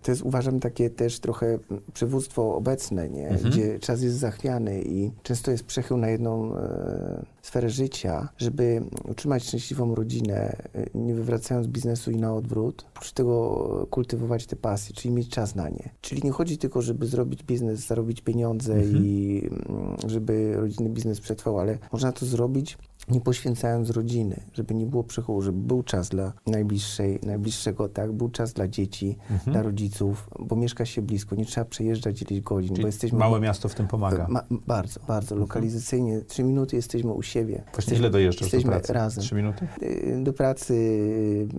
to 0.03 0.11
jest 0.11 0.23
uważam 0.23 0.61
takie 0.61 0.91
też 0.91 1.21
trochę 1.21 1.59
przywództwo 1.95 2.55
obecne, 2.55 3.09
nie? 3.09 3.29
Mhm. 3.29 3.51
gdzie 3.51 3.79
czas 3.79 4.03
jest 4.03 4.17
zachwiany 4.17 4.83
i 4.83 5.11
często 5.23 5.51
jest 5.51 5.65
przechył 5.65 5.97
na 5.97 6.09
jedną 6.09 6.57
e, 6.57 7.25
sferę 7.43 7.71
życia, 7.71 8.29
żeby 8.39 8.83
utrzymać 9.05 9.45
szczęśliwą 9.45 9.95
rodzinę, 9.95 10.57
e, 10.75 10.87
nie 10.95 11.15
wywracając 11.15 11.67
biznesu 11.67 12.11
i 12.11 12.17
na 12.17 12.35
odwrót, 12.35 12.87
oprócz 12.95 13.13
tego 13.13 13.87
kultywować 13.91 14.47
te 14.47 14.57
pasje, 14.57 14.95
czyli 14.95 15.15
mieć 15.15 15.29
czas 15.29 15.55
na 15.55 15.69
nie. 15.69 15.91
Czyli 16.01 16.23
nie 16.25 16.31
chodzi 16.31 16.59
tylko, 16.59 16.83
żeby 16.83 17.07
zrobić 17.07 17.43
biznes, 17.43 17.87
zarobić 17.87 18.21
pieniądze 18.21 18.75
mhm. 18.75 19.05
i 19.05 19.43
mm, 19.69 19.97
żeby 20.07 20.57
rodzinny 20.57 20.91
biznes 20.91 21.21
przetrwał, 21.21 21.59
ale 21.59 21.79
można 21.93 22.13
to 22.13 22.27
zrobić 22.27 22.36
zrobić 22.37 22.79
nie 23.09 23.21
poświęcając 23.21 23.91
rodziny, 23.91 24.41
żeby 24.53 24.75
nie 24.75 24.87
było 24.87 25.05
przychodu, 25.05 25.43
żeby 25.43 25.59
był 25.59 25.83
czas 25.83 26.09
dla 26.09 26.33
najbliższej, 26.47 27.19
najbliższego, 27.23 27.89
tak, 27.89 28.13
był 28.13 28.29
czas 28.29 28.53
dla 28.53 28.69
dzieci, 28.69 29.19
mhm. 29.31 29.53
dla 29.53 29.63
rodziców, 29.63 30.31
bo 30.39 30.57
mieszka 30.57 30.85
się 30.85 31.03
blisko, 31.03 31.37
nie 31.37 31.45
trzeba 31.45 31.65
przejeżdżać 31.65 32.23
ileś 32.23 32.41
godzin, 32.41 32.69
Czyli 32.69 32.83
bo 32.83 32.87
jesteśmy... 32.87 33.19
Małe 33.19 33.41
miasto 33.41 33.69
w 33.69 33.75
tym 33.75 33.87
pomaga. 33.87 34.27
Ma, 34.29 34.43
bardzo, 34.67 35.01
bardzo. 35.09 35.35
Mhm. 35.35 35.41
Lokalizacyjnie 35.41 36.21
trzy 36.21 36.45
minuty 36.45 36.77
jesteśmy 36.77 37.13
u 37.13 37.23
siebie. 37.23 37.65
Właśnie 37.73 37.97
ile 37.97 38.11
dojeżdżasz 38.11 38.53
jesteśmy 38.53 38.71
do 38.71 38.77
pracy? 38.77 38.93
razem. 38.93 39.25
Trzy 39.25 39.35
minuty? 39.35 39.67
Y, 39.83 40.21
do 40.23 40.33
pracy 40.33 40.77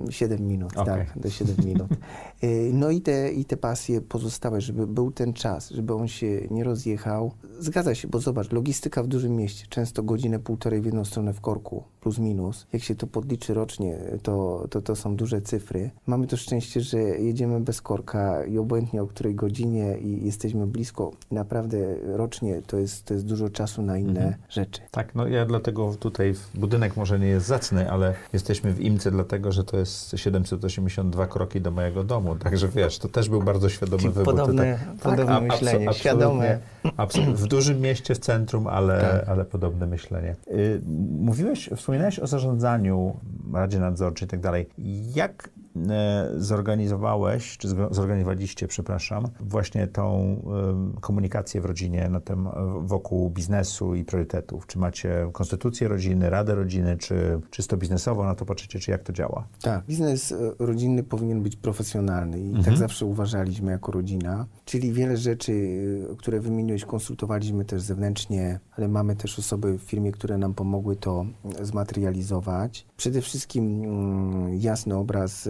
siedem 0.10 0.48
minut, 0.48 0.78
okay. 0.78 0.86
tak, 0.86 1.20
do 1.20 1.30
siedem 1.30 1.56
minut. 1.66 1.88
Y, 2.44 2.72
no 2.74 2.90
i 2.90 3.02
te, 3.02 3.32
i 3.32 3.46
te 3.46 3.58
pasje 3.58 4.02
pozostałe, 4.02 4.62
żeby 4.62 4.88
był 4.88 5.12
ten 5.12 5.34
czas, 5.34 5.70
żeby 5.70 5.94
on 5.94 6.08
się 6.08 6.48
nie 6.52 6.64
rozjechał. 6.64 7.32
Zgadza 7.60 7.96
się, 7.96 8.08
bo 8.08 8.20
zobacz, 8.20 8.52
logistyka 8.52 9.04
w 9.04 9.08
dużym 9.08 9.36
mieście, 9.36 9.66
często 9.70 10.04
godzinę, 10.04 10.40
półtorej 10.40 10.82
w 10.82 10.86
jedną 10.86 11.06
stronę 11.06 11.34
w 11.38 11.42
korku, 11.42 11.84
plus 12.08 12.20
minus. 12.20 12.68
Jak 12.74 12.84
się 12.84 12.96
to 12.96 13.08
podliczy 13.08 13.54
rocznie, 13.54 13.98
to, 14.24 14.66
to, 14.70 14.82
to 14.82 14.96
są 14.96 15.16
duże 15.16 15.42
cyfry. 15.42 15.92
Mamy 16.06 16.28
to 16.28 16.38
szczęście, 16.38 16.82
że 16.82 16.98
jedziemy 17.00 17.60
bez 17.60 17.82
korka 17.82 18.46
i 18.46 18.58
obojętnie 18.58 19.04
o 19.04 19.08
której 19.08 19.36
godzinie 19.36 19.98
i 19.98 20.26
jesteśmy 20.26 20.68
blisko. 20.68 21.12
Naprawdę 21.32 21.78
rocznie 22.04 22.62
to 22.68 22.78
jest, 22.78 23.06
to 23.06 23.14
jest 23.14 23.26
dużo 23.26 23.50
czasu 23.50 23.82
na 23.82 23.98
inne 23.98 24.20
mhm. 24.20 24.36
rzeczy. 24.50 24.82
Tak, 24.92 25.16
no 25.16 25.28
ja 25.28 25.46
dlatego 25.46 25.96
tutaj 26.00 26.34
budynek 26.56 26.98
może 26.98 27.20
nie 27.20 27.28
jest 27.28 27.48
zacny, 27.48 27.92
ale 27.92 28.14
jesteśmy 28.34 28.74
w 28.74 28.82
Imce 28.82 29.12
dlatego, 29.12 29.52
że 29.52 29.64
to 29.64 29.78
jest 29.78 30.12
782 30.18 31.28
kroki 31.28 31.62
do 31.62 31.72
mojego 31.72 32.04
domu. 32.04 32.36
Także 32.36 32.68
wiesz, 32.68 33.00
to 33.00 33.08
też 33.08 33.30
był 33.30 33.44
bardzo 33.44 33.70
świadomy 33.70 34.02
Czyli 34.02 34.14
wybór. 34.14 34.36
Podobne, 34.36 34.80
tak, 34.80 35.02
podobne 35.02 35.40
tak, 35.40 35.44
myślenie, 35.44 35.94
świadome. 35.94 36.60
w 37.36 37.48
dużym 37.48 37.82
mieście, 37.82 38.16
w 38.16 38.20
centrum, 38.20 38.68
ale, 38.68 39.02
tak. 39.02 39.30
ale 39.30 39.46
podobne 39.46 39.88
myślenie. 39.88 40.36
Y, 40.48 40.82
mówiłeś, 41.20 41.70
wspominałeś 41.98 42.20
o 42.20 42.28
zarządzaniu, 42.28 43.20
Radzie 43.54 43.80
Nadzorczej 43.80 44.26
i 44.26 44.30
tak 44.30 44.40
dalej. 44.40 44.68
Jak 45.16 45.50
zorganizowałeś, 46.38 47.58
czy 47.58 47.68
zorganizowaliście, 47.92 48.68
przepraszam, 48.68 49.28
właśnie 49.40 49.88
tą 49.88 50.38
komunikację 51.02 51.62
w 51.62 51.66
rodzinie 51.66 52.10
na 52.10 52.20
tem, 52.20 52.48
wokół 52.82 53.30
biznesu 53.30 53.96
i 53.96 54.06
priorytetów? 54.06 54.68
Czy 54.68 54.80
macie 54.80 55.30
konstytucję 55.32 55.88
rodziny, 55.88 56.30
radę 56.30 56.56
rodziny, 56.56 56.98
czy 56.98 57.40
czysto 57.52 57.78
biznesowo 57.78 58.24
na 58.24 58.36
to 58.36 58.46
patrzycie, 58.46 58.80
czy 58.80 58.92
jak 58.92 59.04
to 59.04 59.14
działa? 59.14 59.48
Tak, 59.62 59.86
biznes 59.86 60.32
e, 60.32 60.36
rodzinny 60.60 61.04
powinien 61.04 61.44
być 61.44 61.56
profesjonalny 61.56 62.40
i 62.40 62.50
tak 62.50 62.58
mhm. 62.58 62.66
tak 62.66 62.78
zawsze 62.78 63.06
uważaliśmy 63.06 63.72
jako 63.72 63.92
rodzina, 63.92 64.46
czyli 64.66 64.94
wiele 64.94 65.18
rzeczy, 65.18 65.54
e, 66.12 66.16
które 66.16 66.40
wymieniłeś, 66.40 66.86
konsultowaliśmy 66.86 67.66
też 67.66 67.82
zewnętrznie, 67.82 68.60
ale 68.72 68.88
mamy 68.88 69.16
też 69.16 69.40
osoby 69.40 69.78
w 69.78 69.82
firmie, 69.82 70.12
które 70.12 70.38
nam 70.38 70.54
pomogły 70.54 70.96
to 70.96 71.26
zmaterializować. 71.62 72.86
Przede 72.98 73.22
wszystkim 73.22 73.84
mm, 73.84 74.58
jasny 74.58 74.96
obraz, 74.96 75.50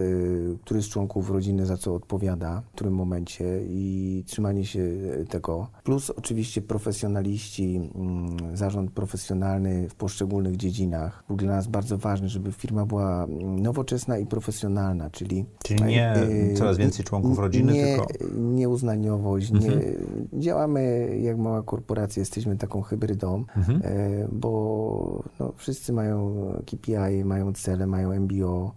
który 0.61 0.81
z 0.81 0.89
członków 0.89 1.29
rodziny 1.29 1.65
za 1.65 1.77
co 1.77 1.95
odpowiada, 1.95 2.61
w 2.61 2.71
którym 2.71 2.93
momencie 2.93 3.61
i 3.67 4.23
trzymanie 4.27 4.65
się 4.65 4.79
y, 4.79 5.25
tego. 5.29 5.67
Plus 5.83 6.09
oczywiście 6.09 6.61
profesjonaliści, 6.61 7.91
mm, 7.95 8.57
zarząd 8.57 8.91
profesjonalny 8.91 9.89
w 9.89 9.95
poszczególnych 9.95 10.57
dziedzinach. 10.57 11.23
Był 11.27 11.37
dla 11.37 11.55
nas 11.55 11.67
bardzo 11.67 11.97
ważny, 11.97 12.29
żeby 12.29 12.51
firma 12.51 12.85
była 12.85 13.23
mm, 13.23 13.59
nowoczesna 13.59 14.17
i 14.17 14.25
profesjonalna, 14.25 15.09
czyli... 15.09 15.45
Czyli 15.63 15.83
nie 15.83 16.23
y, 16.23 16.53
coraz 16.57 16.77
więcej 16.77 17.05
członków 17.05 17.39
rodziny, 17.39 17.73
nie, 17.73 17.85
tylko... 17.85 18.07
Nieuznaniowość, 18.37 19.51
nie, 19.51 19.67
mhm. 19.67 19.83
działamy 20.33 21.09
jak 21.21 21.37
mała 21.37 21.63
korporacja, 21.63 22.19
jesteśmy 22.19 22.57
taką 22.57 22.81
hybrydą, 22.81 23.45
mhm. 23.57 23.81
E, 23.83 24.27
bo 24.31 25.23
no, 25.39 25.53
wszyscy 25.55 25.93
mają 25.93 26.35
KPI, 26.65 27.25
mają 27.25 27.53
cele, 27.53 27.87
mają 27.87 28.19
MBO, 28.19 28.71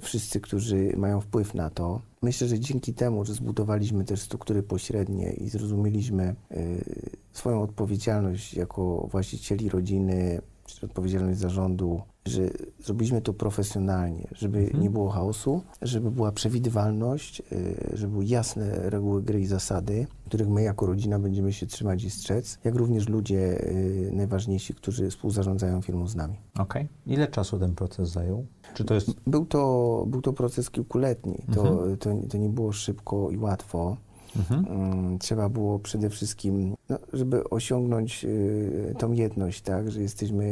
wszyscy, 0.00 0.40
którzy 0.40 0.83
mają 0.96 1.20
wpływ 1.20 1.54
na 1.54 1.70
to. 1.70 2.00
Myślę, 2.22 2.48
że 2.48 2.58
dzięki 2.58 2.94
temu, 2.94 3.24
że 3.24 3.34
zbudowaliśmy 3.34 4.04
też 4.04 4.20
struktury 4.20 4.62
pośrednie 4.62 5.32
i 5.32 5.48
zrozumieliśmy 5.48 6.34
y, 6.52 6.84
swoją 7.32 7.62
odpowiedzialność 7.62 8.54
jako 8.54 9.08
właścicieli 9.10 9.68
rodziny, 9.68 10.40
czy 10.64 10.86
odpowiedzialność 10.86 11.38
zarządu, 11.38 12.02
że 12.26 12.42
zrobiliśmy 12.84 13.22
to 13.22 13.32
profesjonalnie, 13.32 14.28
żeby 14.32 14.58
mhm. 14.58 14.82
nie 14.82 14.90
było 14.90 15.10
chaosu, 15.10 15.62
żeby 15.82 16.10
była 16.10 16.32
przewidywalność, 16.32 17.42
y, 17.52 17.90
żeby 17.92 18.12
były 18.12 18.24
jasne 18.24 18.90
reguły 18.90 19.22
gry 19.22 19.40
i 19.40 19.46
zasady, 19.46 20.06
których 20.26 20.48
my 20.48 20.62
jako 20.62 20.86
rodzina 20.86 21.18
będziemy 21.18 21.52
się 21.52 21.66
trzymać 21.66 22.04
i 22.04 22.10
strzec, 22.10 22.58
jak 22.64 22.74
również 22.74 23.08
ludzie 23.08 23.68
y, 23.68 24.10
najważniejsi, 24.12 24.74
którzy 24.74 25.10
współzarządzają 25.10 25.82
firmą 25.82 26.06
z 26.06 26.16
nami. 26.16 26.36
Okej. 26.54 26.82
Okay. 26.82 27.14
Ile 27.14 27.28
czasu 27.28 27.58
ten 27.58 27.74
proces 27.74 28.08
zajął? 28.08 28.46
Czy 28.74 28.84
to 28.84 28.94
jest... 28.94 29.10
Był 29.26 29.46
to, 29.46 30.04
był 30.08 30.22
to 30.22 30.32
proces 30.32 30.70
kilkuletni. 30.70 31.42
To, 31.54 31.68
mhm. 31.68 31.96
to, 31.96 32.10
to 32.30 32.38
nie 32.38 32.48
było 32.48 32.72
szybko 32.72 33.30
i 33.30 33.38
łatwo. 33.38 33.96
Mhm. 34.36 34.66
Mm, 34.68 35.18
trzeba 35.18 35.48
było 35.48 35.78
przede 35.78 36.10
wszystkim, 36.10 36.74
no, 36.88 36.98
żeby 37.12 37.50
osiągnąć 37.50 38.24
y, 38.24 38.94
tą 38.98 39.12
jedność, 39.12 39.60
tak, 39.60 39.90
że 39.90 40.02
jesteśmy 40.02 40.46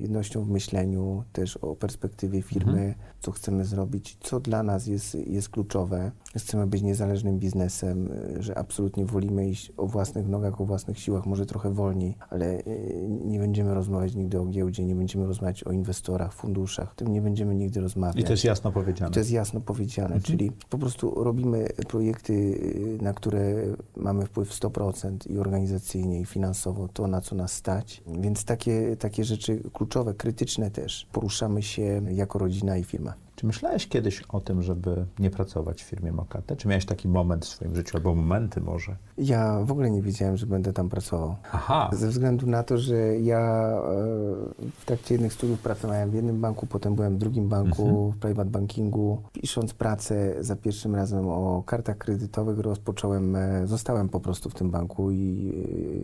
jednością 0.00 0.44
w 0.44 0.50
myśleniu, 0.50 1.24
też 1.32 1.56
o 1.56 1.76
perspektywie 1.76 2.42
firmy, 2.42 2.72
mhm. 2.72 2.94
Co 3.20 3.32
chcemy 3.32 3.64
zrobić, 3.64 4.16
co 4.20 4.40
dla 4.40 4.62
nas 4.62 4.86
jest, 4.86 5.14
jest 5.14 5.48
kluczowe. 5.48 6.10
Chcemy 6.36 6.66
być 6.66 6.82
niezależnym 6.82 7.38
biznesem, 7.38 8.08
że 8.38 8.58
absolutnie 8.58 9.04
wolimy 9.04 9.48
iść 9.48 9.72
o 9.76 9.86
własnych 9.86 10.28
nogach, 10.28 10.60
o 10.60 10.64
własnych 10.64 10.98
siłach, 10.98 11.26
może 11.26 11.46
trochę 11.46 11.74
wolniej, 11.74 12.16
ale 12.30 12.58
y, 12.58 13.08
nie 13.24 13.38
będziemy 13.38 13.74
rozmawiać 13.74 14.14
nigdy 14.14 14.40
o 14.40 14.46
giełdzie, 14.46 14.84
nie 14.84 14.94
będziemy 14.94 15.26
rozmawiać 15.26 15.64
o 15.64 15.72
inwestorach, 15.72 16.32
funduszach, 16.32 16.94
tym 16.94 17.08
nie 17.08 17.22
będziemy 17.22 17.54
nigdy 17.54 17.80
rozmawiać. 17.80 18.16
I 18.16 18.24
to 18.24 18.32
jest 18.32 18.44
jasno 18.44 18.72
powiedziane. 18.72 19.10
I 19.10 19.14
to 19.14 19.20
jest 19.20 19.30
jasno 19.30 19.60
powiedziane, 19.60 20.14
mhm. 20.14 20.22
czyli 20.22 20.52
po 20.70 20.78
prostu 20.78 21.24
robimy 21.24 21.68
projekty 21.88 22.60
na 23.00 23.10
na 23.10 23.14
które 23.14 23.54
mamy 23.96 24.26
wpływ 24.26 24.50
100% 24.50 25.30
i 25.30 25.38
organizacyjnie, 25.38 26.20
i 26.20 26.24
finansowo, 26.24 26.88
to 26.88 27.06
na 27.06 27.20
co 27.20 27.36
nas 27.36 27.52
stać. 27.52 28.02
Więc 28.06 28.44
takie, 28.44 28.96
takie 28.96 29.24
rzeczy 29.24 29.62
kluczowe, 29.72 30.14
krytyczne 30.14 30.70
też 30.70 31.06
poruszamy 31.12 31.62
się 31.62 32.02
jako 32.10 32.38
rodzina 32.38 32.76
i 32.76 32.84
firma. 32.84 33.09
Czy 33.40 33.46
myślałeś 33.46 33.88
kiedyś 33.88 34.22
o 34.22 34.40
tym, 34.40 34.62
żeby 34.62 35.06
nie 35.18 35.30
pracować 35.30 35.82
w 35.82 35.86
firmie 35.86 36.12
Mokate? 36.12 36.56
Czy 36.56 36.68
miałeś 36.68 36.84
taki 36.84 37.08
moment 37.08 37.46
w 37.46 37.48
swoim 37.48 37.74
życiu, 37.74 37.96
albo 37.96 38.14
momenty 38.14 38.60
może? 38.60 38.96
Ja 39.18 39.60
w 39.64 39.72
ogóle 39.72 39.90
nie 39.90 40.02
wiedziałem, 40.02 40.36
że 40.36 40.46
będę 40.46 40.72
tam 40.72 40.88
pracował. 40.88 41.36
Aha. 41.52 41.90
Ze 41.92 42.08
względu 42.08 42.46
na 42.46 42.62
to, 42.62 42.78
że 42.78 42.96
ja 43.18 43.40
e, 43.40 44.70
w 44.80 44.84
trakcie 44.84 45.14
jednych 45.14 45.32
studiów 45.32 45.60
pracowałem 45.60 46.10
w 46.10 46.14
jednym 46.14 46.40
banku, 46.40 46.66
potem 46.66 46.94
byłem 46.94 47.14
w 47.14 47.18
drugim 47.18 47.48
banku, 47.48 47.88
mhm. 47.88 48.12
w 48.12 48.16
private 48.16 48.50
bankingu. 48.50 49.22
Pisząc 49.32 49.74
pracę 49.74 50.34
za 50.40 50.56
pierwszym 50.56 50.94
razem 50.94 51.28
o 51.28 51.62
kartach 51.66 51.98
kredytowych, 51.98 52.58
rozpocząłem, 52.58 53.36
e, 53.36 53.66
zostałem 53.66 54.08
po 54.08 54.20
prostu 54.20 54.50
w 54.50 54.54
tym 54.54 54.70
banku 54.70 55.10
i, 55.10 55.52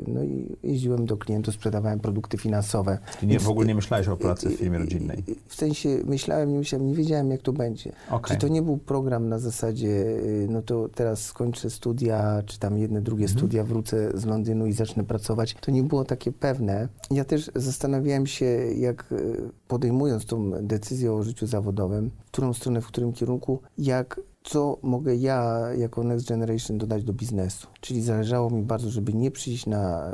e, 0.06 0.10
no 0.10 0.22
i 0.22 0.56
jeździłem 0.62 1.06
do 1.06 1.16
klientów, 1.16 1.54
sprzedawałem 1.54 2.00
produkty 2.00 2.38
finansowe. 2.38 2.98
Czyli 3.20 3.32
nie, 3.32 3.40
w 3.40 3.48
ogóle 3.48 3.66
nie 3.66 3.74
myślałeś 3.74 4.08
o 4.08 4.16
pracy 4.16 4.48
w 4.48 4.52
firmie 4.52 4.78
rodzinnej? 4.78 5.24
W 5.46 5.54
sensie 5.54 5.88
myślałem, 6.04 6.52
nie 6.52 6.58
myślałem, 6.58 6.88
nie 6.88 6.94
wiedziałem, 6.94 7.25
wiedziałem, 7.26 7.30
jak 7.30 7.42
to 7.42 7.52
będzie. 7.52 7.92
Okay. 8.10 8.36
Czy 8.36 8.40
to 8.40 8.48
nie 8.48 8.62
był 8.62 8.78
program 8.78 9.28
na 9.28 9.38
zasadzie, 9.38 9.88
y, 9.88 10.46
no 10.50 10.62
to 10.62 10.88
teraz 10.88 11.24
skończę 11.24 11.70
studia, 11.70 12.42
czy 12.46 12.58
tam 12.58 12.78
jedne, 12.78 13.02
drugie 13.02 13.24
mhm. 13.24 13.38
studia, 13.38 13.64
wrócę 13.64 14.10
z 14.14 14.24
Londynu 14.24 14.66
i 14.66 14.72
zacznę 14.72 15.04
pracować. 15.04 15.56
To 15.60 15.70
nie 15.70 15.82
było 15.82 16.04
takie 16.04 16.32
pewne. 16.32 16.88
Ja 17.10 17.24
też 17.24 17.50
zastanawiałem 17.54 18.26
się, 18.26 18.46
jak 18.76 19.12
y, 19.12 19.50
podejmując 19.68 20.26
tą 20.26 20.50
decyzję 20.50 21.12
o 21.12 21.22
życiu 21.22 21.46
zawodowym, 21.46 22.10
w 22.26 22.30
którą 22.30 22.52
stronę, 22.52 22.80
w 22.80 22.86
którym 22.86 23.12
kierunku, 23.12 23.60
jak 23.78 24.20
co 24.46 24.78
mogę 24.82 25.16
ja 25.16 25.60
jako 25.78 26.04
Next 26.04 26.28
Generation 26.28 26.78
dodać 26.78 27.04
do 27.04 27.12
biznesu. 27.12 27.66
Czyli 27.80 28.02
zależało 28.02 28.50
mi 28.50 28.62
bardzo, 28.62 28.90
żeby 28.90 29.14
nie 29.14 29.30
przyjść 29.30 29.66
na 29.66 30.12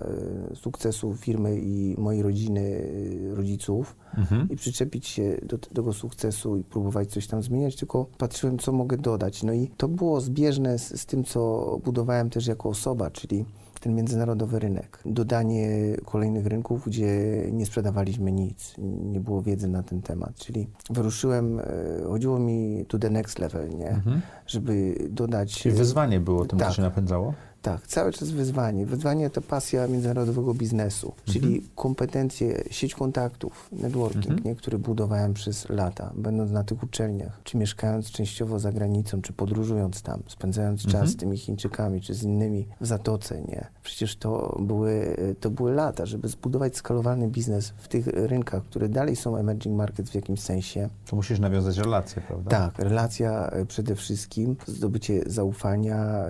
e, 0.52 0.56
sukcesu 0.56 1.14
firmy 1.16 1.60
i 1.60 1.94
mojej 1.98 2.22
rodziny, 2.22 2.88
e, 3.32 3.34
rodziców 3.34 3.96
mhm. 4.18 4.48
i 4.50 4.56
przyczepić 4.56 5.06
się 5.06 5.38
do 5.42 5.58
tego 5.58 5.92
sukcesu 5.92 6.56
i 6.56 6.64
próbować 6.64 7.10
coś 7.10 7.26
tam 7.26 7.42
zmieniać, 7.42 7.76
tylko 7.76 8.06
patrzyłem, 8.18 8.58
co 8.58 8.72
mogę 8.72 8.96
dodać. 8.96 9.42
No 9.42 9.52
i 9.52 9.70
to 9.76 9.88
było 9.88 10.20
zbieżne 10.20 10.78
z, 10.78 11.00
z 11.00 11.06
tym, 11.06 11.24
co 11.24 11.80
budowałem 11.84 12.30
też 12.30 12.46
jako 12.46 12.68
osoba, 12.68 13.10
czyli 13.10 13.44
ten 13.82 13.94
międzynarodowy 13.94 14.58
rynek. 14.58 14.98
Dodanie 15.06 15.68
kolejnych 16.04 16.46
rynków, 16.46 16.86
gdzie 16.86 17.42
nie 17.52 17.66
sprzedawaliśmy 17.66 18.32
nic, 18.32 18.74
nie 18.78 19.20
było 19.20 19.42
wiedzy 19.42 19.68
na 19.68 19.82
ten 19.82 20.02
temat. 20.02 20.34
Czyli 20.34 20.68
wyruszyłem, 20.90 21.60
e, 21.60 21.64
chodziło 22.08 22.38
mi 22.38 22.84
to 22.88 22.98
the 22.98 23.10
next 23.10 23.38
level, 23.38 23.68
nie? 23.68 23.88
Mhm. 23.88 24.20
Żeby 24.46 24.94
dodać... 25.10 25.58
Czyli 25.58 25.74
wyzwanie 25.74 26.20
było 26.20 26.44
tym, 26.44 26.58
tak. 26.58 26.68
co 26.68 26.74
się 26.74 26.82
napędzało? 26.82 27.34
Tak, 27.62 27.86
cały 27.86 28.12
czas 28.12 28.30
wyzwanie. 28.30 28.86
Wyzwanie 28.86 29.30
to 29.30 29.40
pasja 29.40 29.88
międzynarodowego 29.88 30.54
biznesu, 30.54 31.12
czyli 31.24 31.54
mhm. 31.54 31.68
kompetencje, 31.74 32.62
sieć 32.70 32.94
kontaktów, 32.94 33.68
networking, 33.72 34.26
mhm. 34.26 34.44
nie, 34.44 34.56
który 34.56 34.78
budowałem 34.78 35.34
przez 35.34 35.68
lata, 35.68 36.12
będąc 36.14 36.50
na 36.50 36.64
tych 36.64 36.82
uczelniach, 36.82 37.40
czy 37.44 37.56
mieszkając 37.56 38.10
częściowo 38.10 38.58
za 38.58 38.72
granicą, 38.72 39.22
czy 39.22 39.32
podróżując 39.32 40.02
tam, 40.02 40.22
spędzając 40.28 40.84
mhm. 40.84 41.04
czas 41.04 41.12
z 41.12 41.16
tymi 41.16 41.38
Chińczykami, 41.38 42.00
czy 42.00 42.14
z 42.14 42.22
innymi 42.22 42.66
w 42.80 42.86
Zatoce, 42.86 43.40
nie. 43.40 43.66
Przecież 43.82 44.16
to 44.16 44.58
były, 44.60 45.16
to 45.40 45.50
były 45.50 45.74
lata, 45.74 46.06
żeby 46.06 46.28
zbudować 46.28 46.76
skalowalny 46.76 47.28
biznes 47.28 47.72
w 47.76 47.88
tych 47.88 48.06
rynkach, 48.06 48.62
które 48.62 48.88
dalej 48.88 49.16
są 49.16 49.36
emerging 49.36 49.76
markets 49.76 50.10
w 50.10 50.14
jakimś 50.14 50.40
sensie. 50.40 50.88
To 51.06 51.16
musisz 51.16 51.38
nawiązać 51.38 51.78
relacje, 51.78 52.22
prawda? 52.22 52.50
Tak, 52.50 52.78
relacja 52.78 53.50
e, 53.50 53.66
przede 53.66 53.94
wszystkim, 53.94 54.56
zdobycie 54.66 55.22
zaufania, 55.26 56.24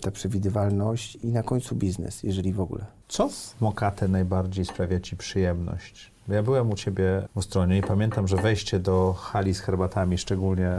ta 0.00 0.10
przewidywalność 0.10 0.55
i 1.14 1.28
na 1.28 1.42
końcu 1.42 1.76
biznes, 1.76 2.22
jeżeli 2.22 2.52
w 2.52 2.60
ogóle. 2.60 2.84
Co 3.08 3.28
w 3.28 3.54
Mokate 3.60 4.08
najbardziej 4.08 4.64
sprawia 4.64 5.00
Ci 5.00 5.16
przyjemność? 5.16 6.15
Ja 6.28 6.42
byłem 6.42 6.70
u 6.70 6.74
ciebie 6.74 7.28
w 7.36 7.42
stronie 7.42 7.78
i 7.78 7.82
pamiętam, 7.82 8.28
że 8.28 8.36
wejście 8.36 8.78
do 8.78 9.12
hali 9.12 9.54
z 9.54 9.60
herbatami, 9.60 10.18
szczególnie 10.18 10.72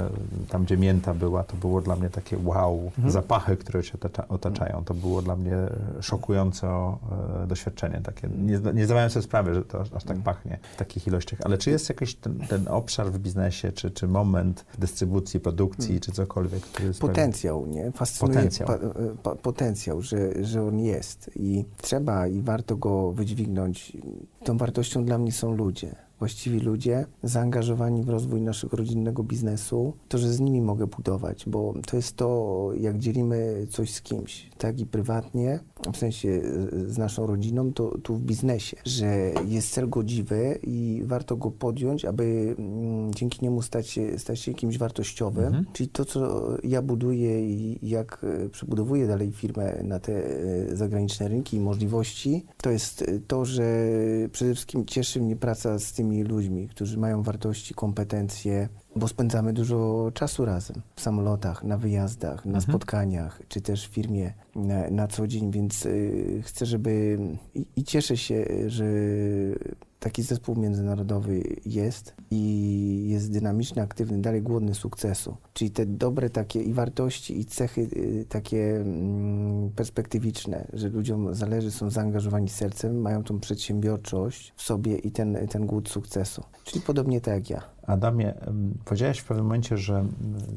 tam, 0.50 0.64
gdzie 0.64 0.78
mięta 0.78 1.14
była, 1.14 1.44
to 1.44 1.56
było 1.56 1.82
dla 1.82 1.96
mnie 1.96 2.10
takie 2.10 2.38
wow. 2.44 2.92
Mhm. 2.98 3.12
Zapachy, 3.12 3.58
które 3.58 3.84
cię 3.84 3.98
otaczają, 4.30 4.84
to 4.86 4.94
było 4.94 5.22
dla 5.22 5.36
mnie 5.36 5.56
szokujące 6.02 6.68
e, 6.68 7.48
doświadczenie. 7.48 8.02
Takie. 8.04 8.28
Nie, 8.28 8.60
nie 8.74 8.86
zdawałem 8.86 9.10
sobie 9.10 9.24
sprawy, 9.24 9.54
że 9.54 9.66
to 9.66 9.82
aż, 9.82 9.88
aż 9.94 10.04
tak 10.04 10.18
mhm. 10.18 10.24
pachnie 10.24 10.60
w 10.74 10.76
takich 10.76 11.08
ilościach. 11.08 11.40
Ale 11.44 11.58
czy 11.58 11.70
jest 11.70 11.90
jakiś 11.90 12.16
ten, 12.16 12.40
ten 12.50 12.68
obszar 12.68 13.12
w 13.12 13.20
biznesie, 13.20 13.72
czy, 13.72 13.92
czy 13.92 14.08
moment 14.08 14.66
dystrybucji, 14.80 15.40
produkcji, 15.40 15.96
mhm. 15.96 16.00
czy 16.00 16.12
cokolwiek, 16.12 16.62
który 16.62 16.94
Potencjał, 16.94 17.66
nie? 17.66 17.92
Fascynuje 17.92 18.36
potencjał. 18.36 18.68
Pa, 18.68 18.74
e, 18.76 18.90
pa, 19.24 19.36
potencjał, 19.36 20.02
że, 20.02 20.46
że 20.46 20.64
on 20.64 20.80
jest 20.80 21.32
i 21.36 21.66
trzeba 21.82 22.28
i 22.28 22.42
warto 22.42 22.76
go 22.76 23.12
wydźwignąć. 23.12 23.98
Tą 24.44 24.58
wartością 24.58 25.06
dla 25.06 25.18
mnie 25.18 25.32
są 25.38 25.56
ludzie. 25.56 26.07
Właściwi 26.20 26.60
ludzie, 26.60 27.06
zaangażowani 27.24 28.04
w 28.04 28.10
rozwój 28.10 28.42
naszego 28.42 28.78
rodzinnego 28.78 29.24
biznesu, 29.24 29.94
to, 30.08 30.18
że 30.18 30.34
z 30.34 30.40
nimi 30.40 30.62
mogę 30.62 30.88
budować, 30.88 31.44
bo 31.48 31.74
to 31.88 31.96
jest 31.96 32.16
to, 32.16 32.70
jak 32.80 32.98
dzielimy 32.98 33.68
coś 33.70 33.94
z 33.94 34.02
kimś, 34.02 34.50
tak 34.58 34.80
i 34.80 34.86
prywatnie, 34.86 35.60
w 35.94 35.98
sensie 35.98 36.42
z 36.88 36.98
naszą 36.98 37.28
rodziną, 37.28 37.74
to 37.74 37.98
tu 37.98 38.16
w 38.16 38.22
biznesie, 38.22 38.78
że 38.86 39.32
jest 39.48 39.74
cel 39.74 39.90
godziwy 39.90 40.60
i 40.64 41.02
warto 41.06 41.36
go 41.36 41.52
podjąć, 41.52 42.06
aby 42.06 42.56
mm, 42.60 43.14
dzięki 43.14 43.40
niemu 43.42 43.62
stać 43.62 43.88
się, 43.88 44.20
stać 44.20 44.40
się 44.40 44.54
kimś 44.54 44.78
wartościowym. 44.78 45.46
Mhm. 45.46 45.66
Czyli 45.74 45.90
to, 45.90 46.06
co 46.06 46.48
ja 46.64 46.82
buduję 46.82 47.50
i 47.50 47.90
jak 47.90 48.26
e, 48.46 48.50
przebudowuję 48.50 49.08
dalej 49.08 49.32
firmę 49.32 49.84
na 49.84 50.00
te 50.00 50.14
e, 50.14 50.76
zagraniczne 50.76 51.28
rynki 51.28 51.58
i 51.58 51.60
możliwości, 51.60 52.46
to 52.58 52.72
jest 52.72 53.06
to, 53.28 53.46
że 53.46 53.88
przede 54.32 54.54
wszystkim 54.54 54.86
cieszy 54.86 55.22
mnie 55.22 55.36
praca 55.36 55.80
z 55.80 55.94
tymi 55.94 56.07
ludźmi, 56.24 56.68
którzy 56.68 56.98
mają 56.98 57.24
wartości, 57.24 57.74
kompetencje, 57.74 58.70
bo 58.96 59.08
spędzamy 59.08 59.54
dużo 59.54 60.12
czasu 60.14 60.46
razem 60.46 60.82
w 60.96 61.02
samolotach, 61.02 61.64
na 61.64 61.78
wyjazdach, 61.78 62.46
na 62.46 62.58
mhm. 62.58 62.62
spotkaniach, 62.62 63.42
czy 63.48 63.62
też 63.62 63.88
w 63.88 63.92
firmie 63.92 64.34
na, 64.56 64.90
na 64.90 65.08
co 65.08 65.28
dzień, 65.28 65.52
więc 65.52 65.86
y, 65.86 66.42
chcę, 66.46 66.66
żeby 66.66 67.20
i, 67.56 67.66
i 67.76 67.84
cieszę 67.84 68.18
się, 68.18 68.46
że 68.68 68.86
taki 70.00 70.24
zespół 70.24 70.56
międzynarodowy 70.56 71.44
jest 71.66 72.16
i 72.32 73.08
jest 73.10 73.32
dynamiczny, 73.32 73.82
aktywny, 73.82 74.22
dalej 74.22 74.42
głodny 74.42 74.76
sukcesu. 74.76 75.38
Czyli 75.54 75.72
te 75.72 75.86
dobre 75.86 76.30
takie 76.30 76.62
i 76.62 76.74
wartości, 76.74 77.40
i 77.40 77.46
cechy 77.46 77.82
y, 77.82 78.26
takie 78.30 78.76
mm, 78.76 79.70
perspektywiczne, 79.70 80.68
że 80.74 80.90
ludziom 80.90 81.36
zależy, 81.36 81.72
są 81.72 81.90
zaangażowani 81.90 82.50
sercem, 82.50 83.02
mają 83.02 83.24
tą 83.24 83.40
przedsiębiorczość 83.40 84.54
w 84.56 84.62
sobie 84.62 84.98
i 84.98 85.12
ten, 85.12 85.48
ten 85.48 85.66
głód 85.66 85.90
sukcesu. 85.90 86.44
Czyli 86.64 86.82
podobnie 86.82 87.22
tak 87.22 87.34
jak 87.34 87.50
ja. 87.50 87.77
Adamie, 87.88 88.34
powiedziałeś 88.86 89.20
w 89.20 89.26
pewnym 89.26 89.46
momencie, 89.46 89.78
że 89.78 90.06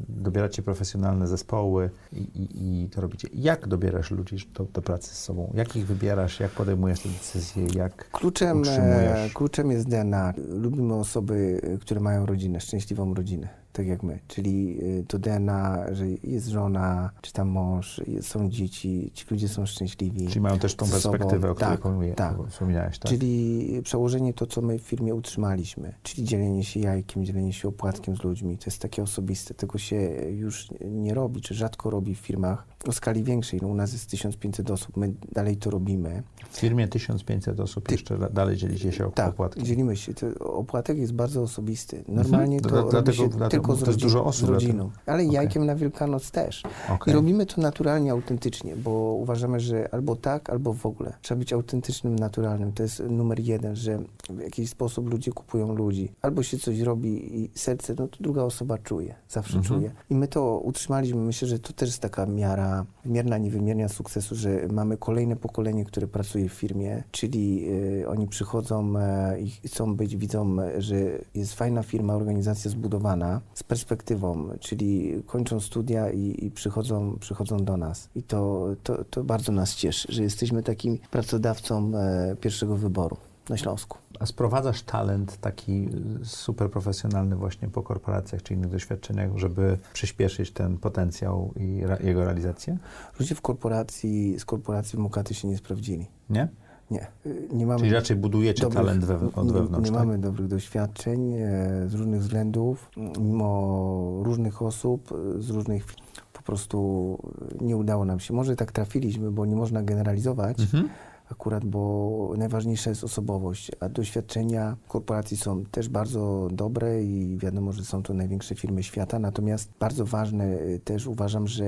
dobieracie 0.09 0.63
profesjonalne 0.63 1.27
zespoły 1.27 1.91
i, 2.13 2.19
i, 2.19 2.85
i 2.85 2.89
to 2.89 3.01
robicie. 3.01 3.29
Jak 3.35 3.69
dobierasz 3.69 4.11
ludzi 4.11 4.37
do, 4.55 4.65
do, 4.65 4.83
pracy 4.83 5.15
z 5.15 5.19
sobą? 5.19 5.53
Jak 5.55 5.77
ich 5.77 5.87
wybierasz? 5.87 6.41
Jak 6.41 6.51
podejmujesz 6.51 7.01
te 7.01 7.09
decyzje? 7.09 7.67
Jak 7.75 8.11
kluczem, 8.11 8.61
utrzymujesz? 8.61 9.33
Kluczem 9.35 9.71
jest 9.71 9.89
DNA. 9.89 10.35
Lubimy 10.49 10.95
osoby, 10.95 11.61
które 11.81 12.01
mają 12.01 12.27
rodzinę, 12.27 12.61
szczęśliwą 12.61 13.15
rodzinę 13.15 13.49
tak 13.73 13.87
jak 13.87 14.03
my. 14.03 14.19
Czyli 14.29 14.79
y, 14.83 15.05
to 15.09 15.19
DNA, 15.19 15.95
że 15.95 16.07
jest 16.09 16.47
żona, 16.47 17.11
czy 17.21 17.33
tam 17.33 17.49
mąż, 17.49 18.01
są 18.21 18.51
dzieci, 18.51 19.11
ci 19.15 19.25
ludzie 19.31 19.49
są 19.49 19.67
szczęśliwi. 19.67 20.29
Czyli 20.29 20.41
mają 20.41 20.59
też 20.59 20.75
tą 20.75 20.87
perspektywę, 20.87 21.51
o 21.51 21.55
której 21.55 21.79
tak, 22.15 22.37
tak. 22.37 22.37
wspominałeś, 22.49 22.99
tak? 22.99 23.11
Czyli 23.11 23.81
przełożenie 23.83 24.35
to, 24.35 24.47
co 24.47 24.63
my 24.63 24.79
w 24.79 24.83
firmie 24.83 25.15
utrzymaliśmy. 25.15 25.95
Czyli 26.03 26.25
dzielenie 26.25 26.65
się 26.65 26.81
jajkiem, 26.81 27.25
dzielenie 27.25 27.53
się 27.53 27.69
opłatkiem 27.69 28.17
z 28.17 28.25
ludźmi. 28.25 28.59
To 28.59 28.65
jest 28.67 28.79
takie 28.79 29.03
osobiste. 29.03 29.55
Tego 29.55 29.79
się 29.79 29.97
już 30.31 30.69
nie 30.91 31.15
robi, 31.15 31.41
czy 31.41 31.55
rzadko 31.55 31.91
robi 31.91 32.15
w 32.15 32.19
firmach 32.19 32.67
o 32.89 32.93
skali 32.93 33.25
większej. 33.25 33.61
No, 33.63 33.69
u 33.69 33.75
nas 33.75 33.93
jest 33.93 34.11
1500 34.11 34.71
osób, 34.71 34.97
my 34.97 35.13
dalej 35.33 35.57
to 35.57 35.71
robimy. 35.71 36.23
W 36.51 36.57
firmie 36.57 36.89
1500 36.89 37.61
osób 37.61 37.89
Ty... 37.89 37.95
jeszcze 37.95 38.19
dalej 38.33 38.57
dzielicie 38.57 38.93
się 38.93 39.11
tak, 39.15 39.29
opłatkiem. 39.29 39.65
dzielimy 39.65 39.97
się. 39.97 40.15
To 40.15 40.27
opłatek 40.39 40.99
jest 40.99 41.13
bardzo 41.13 41.43
osobisty. 41.43 42.05
Normalnie 42.09 42.57
mhm. 42.57 42.75
to 42.75 42.91
dlatego, 42.91 43.17
się 43.17 43.29
dlatego, 43.29 43.60
tylko 43.61 43.77
z, 43.77 44.15
osób 44.17 44.47
z 44.47 44.51
rodziną. 44.51 44.91
Ale 45.07 45.23
okay. 45.23 45.35
jajkiem 45.35 45.67
na 45.67 45.75
Wielkanoc 45.75 46.31
też. 46.31 46.63
Okay. 46.85 47.13
I 47.13 47.17
robimy 47.17 47.47
to 47.47 47.61
naturalnie, 47.61 48.13
autentycznie, 48.13 48.77
bo 48.77 48.91
uważamy, 49.15 49.61
że 49.61 49.95
albo 49.95 50.17
tak, 50.17 50.51
albo 50.51 50.75
w 50.75 50.87
ogóle. 50.87 51.13
Trzeba 51.23 51.39
być 51.39 51.53
autentycznym, 51.53 52.19
naturalnym. 52.19 52.73
To 52.73 52.83
jest 52.83 53.03
numer 53.11 53.41
jeden, 53.41 53.77
że 53.77 53.99
w 54.31 54.41
jakiś 54.41 54.71
sposób 54.71 55.11
ludzie 55.11 55.33
kupują 55.33 55.75
ludzi. 55.75 56.13
Albo 56.23 56.43
się 56.43 56.59
coś 56.59 56.81
robi 56.81 57.41
i 57.41 57.51
serce, 57.55 57.95
no 57.99 58.09
to 58.09 58.17
druga 58.21 58.43
osoba 58.43 58.79
czuje. 58.79 59.15
Zawsze 59.29 59.59
mhm. 59.59 59.81
czuje. 59.81 59.91
I 60.11 60.15
my 60.15 60.29
to 60.29 60.59
utrzymaliśmy. 60.59 61.21
Myślę, 61.21 61.49
że 61.49 61.59
to 61.59 61.73
też 61.73 61.89
jest 61.89 62.03
taka 62.03 62.27
miara, 62.27 62.87
wymierna, 63.05 63.39
niewymierna 63.39 63.89
sukcesu, 63.89 64.35
że 64.35 64.69
mamy 64.73 64.97
kolejne 64.97 65.37
pokolenie, 65.37 65.85
które 65.85 66.07
pracuje 66.07 66.49
w 66.49 66.53
firmie, 66.53 67.03
czyli 67.11 67.69
y, 68.03 68.09
oni 68.09 68.29
przychodzą 68.29 68.95
y, 68.97 69.41
i 69.41 69.69
chcą 69.69 69.97
być, 69.97 70.17
widzą, 70.17 70.57
że 70.79 70.97
jest 71.35 71.55
fajna 71.55 71.83
firma, 71.83 72.15
organizacja 72.15 72.71
zbudowana, 72.71 73.41
z 73.55 73.63
perspektywą, 73.63 74.49
czyli 74.61 75.23
kończą 75.27 75.61
studia 75.61 76.11
i, 76.11 76.45
i 76.45 76.51
przychodzą, 76.51 77.17
przychodzą 77.21 77.65
do 77.65 77.77
nas. 77.77 78.09
I 78.15 78.23
to, 78.23 78.69
to, 78.83 79.05
to, 79.05 79.25
bardzo 79.25 79.53
nas 79.53 79.77
cieszy, 79.77 80.13
że 80.13 80.23
jesteśmy 80.23 80.63
takim 80.63 80.99
pracodawcą 81.11 81.93
e, 81.97 82.37
pierwszego 82.41 82.77
wyboru 82.77 83.17
na 83.49 83.57
Śląsku. 83.57 83.99
A 84.21 84.27
sprowadzasz 84.27 84.83
talent 84.83 85.37
taki 85.37 85.89
super 86.25 86.71
profesjonalny 86.71 87.37
właśnie 87.37 87.69
po 87.69 87.83
korporacjach 87.83 88.43
czy 88.43 88.55
innych 88.55 88.71
doświadczeniach, 88.71 89.39
żeby 89.39 89.79
przyspieszyć 89.93 90.51
ten 90.51 90.79
potencjał 90.79 91.55
i 91.57 91.83
jego 92.05 92.25
realizację? 92.25 92.79
Ludzie 93.21 93.35
w 93.35 93.41
korporacji, 93.41 94.39
z 94.39 94.45
korporacji 94.45 94.97
w 94.97 95.01
Mukaty 95.01 95.35
się 95.35 95.49
nie 95.49 95.57
sprawdzili. 95.57 96.07
Nie? 96.31 96.49
Nie. 96.91 97.07
Nie 97.53 97.67
mamy 97.67 97.81
Czyli 97.81 97.93
raczej 97.93 98.17
budujecie 98.17 98.63
dobrych, 98.63 98.79
talent 98.79 99.05
we, 99.05 99.15
od 99.35 99.53
wewnątrz. 99.53 99.91
Nie, 99.91 99.97
tak? 99.97 100.07
mamy 100.07 100.19
dobrych 100.19 100.49
doświadczeń 100.49 101.35
e, 101.35 101.49
z 101.89 101.95
różnych 101.95 102.21
względów, 102.21 102.91
mimo 103.21 104.21
różnych 104.23 104.63
osób, 104.63 105.13
e, 105.13 105.43
z 105.43 105.51
różnych 105.51 105.85
po 106.33 106.43
prostu 106.43 107.19
nie 107.61 107.77
udało 107.77 108.05
nam 108.05 108.21
się. 108.21 108.35
Może 108.35 108.57
tak 108.57 108.73
trafiliśmy, 108.73 109.31
bo 109.31 109.47
nie 109.47 109.57
można 109.57 109.83
generalizować, 109.83 110.61
mhm 110.61 110.89
akurat, 111.31 111.65
bo 111.65 112.35
najważniejsza 112.37 112.91
jest 112.91 113.05
osobowość, 113.05 113.71
a 113.81 113.89
doświadczenia 113.89 114.77
korporacji 114.89 115.37
są 115.37 115.65
też 115.65 115.89
bardzo 115.89 116.49
dobre 116.53 117.05
i 117.05 117.39
wiadomo, 117.39 117.73
że 117.73 117.85
są 117.85 118.03
to 118.03 118.15
największe 118.15 118.55
firmy 118.55 118.83
świata, 118.83 119.19
natomiast 119.19 119.71
bardzo 119.81 120.05
ważne 120.05 120.61
y, 120.61 120.81
też 120.85 121.07
uważam, 121.07 121.47
że 121.47 121.65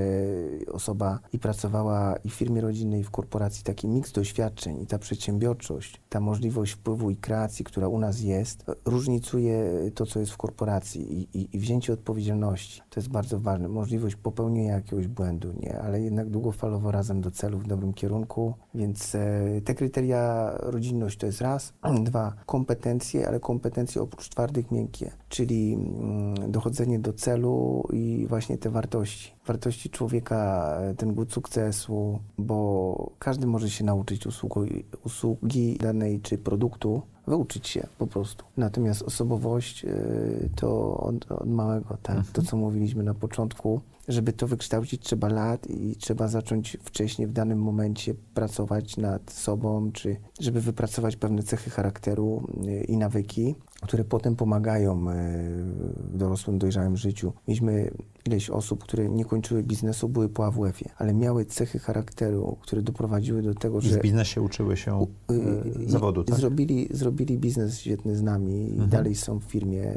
osoba 0.73 1.19
i 1.33 1.39
pracowała 1.39 2.17
i 2.17 2.31
w 2.31 2.35
firmie 2.35 2.61
rodzinnej, 2.61 3.01
i 3.01 3.05
w 3.05 3.11
korporacji, 3.11 3.65
taki 3.65 3.89
miks 3.89 4.13
doświadczeń 4.13 4.83
i 4.83 4.87
ta 4.87 4.99
przedsiębiorczość, 4.99 6.01
ta 6.09 6.21
możliwość 6.21 6.73
wpływu 6.73 7.11
i 7.11 7.17
kreacji, 7.17 7.65
która 7.65 7.89
u 7.89 7.99
nas 7.99 8.21
jest, 8.21 8.65
różnicuje 8.85 9.71
to, 9.95 10.07
co 10.07 10.21
jest 10.21 10.33
w 10.33 10.37
korporacji 10.37 11.19
i, 11.19 11.39
i, 11.39 11.57
i 11.57 11.59
wzięcie 11.59 11.93
odpowiedzialności. 11.93 12.83
To 12.91 13.01
jest 13.01 13.09
bardzo 13.09 13.41
ważne. 13.41 13.69
Możliwość 13.69 14.17
popełnienia 14.17 14.75
jakiegoś 14.75 15.09
błędu, 15.09 15.53
nie, 15.61 15.79
ale 15.79 16.01
jednak 16.01 16.31
długofalowo 16.31 16.91
razem 16.91 17.21
do 17.21 17.31
celu 17.31 17.59
w 17.59 17.67
dobrym 17.67 17.93
kierunku, 17.93 18.55
więc 18.75 19.15
e, 19.15 19.52
te 19.61 19.75
kryteria 19.75 20.53
rodzinność 20.59 21.19
to 21.19 21.27
jest 21.27 21.41
raz, 21.41 21.73
dwa 22.03 22.33
kompetencje, 22.47 23.29
ale 23.29 23.41
kompetencje 23.41 24.03
oprócz 24.03 24.29
twardych 24.29 24.71
miękkie, 24.71 25.11
czyli 25.29 25.75
mm, 25.75 26.51
dochodzenie 26.53 26.99
do 26.99 27.13
celu 27.13 27.85
i 27.93 28.27
właśnie 28.29 28.59
te 28.59 28.71
wartości. 28.71 29.33
Wartości 29.47 29.91
człowieka, 29.91 30.79
ten 30.97 31.15
głód 31.15 31.33
sukcesu, 31.33 32.21
bo 32.39 33.13
każdy 33.19 33.47
może 33.47 33.71
się 33.71 33.85
nauczyć 33.85 34.27
usługi, 34.27 34.85
usługi 35.05 35.77
danej 35.77 36.21
czy 36.21 36.39
produktu, 36.39 37.03
wyuczyć 37.27 37.69
się 37.69 37.87
po 37.99 38.07
prostu. 38.07 38.45
Natomiast 38.57 39.03
osobowość 39.03 39.85
y, 39.85 40.51
to 40.57 40.97
od, 40.97 41.33
od 41.33 41.49
małego, 41.49 41.97
tak? 42.03 42.17
To, 42.17 42.41
mhm. 42.41 42.47
co 42.47 42.57
mówiliśmy 42.57 43.03
na 43.03 43.15
początku, 43.15 43.81
żeby 44.09 44.33
to 44.33 44.47
wykształcić, 44.47 45.03
trzeba 45.03 45.29
lat 45.29 45.67
i 45.71 45.97
trzeba 45.97 46.29
zacząć 46.29 46.77
wcześniej, 46.83 47.29
w 47.29 47.33
danym 47.33 47.59
momencie 47.59 48.15
pracować 48.35 48.97
nad 48.97 49.33
sobą, 49.33 49.93
czy 49.93 50.17
żeby 50.41 50.61
wypracować 50.61 51.17
pewne 51.17 51.43
cechy 51.43 51.71
charakteru 51.71 52.47
y, 52.67 52.85
i 52.85 52.97
nawyki, 52.97 53.55
które 53.83 54.05
potem 54.05 54.37
pomagają 54.37 55.11
y, 55.11 55.15
w 55.97 56.17
dorosłym, 56.17 56.59
dojrzałym 56.59 56.97
życiu. 56.97 57.33
Mieliśmy 57.49 57.91
ileś 58.27 58.51
osób, 58.51 58.85
które 58.85 59.09
nie 59.09 59.25
kończyły 59.25 59.63
biznesu, 59.63 60.09
były 60.09 60.29
po 60.29 60.47
AWF-ie, 60.47 60.91
ale 60.99 61.15
miały 61.15 61.45
cechy 61.45 61.79
charakteru, 61.79 62.57
które 62.61 62.83
doprowadziły 62.83 63.43
do 63.43 63.55
tego, 63.55 63.79
I 63.79 63.83
że... 63.83 63.99
w 63.99 64.03
biznesie 64.03 64.43
uczyły 64.43 64.77
się 64.77 65.07
y, 65.31 65.91
zawodu, 65.91 66.25
tak? 66.25 66.39
Zrobili, 66.39 66.89
zrobili 66.91 67.39
biznes 67.39 67.81
świetny 67.81 68.17
z 68.17 68.23
nami 68.23 68.61
mhm. 68.61 68.89
i 68.89 68.91
dalej 68.91 69.15
są 69.15 69.39
w 69.39 69.45
firmie 69.45 69.95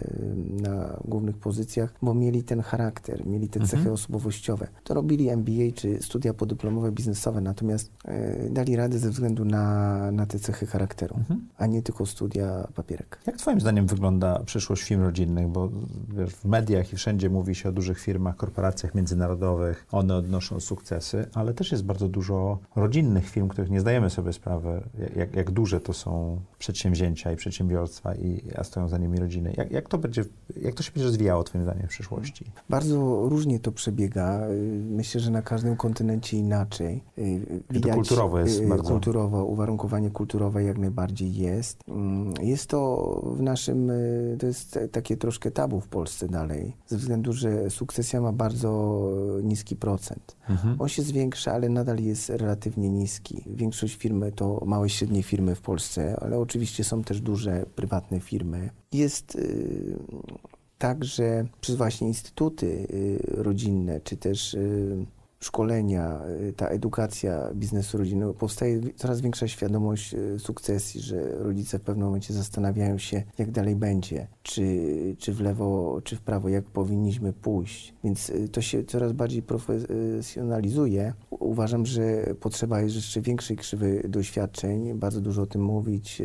na 0.62 1.00
głównych 1.06 1.38
pozycjach, 1.38 1.94
bo 2.02 2.14
mieli 2.14 2.44
ten 2.44 2.62
charakter, 2.62 3.26
mieli 3.28 3.50
te 3.50 3.60
cechy 3.60 3.78
mhm. 3.78 3.94
osobowościowe. 3.94 4.68
To 4.84 4.94
robili 4.94 5.30
MBA 5.30 5.72
czy 5.76 5.98
studia 6.02 6.34
podyplomowe 6.34 6.92
biznesowe, 6.92 7.42
natomiast 7.42 7.92
e, 8.06 8.50
dali 8.50 8.76
radę 8.76 9.00
ze 9.00 9.10
względu 9.10 9.46
na, 9.46 10.12
na 10.12 10.26
te 10.26 10.40
cechy 10.40 10.66
charakteru, 10.66 11.16
mhm. 11.18 11.48
a 11.58 11.66
nie 11.66 11.82
tylko 11.82 12.06
studia 12.06 12.68
papierek. 12.76 13.20
Jak 13.28 13.38
twoim 13.38 13.62
zdaniem 13.62 13.88
wygląda 13.88 14.40
przyszłość 14.46 14.84
firm 14.84 15.02
rodzinnych? 15.02 15.48
Bo 15.48 15.70
wiesz, 16.18 16.30
w 16.30 16.46
mediach 16.46 16.94
i 16.94 16.96
wszędzie 16.96 17.30
mówi 17.30 17.56
się 17.56 17.70
o 17.70 17.72
dużych 17.72 18.00
firmach, 18.00 18.15
firmach, 18.16 18.36
korporacjach 18.36 18.96
międzynarodowych, 18.96 19.88
one 19.92 20.16
odnoszą 20.16 20.60
sukcesy, 20.60 21.28
ale 21.34 21.54
też 21.54 21.72
jest 21.72 21.86
bardzo 21.86 22.10
dużo 22.10 22.60
rodzinnych 22.76 23.30
firm, 23.30 23.48
których 23.48 23.70
nie 23.70 23.80
zdajemy 23.80 24.10
sobie 24.10 24.34
sprawy, 24.34 24.82
jak, 25.16 25.36
jak 25.36 25.52
duże 25.52 25.80
to 25.80 25.94
są 25.94 26.40
przedsięwzięcia 26.60 27.32
i 27.32 27.36
przedsiębiorstwa, 27.36 28.16
i, 28.16 28.42
a 28.56 28.64
stoją 28.64 28.88
za 28.88 28.98
nimi 28.98 29.20
rodziny. 29.20 29.54
Jak, 29.58 29.72
jak, 29.72 29.90
to 29.90 29.98
będzie, 29.98 30.26
jak 30.62 30.74
to 30.74 30.84
się 30.84 30.92
będzie 30.92 31.06
rozwijało, 31.06 31.44
Twoim 31.44 31.64
zdaniem, 31.64 31.88
w 31.88 31.90
przyszłości? 31.90 32.46
Bardzo 32.70 33.30
różnie 33.30 33.60
to 33.60 33.72
przebiega. 33.72 34.42
Myślę, 34.90 35.22
że 35.22 35.32
na 35.32 35.42
każdym 35.42 35.76
kontynencie 35.76 36.38
inaczej. 36.38 37.04
Widać, 37.70 37.92
to 37.92 37.96
kulturowo 37.96 38.40
jest 38.40 38.62
y, 38.62 38.68
bardzo. 38.68 38.90
Kulturowo, 38.90 39.46
uwarunkowanie 39.46 40.10
kulturowe 40.10 40.64
jak 40.64 40.78
najbardziej 40.78 41.36
jest. 41.36 41.80
Mm, 41.88 42.34
jest 42.42 42.70
to 42.70 42.80
w 43.38 43.42
naszym, 43.42 43.90
y, 43.90 44.38
to 44.40 44.48
jest 44.48 44.80
takie 44.92 45.18
troszkę 45.18 45.52
tabu 45.52 45.82
w 45.82 45.88
Polsce 45.88 46.28
dalej, 46.28 46.74
ze 46.88 46.98
względu, 46.98 47.34
że 47.34 47.70
sukcesja 48.06 48.22
ma 48.22 48.32
bardzo 48.32 49.12
niski 49.44 49.76
procent. 49.76 50.36
Mhm. 50.50 50.82
On 50.82 50.90
się 50.90 51.02
zwiększa, 51.02 51.54
ale 51.54 51.70
nadal 51.70 52.00
jest 52.00 52.30
relatywnie 52.30 52.90
niski. 52.90 53.44
Większość 53.48 53.96
firmy 53.96 54.32
to 54.32 54.62
małe, 54.66 54.90
średnie 54.90 55.24
firmy 55.24 55.56
w 55.56 55.62
Polsce, 55.62 56.16
ale 56.22 56.38
oczywiście 56.40 56.84
są 56.84 57.04
też 57.04 57.22
duże, 57.22 57.66
prywatne 57.76 58.20
firmy. 58.20 58.70
Jest 58.92 59.36
y, 59.36 59.98
tak, 60.78 61.04
że 61.04 61.46
przez 61.62 61.76
właśnie 61.76 62.08
instytuty 62.08 62.66
y, 62.66 63.20
rodzinne, 63.44 64.02
czy 64.02 64.18
też 64.18 64.54
y, 64.54 65.06
szkolenia, 65.46 66.22
y, 66.50 66.54
ta 66.54 66.68
edukacja 66.68 67.50
biznesu 67.56 67.98
rodzinnego, 67.98 68.34
powstaje 68.34 68.82
coraz 68.96 69.22
większa 69.22 69.48
świadomość 69.48 70.14
y, 70.14 70.40
sukcesji, 70.40 71.02
że 71.02 71.32
rodzice 71.38 71.80
w 71.80 71.82
pewnym 71.82 72.06
momencie 72.06 72.34
zastanawiają 72.34 72.98
się, 72.98 73.24
jak 73.38 73.52
dalej 73.52 73.76
będzie, 73.76 74.28
czy, 74.44 75.16
czy 75.20 75.34
w 75.34 75.42
lewo, 75.42 76.02
czy 76.04 76.16
w 76.16 76.22
prawo, 76.22 76.50
jak 76.50 76.66
powinniśmy 76.66 77.34
pójść. 77.34 77.94
Więc 78.04 78.30
y, 78.30 78.50
to 78.50 78.62
się 78.62 78.84
coraz 78.84 79.14
bardziej 79.14 79.42
profesjonalizuje. 79.42 81.14
Uważam, 81.30 81.86
że 81.86 82.34
potrzeba 82.40 82.82
jest 82.82 82.96
jeszcze 82.96 83.22
większej 83.22 83.58
krzywy 83.58 84.02
doświadczeń, 84.10 84.94
bardzo 84.94 85.22
dużo 85.22 85.42
o 85.42 85.46
tym 85.46 85.64
mówić. 85.64 86.22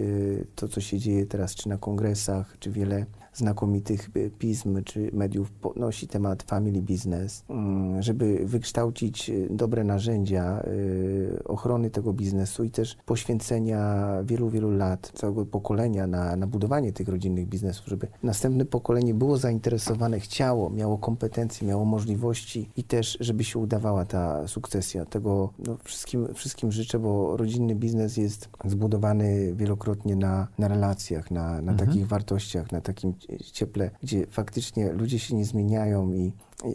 To, 0.54 0.68
co 0.68 0.80
się 0.80 0.98
dzieje 0.98 1.26
teraz, 1.26 1.54
czy 1.54 1.68
na 1.68 1.78
kongresach, 1.78 2.56
czy 2.58 2.70
wiele 2.70 3.06
znakomitych 3.40 4.10
pism 4.38 4.82
czy 4.84 5.10
mediów 5.12 5.50
podnosi 5.50 6.08
temat 6.08 6.42
family 6.42 6.82
business, 6.82 7.44
mm, 7.48 8.02
żeby 8.02 8.40
wykształcić 8.44 9.30
y, 9.30 9.48
dobre 9.50 9.84
narzędzia 9.84 10.62
y, 10.66 11.40
ochrony 11.44 11.90
tego 11.90 12.12
biznesu 12.12 12.64
i 12.64 12.70
też 12.70 12.96
poświęcenia 13.06 14.08
wielu, 14.24 14.50
wielu 14.50 14.70
lat, 14.70 15.12
całego 15.14 15.46
pokolenia 15.46 16.06
na, 16.06 16.36
na 16.36 16.46
budowanie 16.46 16.92
tych 16.92 17.08
rodzinnych 17.08 17.46
biznesów, 17.48 17.86
żeby 17.86 18.06
następne 18.22 18.64
pokolenie 18.64 19.14
było 19.14 19.36
zainteresowane, 19.36 20.20
chciało, 20.20 20.70
miało 20.70 20.98
kompetencje, 20.98 21.68
miało 21.68 21.84
możliwości 21.84 22.70
i 22.76 22.84
też, 22.84 23.16
żeby 23.20 23.44
się 23.44 23.58
udawała 23.58 24.04
ta 24.04 24.48
sukcesja. 24.48 25.04
Tego 25.04 25.52
no, 25.66 25.76
wszystkim, 25.84 26.34
wszystkim 26.34 26.72
życzę, 26.72 26.98
bo 26.98 27.36
rodzinny 27.36 27.74
biznes 27.74 28.16
jest 28.16 28.48
zbudowany 28.64 29.54
wielokrotnie 29.54 30.16
na, 30.16 30.48
na 30.58 30.68
relacjach, 30.68 31.30
na, 31.30 31.62
na 31.62 31.72
mhm. 31.72 31.78
takich 31.78 32.06
wartościach, 32.06 32.72
na 32.72 32.80
takim 32.80 33.14
cieple, 33.52 33.90
gdzie 34.02 34.26
faktycznie 34.26 34.92
ludzie 34.92 35.18
się 35.18 35.36
nie 35.36 35.44
zmieniają 35.44 36.12
i 36.12 36.32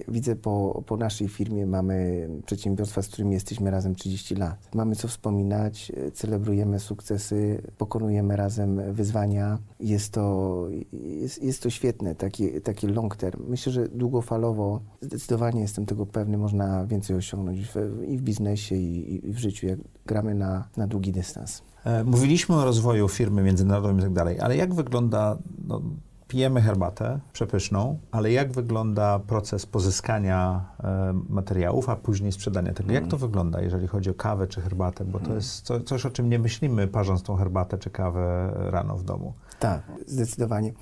widzę 0.07 0.35
po, 0.35 0.83
po 0.85 0.97
naszej 0.97 1.27
firmie 1.27 1.65
mamy 1.65 2.29
przedsiębiorstwa, 2.45 3.01
z 3.01 3.07
którymi 3.07 3.33
jesteśmy 3.33 3.71
razem 3.71 3.95
30 3.95 4.35
lat. 4.35 4.69
Mamy 4.75 4.95
co 4.95 5.07
wspominać, 5.07 5.91
celebrujemy 6.13 6.79
sukcesy, 6.79 7.61
pokonujemy 7.77 8.35
razem 8.35 8.93
wyzwania. 8.93 9.57
Jest 9.79 10.13
to, 10.13 10.67
jest, 10.93 11.43
jest 11.43 11.63
to 11.63 11.69
świetne, 11.69 12.15
taki, 12.15 12.61
taki 12.61 12.87
long 12.87 13.15
term. 13.15 13.43
Myślę, 13.47 13.71
że 13.71 13.89
długofalowo, 13.89 14.81
zdecydowanie 15.01 15.61
jestem 15.61 15.85
tego 15.85 16.05
pewny, 16.05 16.37
można 16.37 16.85
więcej 16.85 17.15
osiągnąć 17.15 17.67
w, 17.67 18.03
i 18.07 18.17
w 18.17 18.21
biznesie, 18.21 18.75
i, 18.75 19.15
i 19.27 19.33
w 19.33 19.37
życiu, 19.37 19.67
jak 19.67 19.79
gramy 20.05 20.35
na, 20.35 20.67
na 20.77 20.87
długi 20.87 21.11
dystans. 21.11 21.61
E, 21.83 22.03
mówiliśmy 22.03 22.55
o 22.55 22.65
rozwoju 22.65 23.07
firmy 23.07 23.43
międzynarodowej 23.43 23.97
i 23.97 24.01
tak 24.01 24.13
dalej, 24.13 24.39
ale 24.39 24.57
jak 24.57 24.73
wygląda 24.73 25.37
no, 25.67 25.81
pijemy 26.27 26.61
herbatę 26.61 27.19
przepyszną, 27.33 27.97
ale 28.11 28.31
jak 28.31 28.51
wygląda 28.51 29.19
proces 29.19 29.65
pozyskania 29.65 30.65
e, 30.83 31.13
materiałów, 31.29 31.89
a 31.89 31.95
później 31.95 32.31
sprzedania 32.31 32.73
tego? 32.73 32.93
Jak 32.93 33.03
to 33.03 33.15
mm. 33.15 33.19
wygląda, 33.19 33.61
jeżeli 33.61 33.87
chodzi 33.87 34.09
o 34.09 34.13
kawę 34.13 34.47
czy 34.47 34.61
herbatę? 34.61 35.05
Bo 35.05 35.19
to 35.19 35.25
mm. 35.25 35.37
jest 35.37 35.61
co, 35.61 35.79
coś, 35.79 36.05
o 36.05 36.09
czym 36.09 36.29
nie 36.29 36.39
myślimy, 36.39 36.87
parząc 36.87 37.23
tą 37.23 37.35
herbatę 37.35 37.77
czy 37.77 37.89
kawę 37.89 38.53
rano 38.55 38.97
w 38.97 39.03
domu. 39.03 39.33
Tak, 39.59 39.81
zdecydowanie. 40.07 40.73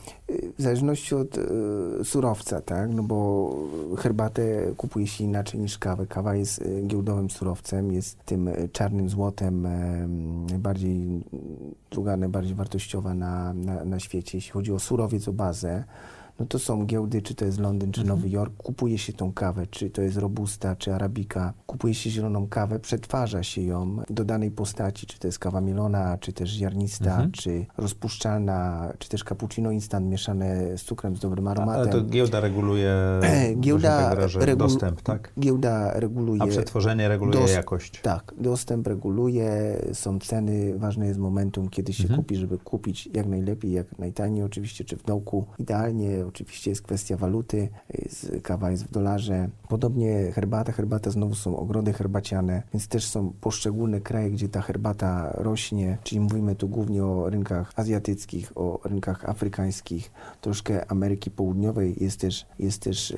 W 0.58 0.62
zależności 0.62 1.16
od 1.16 1.38
y, 1.38 1.42
surowca, 2.04 2.62
tak, 2.62 2.90
no 2.90 3.04
bo 3.04 3.50
herbatę 3.98 4.74
kupuje 4.78 5.08
się 5.08 5.24
inaczej 5.24 5.60
niż 5.60 5.78
kawę. 5.78 6.08
Kawa 6.08 6.36
jest 6.36 6.62
y, 6.62 6.84
giełdowym 6.88 7.30
surowcem, 7.30 7.92
jest 7.92 8.24
tym 8.26 8.50
czarnym 8.72 9.10
złotem, 9.10 9.66
y, 9.66 10.08
najbardziej, 10.50 11.24
druga 11.92 12.18
najbardziej 12.18 12.56
wartościowa 12.56 13.14
na, 13.14 13.54
na, 13.54 13.86
na 13.86 14.00
świecie, 14.00 14.38
jeśli 14.38 14.52
chodzi 14.52 14.72
o 14.72 14.80
surowiec, 14.80 15.28
o 15.34 15.36
bazę 15.36 15.84
no 16.40 16.46
to 16.46 16.60
są 16.60 16.86
giełdy, 16.86 17.22
czy 17.22 17.36
to 17.36 17.46
jest 17.46 17.60
Londyn, 17.60 17.92
czy 17.92 18.02
mhm. 18.02 18.18
Nowy 18.18 18.30
Jork, 18.30 18.54
kupuje 18.58 18.98
się 18.98 19.14
tą 19.14 19.34
kawę, 19.34 19.68
czy 19.68 19.90
to 19.90 20.02
jest 20.02 20.18
Robusta, 20.18 20.76
czy 20.76 20.94
Arabika, 20.94 21.54
kupuje 21.66 21.94
się 21.94 22.10
zieloną 22.10 22.48
kawę, 22.48 22.80
przetwarza 22.80 23.44
się 23.44 23.62
ją 23.62 23.98
do 24.10 24.26
danej 24.26 24.52
postaci, 24.52 25.08
czy 25.08 25.20
to 25.20 25.28
jest 25.28 25.40
kawa 25.40 25.62
mielona, 25.62 26.18
czy 26.18 26.34
też 26.34 26.50
ziarnista, 26.50 27.12
mhm. 27.12 27.32
czy 27.32 27.66
rozpuszczalna, 27.78 28.90
czy 29.00 29.10
też 29.10 29.24
cappuccino 29.24 29.72
instant 29.72 30.10
mieszane 30.10 30.78
z 30.78 30.84
cukrem, 30.84 31.16
z 31.16 31.20
dobrym 31.20 31.48
aromatem. 31.48 31.82
Ale 31.82 31.92
to 31.92 32.02
giełda 32.02 32.40
reguluje 32.40 32.94
giełda 33.60 34.16
regul... 34.16 34.58
dostęp, 34.58 35.02
tak? 35.02 35.34
Giełda 35.40 36.00
reguluje... 36.00 36.42
A 36.42 36.48
przetworzenie 36.48 37.08
reguluje 37.08 37.54
jakość. 37.54 38.02
Tak, 38.02 38.34
dostęp 38.38 38.88
reguluje, 38.88 39.82
są 39.94 40.20
ceny, 40.20 40.80
ważne 40.80 41.08
jest 41.08 41.20
momentum, 41.20 41.70
kiedy 41.70 41.94
się 41.94 42.04
mhm. 42.04 42.20
kupi, 42.22 42.36
żeby 42.36 42.58
kupić 42.58 43.10
jak 43.14 43.26
najlepiej, 43.26 43.72
jak 43.72 44.00
najtaniej 44.00 44.44
oczywiście, 44.44 44.84
czy 44.84 44.98
w 44.98 45.04
dołku. 45.04 45.46
Idealnie 45.60 46.23
oczywiście 46.28 46.72
jest 46.72 46.82
kwestia 46.82 47.18
waluty, 47.18 47.70
jest, 47.94 48.32
kawa 48.44 48.72
jest 48.72 48.84
w 48.84 48.92
dolarze. 48.92 49.50
Podobnie 49.70 50.32
herbata, 50.32 50.72
herbata 50.72 51.10
znowu 51.10 51.36
są 51.36 51.58
ogrody 51.58 51.94
herbaciane, 51.94 52.64
więc 52.74 52.88
też 52.88 53.08
są 53.08 53.34
poszczególne 53.42 54.02
kraje, 54.02 54.32
gdzie 54.32 54.50
ta 54.50 54.62
herbata 54.62 55.34
rośnie, 55.36 55.98
czyli 56.04 56.22
mówimy 56.22 56.56
tu 56.56 56.68
głównie 56.68 57.06
o 57.06 57.30
rynkach 57.30 57.72
azjatyckich, 57.76 58.52
o 58.56 58.80
rynkach 58.84 59.30
afrykańskich, 59.30 60.12
troszkę 60.42 60.92
Ameryki 60.92 61.32
Południowej, 61.32 61.96
jest 62.04 62.20
też, 62.20 62.46
jest 62.60 62.82
też 62.82 63.12
yy, 63.12 63.18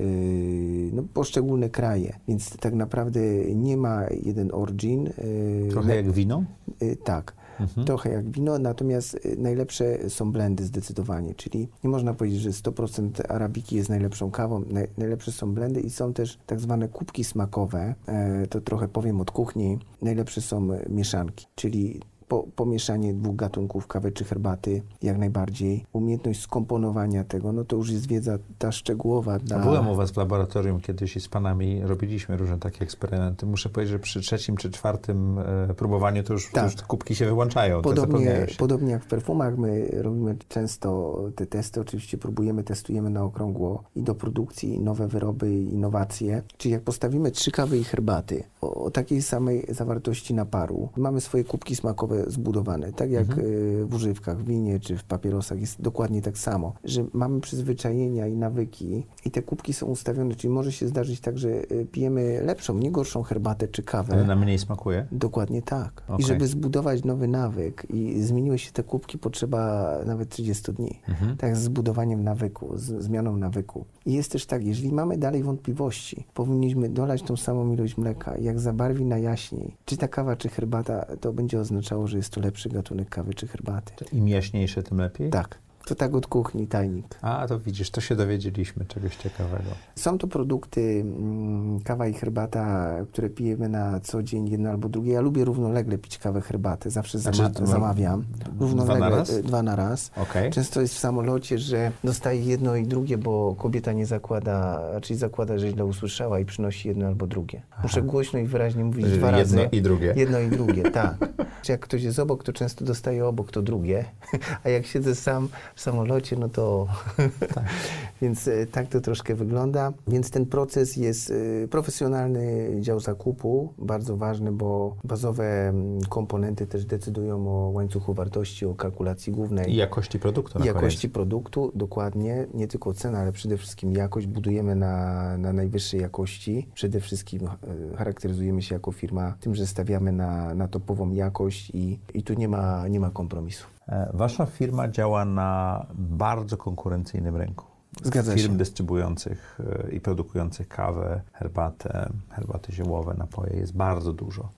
no, 0.94 1.04
poszczególne 1.14 1.70
kraje, 1.70 2.20
więc 2.28 2.58
tak 2.58 2.74
naprawdę 2.74 3.20
nie 3.56 3.78
ma 3.78 4.04
jeden 4.24 4.50
origin. 4.54 5.04
Yy, 5.04 5.70
Trochę 5.72 5.96
jak 5.96 6.12
wino? 6.12 6.44
Yy, 6.82 6.96
tak 6.96 7.34
mhm. 7.60 7.86
trochę 7.86 8.10
jak 8.10 8.30
wino, 8.30 8.60
natomiast 8.60 9.26
y, 9.26 9.36
najlepsze 9.38 10.10
są 10.10 10.32
blendy 10.32 10.64
zdecydowanie, 10.64 11.36
czyli 11.36 11.68
nie 11.84 11.90
można 11.90 12.14
powiedzieć, 12.14 12.42
że 12.42 12.50
100% 12.50 13.10
arabiki 13.30 13.76
jest 13.76 13.90
najlepszą 13.90 14.32
kawą, 14.32 14.64
Naj, 14.70 14.88
najlepsze 14.98 15.32
są 15.32 15.54
blendy 15.54 15.82
i 15.82 15.90
są 15.90 16.14
też 16.14 16.40
tak 16.46 16.60
zwane 16.60 16.88
kubki 16.88 17.24
smakowe, 17.24 17.96
e, 18.08 18.48
to 18.48 18.62
trochę 18.62 18.88
powiem 18.88 19.22
od 19.22 19.32
kuchni, 19.32 19.80
najlepsze 20.02 20.42
są 20.42 20.68
mieszanki, 20.90 21.48
czyli 21.56 22.00
po, 22.28 22.46
pomieszanie 22.56 23.14
dwóch 23.14 23.36
gatunków 23.36 23.88
kawy 23.88 24.12
czy 24.12 24.24
herbaty, 24.24 24.82
jak 25.02 25.18
najbardziej. 25.18 25.86
Umiejętność 25.94 26.42
skomponowania 26.42 27.24
tego, 27.24 27.52
no 27.52 27.64
to 27.64 27.76
już 27.76 27.90
jest 27.90 28.08
wiedza 28.08 28.38
ta 28.60 28.72
szczegółowa. 28.72 29.40
Dla... 29.40 29.60
Byłem 29.60 29.88
u 29.88 29.96
Was 29.96 30.12
w 30.12 30.18
laboratorium 30.18 30.82
kiedyś 30.82 31.16
i 31.16 31.20
z 31.20 31.28
Panami 31.28 31.82
robiliśmy 31.84 32.38
różne 32.38 32.60
takie 32.60 32.82
eksperymenty. 32.82 33.46
Muszę 33.46 33.70
powiedzieć, 33.70 33.92
że 33.92 34.00
przy 34.00 34.22
trzecim 34.22 34.58
czy 34.58 34.72
czwartym 34.72 35.40
e, 35.40 35.74
próbowaniu 35.74 36.24
to 36.24 36.34
już, 36.34 36.52
tak. 36.52 36.64
już 36.64 36.82
kubki 36.82 37.16
się 37.16 37.26
wyłączają. 37.26 37.82
Podobnie, 37.82 38.48
podobnie 38.58 38.92
jak 38.92 39.04
w 39.04 39.08
perfumach, 39.08 39.58
my 39.58 39.90
robimy 39.94 40.36
często 40.48 41.20
te 41.36 41.46
testy, 41.46 41.82
oczywiście 41.82 42.18
próbujemy, 42.18 42.64
testujemy 42.64 43.10
na 43.10 43.24
okrągło 43.24 43.84
i 43.96 44.04
do 44.04 44.16
produkcji 44.16 44.80
nowe 44.80 45.08
wyroby, 45.08 45.54
innowacje. 45.54 46.42
Czyli 46.58 46.72
jak 46.72 46.82
postawimy 46.82 47.32
trzy 47.32 47.52
kawy 47.52 47.78
i 47.78 47.84
herbaty 47.84 48.44
o, 48.62 48.86
o 48.86 48.92
takiej 48.92 49.22
samej 49.22 49.66
zawartości 49.70 50.34
naparu, 50.34 50.90
mamy 50.98 51.22
swoje 51.22 51.44
kubki 51.44 51.76
smakowe 51.76 52.15
zbudowane. 52.28 52.94
Tak 52.94 53.12
jak 53.12 53.30
mhm. 53.30 53.48
Y, 53.48 53.86
w 53.86 53.94
używkach, 53.94 54.38
w 54.38 54.46
winie 54.46 54.80
czy 54.80 54.98
w 54.98 55.04
papierosach 55.04 55.60
jest 55.60 55.82
dokładnie 55.82 56.22
tak 56.22 56.38
samo, 56.38 56.74
że 56.84 57.06
mamy 57.14 57.42
przyzwyczajenia 57.42 58.28
i 58.28 58.38
nawyki 58.38 59.06
i 59.26 59.32
te 59.32 59.42
kubki 59.42 59.74
są 59.74 59.86
ustawione, 59.86 60.36
czyli 60.36 60.54
może 60.54 60.72
się 60.72 60.88
zdarzyć 60.88 61.20
tak, 61.20 61.38
że 61.38 61.50
y, 61.50 61.88
pijemy 61.92 62.42
lepszą, 62.44 62.78
nie 62.78 62.92
gorszą 62.92 63.24
herbatę 63.24 63.68
czy 63.68 63.84
kawę. 63.84 64.14
Ale 64.14 64.24
nam 64.24 64.40
mniej 64.40 64.60
smakuje? 64.60 65.08
Dokładnie 65.12 65.62
tak. 65.62 66.04
Okay. 66.08 66.18
I 66.20 66.24
żeby 66.24 66.48
zbudować 66.48 67.04
nowy 67.04 67.28
nawyk 67.28 67.88
i 67.90 68.22
zmieniły 68.22 68.60
się 68.60 68.72
te 68.72 68.84
kubki, 68.84 69.18
potrzeba 69.18 69.92
nawet 70.06 70.30
30 70.30 70.74
dni. 70.74 71.00
Mhm. 71.10 71.38
Tak, 71.38 71.58
z 71.58 71.60
zbudowaniem 71.60 72.24
nawyku, 72.24 72.78
z 72.78 73.04
zmianą 73.04 73.38
nawyku. 73.38 73.86
I 74.06 74.14
jest 74.14 74.32
też 74.32 74.46
tak, 74.46 74.66
jeżeli 74.66 74.92
mamy 74.92 75.18
dalej 75.18 75.44
wątpliwości, 75.44 76.26
powinniśmy 76.34 76.90
dolać 76.90 77.22
tą 77.22 77.38
samą 77.38 77.74
ilość 77.74 77.98
mleka, 77.98 78.38
jak 78.38 78.60
zabarwi 78.60 79.06
na 79.06 79.18
jaśniej, 79.18 79.78
czy 79.86 79.98
ta 79.98 80.08
kawa, 80.08 80.36
czy 80.36 80.50
herbata, 80.50 81.06
to 81.20 81.34
będzie 81.34 81.60
oznaczało, 81.60 82.05
że 82.08 82.18
jest 82.18 82.30
to 82.30 82.42
lepszy 82.42 82.70
gatunek 82.70 83.10
kawy 83.10 83.34
czy 83.34 83.48
herbaty. 83.48 84.06
Im 84.12 84.28
jaśniejsze, 84.28 84.84
tym 84.84 84.98
lepiej? 84.98 85.30
Tak. 85.30 85.65
To 85.86 85.96
tak 85.96 86.16
od 86.16 86.28
kuchni, 86.28 86.68
tajnik. 86.68 87.06
A, 87.22 87.46
to 87.48 87.60
widzisz, 87.60 87.90
to 87.92 88.02
się 88.02 88.16
dowiedzieliśmy 88.16 88.86
czegoś 88.86 89.16
ciekawego. 89.16 89.70
Są 89.96 90.18
to 90.18 90.28
produkty, 90.28 90.82
mm, 91.02 91.80
kawa 91.80 92.08
i 92.08 92.14
herbata, 92.14 92.92
które 93.12 93.30
pijemy 93.30 93.70
na 93.70 94.00
co 94.00 94.24
dzień, 94.24 94.50
jedno 94.50 94.70
albo 94.70 94.90
drugie. 94.90 95.12
Ja 95.14 95.22
lubię 95.22 95.46
równolegle 95.46 95.98
pić 95.98 96.18
kawę, 96.18 96.42
herbatę. 96.42 96.90
Zawsze 96.90 97.20
Znaczy, 97.20 97.38
zama- 97.38 97.50
dwa- 97.50 97.66
zamawiam. 97.66 98.26
dwa 98.60 98.98
na 99.00 99.10
raz? 99.10 99.42
Dwa 99.42 99.64
na 99.64 99.76
raz. 99.76 100.12
Okej. 100.18 100.52
Często 100.52 100.82
jest 100.82 100.94
w 100.96 101.00
samolocie, 101.00 101.58
że 101.58 101.92
dostaje 102.04 102.42
jedno 102.42 102.76
i 102.76 102.88
drugie, 102.88 103.18
bo 103.18 103.56
kobieta 103.58 103.92
nie 103.94 104.06
zakłada, 104.06 104.82
raczej 104.94 105.18
zakłada, 105.18 105.58
że 105.58 105.70
źle 105.72 105.86
usłyszała 105.86 106.40
i 106.40 106.46
przynosi 106.46 106.88
jedno 106.88 107.08
albo 107.08 107.28
drugie. 107.28 107.62
Muszę 107.84 108.02
głośno 108.02 108.40
i 108.40 108.46
wyraźnie 108.48 108.86
mówić 108.86 109.06
dwa 109.06 109.32
razy. 109.32 109.58
Jedno 109.58 109.78
i 109.78 109.82
drugie. 109.82 110.14
Jedno 110.18 110.40
i 110.40 110.50
drugie, 110.50 110.92
tak. 110.92 111.16
Jak 111.70 111.82
ktoś 111.82 112.04
jest 112.04 112.20
obok, 112.20 112.44
to 112.44 112.54
często 112.54 112.86
dostaje 112.86 113.26
obok 113.26 113.52
to 113.52 113.62
drugie, 113.62 114.06
a 114.64 114.70
jak 114.70 114.86
siedzę 114.86 115.16
sam 115.16 115.48
w 115.76 115.82
samolocie, 115.82 116.36
no 116.36 116.50
to... 116.50 116.88
Więc 118.22 118.48
e, 118.48 118.66
tak 118.66 118.88
to 118.88 119.02
troszkę 119.02 119.36
wygląda. 119.36 119.94
Więc 120.08 120.32
ten 120.32 120.46
proces 120.46 120.96
jest 120.98 121.32
e, 121.64 121.68
profesjonalny 121.68 122.72
dział 122.80 123.00
zakupu, 123.00 123.74
bardzo 123.78 124.18
ważny, 124.18 124.52
bo 124.52 124.96
bazowe 125.04 125.68
mm, 125.68 126.02
komponenty 126.02 126.68
też 126.68 126.86
decydują 126.86 127.48
o 127.48 127.70
łańcuchu 127.70 128.14
wartości, 128.14 128.66
o 128.66 128.76
kalkulacji 128.76 129.34
głównej. 129.34 129.72
I 129.72 129.76
jakości 129.76 130.20
produktu 130.20 130.60
na 130.60 130.66
Jakości 130.66 131.10
produktu, 131.10 131.72
dokładnie, 131.76 132.48
nie 132.54 132.68
tylko 132.68 132.94
cena, 132.94 133.20
ale 133.20 133.32
przede 133.32 133.58
wszystkim 133.58 133.92
jakość. 133.92 134.28
Budujemy 134.28 134.76
na, 134.76 135.38
na 135.38 135.54
najwyższej 135.54 136.02
jakości. 136.02 136.68
Przede 136.74 137.00
wszystkim 137.00 137.48
e, 137.48 137.98
charakteryzujemy 137.98 138.62
się 138.62 138.76
jako 138.76 138.92
firma 138.92 139.36
tym, 139.40 139.56
że 139.56 139.68
stawiamy 139.68 140.12
na, 140.12 140.54
na 140.54 140.68
topową 140.68 141.12
jakość 141.12 141.72
i, 141.74 142.00
i 142.14 142.24
tu 142.24 142.34
nie 142.34 142.48
ma, 142.48 142.88
nie 142.88 143.00
ma 143.00 143.10
kompromisu. 143.10 143.75
E, 143.88 144.10
Wasza 144.14 144.46
firma 144.46 144.88
działa 144.88 145.26
na 145.26 145.86
bardzo 145.94 146.58
konkurencyjnym 146.58 147.36
rynku. 147.36 147.66
Zgadza 148.04 148.36
Firm 148.36 148.52
się. 148.52 148.58
dystrybuujących 148.58 149.60
e, 149.88 149.92
i 149.92 150.00
produkujących 150.00 150.68
kawę, 150.68 151.22
herbatę, 151.34 152.10
herbaty 152.30 152.72
ziołowe, 152.74 153.14
napoje 153.18 153.56
jest 153.56 153.76
bardzo 153.76 154.14
dużo. 154.14 154.50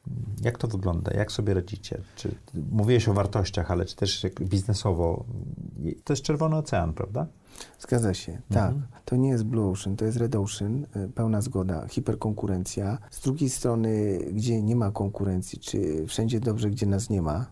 Jak 0.41 0.57
to 0.57 0.67
wygląda? 0.67 1.11
Jak 1.13 1.31
sobie 1.31 1.53
radzicie? 1.53 2.01
Czy 2.15 2.35
mówiłeś 2.71 3.07
o 3.07 3.13
wartościach, 3.13 3.71
ale 3.71 3.85
czy 3.85 3.95
też 3.95 4.25
biznesowo? 4.41 5.25
To 6.03 6.13
jest 6.13 6.23
czerwony 6.23 6.55
ocean, 6.55 6.93
prawda? 6.93 7.27
Zgadza 7.79 8.13
się, 8.13 8.41
tak. 8.49 8.73
To 9.05 9.15
nie 9.15 9.29
jest 9.29 9.43
Blue 9.43 9.71
Ocean, 9.71 9.95
to 9.95 10.05
jest 10.05 10.17
Red 10.17 10.35
Ocean, 10.35 10.85
y, 10.95 11.09
pełna 11.15 11.41
zgoda, 11.41 11.87
hiperkonkurencja. 11.87 12.97
Z 13.11 13.21
drugiej 13.21 13.49
strony, 13.49 14.19
gdzie 14.33 14.61
nie 14.61 14.75
ma 14.75 14.91
konkurencji, 14.91 15.59
czy 15.59 16.05
wszędzie 16.07 16.39
dobrze, 16.39 16.69
gdzie 16.69 16.85
nas 16.85 17.09
nie 17.09 17.21
ma 17.21 17.45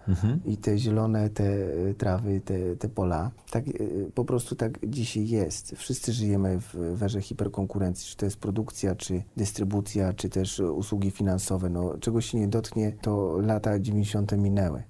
i 0.45 0.57
te 0.57 0.77
zielone, 0.77 1.29
te 1.29 1.43
y, 1.43 1.95
trawy, 1.97 2.41
te, 2.41 2.75
te 2.75 2.89
pola, 2.89 3.31
tak 3.51 3.67
y, 3.67 4.11
po 4.15 4.25
prostu 4.25 4.55
tak 4.55 4.79
dzisiaj 4.87 5.27
jest. 5.27 5.75
Wszyscy 5.77 6.13
żyjemy 6.13 6.59
w 6.59 6.75
w 6.95 7.03
erze 7.03 7.21
hiperkonkurencji, 7.21 8.07
czy 8.07 8.17
to 8.17 8.25
jest 8.25 8.37
produkcja, 8.37 8.95
czy 8.95 9.23
dystrybucja, 9.37 10.13
czy 10.13 10.29
też 10.29 10.59
usługi 10.59 11.11
finansowe. 11.11 11.69
No, 11.69 11.97
czego 11.99 12.21
się 12.21 12.39
nie 12.39 12.47
dotknie, 12.47 12.91
to 13.01 13.37
lata 13.41 13.79
90. 13.79 14.31
minęły. 14.37 14.83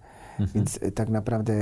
Więc 0.56 0.80
y, 0.84 0.92
tak 0.92 1.10
naprawdę 1.10 1.56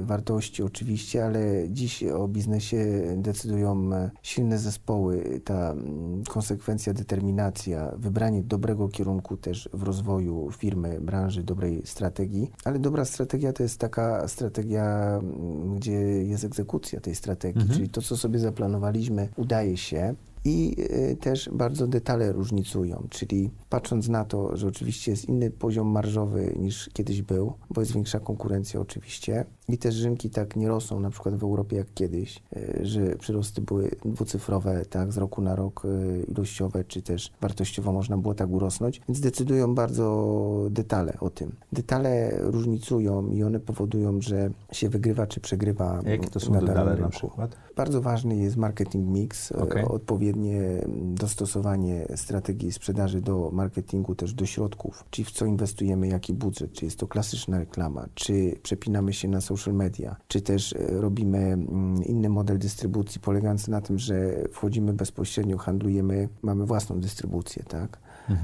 wartości 0.00 0.62
oczywiście, 0.62 1.24
ale 1.24 1.68
dziś 1.68 2.02
o 2.04 2.28
biznesie 2.28 3.02
decydują 3.16 3.94
e, 3.94 4.10
silne 4.22 4.58
zespoły, 4.58 5.40
ta 5.44 5.70
mm, 5.72 6.22
konsekwencja, 6.28 6.92
determinacja, 6.92 7.92
wybranie 7.96 8.42
dobrego 8.42 8.88
kierunku 8.88 9.36
też 9.36 9.68
w 9.72 9.82
rozwoju 9.82 10.50
firmy, 10.52 11.00
branży, 11.00 11.42
dobrej 11.42 11.82
strategii. 11.84 12.50
Ale 12.64 12.78
dobra 12.78 13.04
strategia 13.04 13.52
to 13.52 13.62
jest 13.62 13.78
taka 13.78 14.28
strategia, 14.28 15.18
mm, 15.22 15.76
gdzie 15.76 15.92
jest 16.24 16.44
egzekucja 16.44 17.00
tej 17.00 17.14
strategii, 17.14 17.68
czyli 17.74 17.88
to, 17.88 18.02
co 18.02 18.16
sobie 18.16 18.38
zaplanowaliśmy, 18.38 19.28
udaje 19.36 19.76
się. 19.76 20.14
I 20.44 20.76
y, 21.10 21.16
też 21.16 21.50
bardzo 21.52 21.86
detale 21.86 22.32
różnicują, 22.32 23.06
czyli 23.10 23.50
patrząc 23.68 24.08
na 24.08 24.24
to, 24.24 24.56
że 24.56 24.66
oczywiście 24.66 25.10
jest 25.10 25.28
inny 25.28 25.50
poziom 25.50 25.86
marżowy 25.86 26.54
niż 26.56 26.90
kiedyś 26.92 27.22
był, 27.22 27.52
bo 27.70 27.80
jest 27.80 27.92
większa 27.92 28.20
konkurencja 28.20 28.80
oczywiście 28.80 29.44
i 29.68 29.78
też 29.78 30.02
rynki 30.02 30.30
tak 30.30 30.56
nie 30.56 30.68
rosną 30.68 31.00
na 31.00 31.10
przykład 31.10 31.34
w 31.34 31.42
Europie 31.42 31.76
jak 31.76 31.94
kiedyś, 31.94 32.42
y, 32.56 32.80
że 32.82 33.16
przyrosty 33.16 33.60
były 33.60 33.90
dwucyfrowe 34.04 34.84
tak 34.84 35.12
z 35.12 35.16
roku 35.16 35.42
na 35.42 35.56
rok 35.56 35.84
y, 35.84 36.24
ilościowe, 36.28 36.84
czy 36.84 37.02
też 37.02 37.32
wartościowo 37.40 37.92
można 37.92 38.18
było 38.18 38.34
tak 38.34 38.50
urosnąć, 38.50 39.00
więc 39.08 39.20
decydują 39.20 39.74
bardzo 39.74 40.66
detale 40.70 41.16
o 41.20 41.30
tym. 41.30 41.52
Detale 41.72 42.30
różnicują 42.40 43.30
i 43.30 43.42
one 43.42 43.60
powodują, 43.60 44.20
że 44.20 44.50
się 44.72 44.88
wygrywa 44.88 45.26
czy 45.26 45.40
przegrywa 45.40 46.02
Jakie 46.06 46.28
to 46.28 46.40
są 46.40 46.52
detale 46.52 46.96
na 46.96 47.08
przykład? 47.08 47.56
Bardzo 47.76 48.02
ważny 48.02 48.36
jest 48.36 48.56
marketing 48.56 49.08
mix, 49.08 49.52
e, 49.52 49.56
Okej. 49.56 49.84
odpowiednie 49.84 50.60
dostosowanie 51.02 52.06
strategii 52.16 52.72
sprzedaży 52.72 53.20
do 53.20 53.50
marketingu, 53.52 54.14
też 54.14 54.34
do 54.34 54.46
środków, 54.46 55.04
czyli 55.10 55.24
w 55.24 55.30
co 55.30 55.46
inwestujemy, 55.46 56.08
jaki 56.08 56.34
budżet, 56.34 56.72
czy 56.72 56.84
jest 56.84 56.98
to 56.98 57.06
klasyczna 57.06 57.58
reklama, 57.58 58.06
czy 58.14 58.58
przepinamy 58.62 59.12
się 59.12 59.28
na 59.28 59.40
social 59.40 59.74
media, 59.74 60.16
czy 60.28 60.40
też 60.40 60.72
e, 60.72 61.00
robimy 61.00 61.38
mm, 61.38 62.04
inny 62.04 62.28
model 62.28 62.58
dystrybucji 62.58 63.20
polegający 63.20 63.70
na 63.70 63.80
tym, 63.80 63.98
że 63.98 64.44
wchodzimy 64.52 64.92
bezpośrednio, 64.92 65.58
handlujemy, 65.58 66.28
mamy 66.42 66.66
własną 66.66 67.00
dystrybucję, 67.00 67.62
tak? 67.62 67.98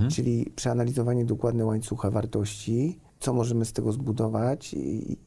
Czyli 0.09 0.53
przeanalizowanie 0.57 1.24
dokładne 1.24 1.64
łańcucha 1.64 2.11
wartości, 2.11 2.99
co 3.21 3.35
możemy 3.35 3.64
z 3.64 3.73
tego 3.73 3.93
zbudować, 3.93 4.75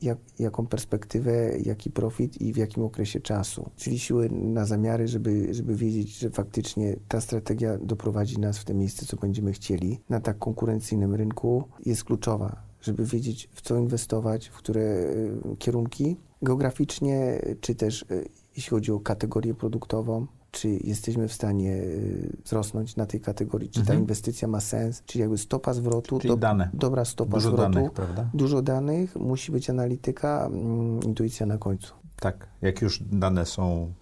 jak, 0.01 0.17
jaką 0.39 0.67
perspektywę, 0.67 1.57
jaki 1.59 1.91
profit 1.91 2.41
i 2.41 2.53
w 2.53 2.57
jakim 2.57 2.83
okresie 2.83 3.19
czasu. 3.19 3.69
Czyli 3.75 3.99
siły 3.99 4.29
na 4.29 4.65
zamiary, 4.65 5.07
żeby, 5.07 5.53
żeby 5.53 5.75
wiedzieć, 5.75 6.17
że 6.17 6.29
faktycznie 6.29 6.95
ta 7.07 7.21
strategia 7.21 7.77
doprowadzi 7.77 8.39
nas 8.39 8.59
w 8.59 8.65
te 8.65 8.73
miejsce, 8.73 9.05
co 9.05 9.17
będziemy 9.17 9.53
chcieli. 9.53 9.99
Na 10.09 10.19
tak 10.19 10.39
konkurencyjnym 10.39 11.15
rynku 11.15 11.63
jest 11.85 12.03
kluczowa, 12.03 12.63
żeby 12.81 13.05
wiedzieć, 13.05 13.49
w 13.51 13.61
co 13.61 13.77
inwestować, 13.77 14.47
w 14.47 14.57
które 14.57 14.81
y, 14.81 15.57
kierunki 15.59 16.17
geograficznie, 16.41 17.41
czy 17.61 17.75
też 17.75 18.01
y, 18.01 18.29
jeśli 18.55 18.69
chodzi 18.69 18.91
o 18.91 18.99
kategorię 18.99 19.53
produktową, 19.53 20.27
czy 20.53 20.69
jesteśmy 20.83 21.27
w 21.27 21.33
stanie 21.33 21.71
y, 21.73 22.37
wzrosnąć 22.45 22.95
na 22.95 23.05
tej 23.05 23.21
kategorii, 23.21 23.69
czy 23.69 23.85
ta 23.85 23.93
inwestycja 23.93 24.47
ma 24.47 24.59
sens, 24.59 25.03
czyli 25.05 25.21
jakby 25.21 25.37
stopa 25.37 25.73
zwrotu, 25.73 26.19
Czyli 26.19 26.37
dane. 26.37 26.69
dobra 26.73 27.05
stopa 27.05 27.31
Dużo 27.31 27.49
zwrotu, 27.51 27.73
danych, 27.73 27.91
prawda? 27.91 28.29
dużo 28.33 28.61
danych, 28.61 29.15
musi 29.15 29.51
być 29.51 29.69
analityka, 29.69 30.45
mm, 30.45 30.99
intuicja 31.03 31.45
na 31.45 31.57
końcu. 31.57 31.93
Tak. 32.19 32.47
Jak 32.61 32.81
już 32.81 33.03
dane 33.03 33.45
są 33.45 33.93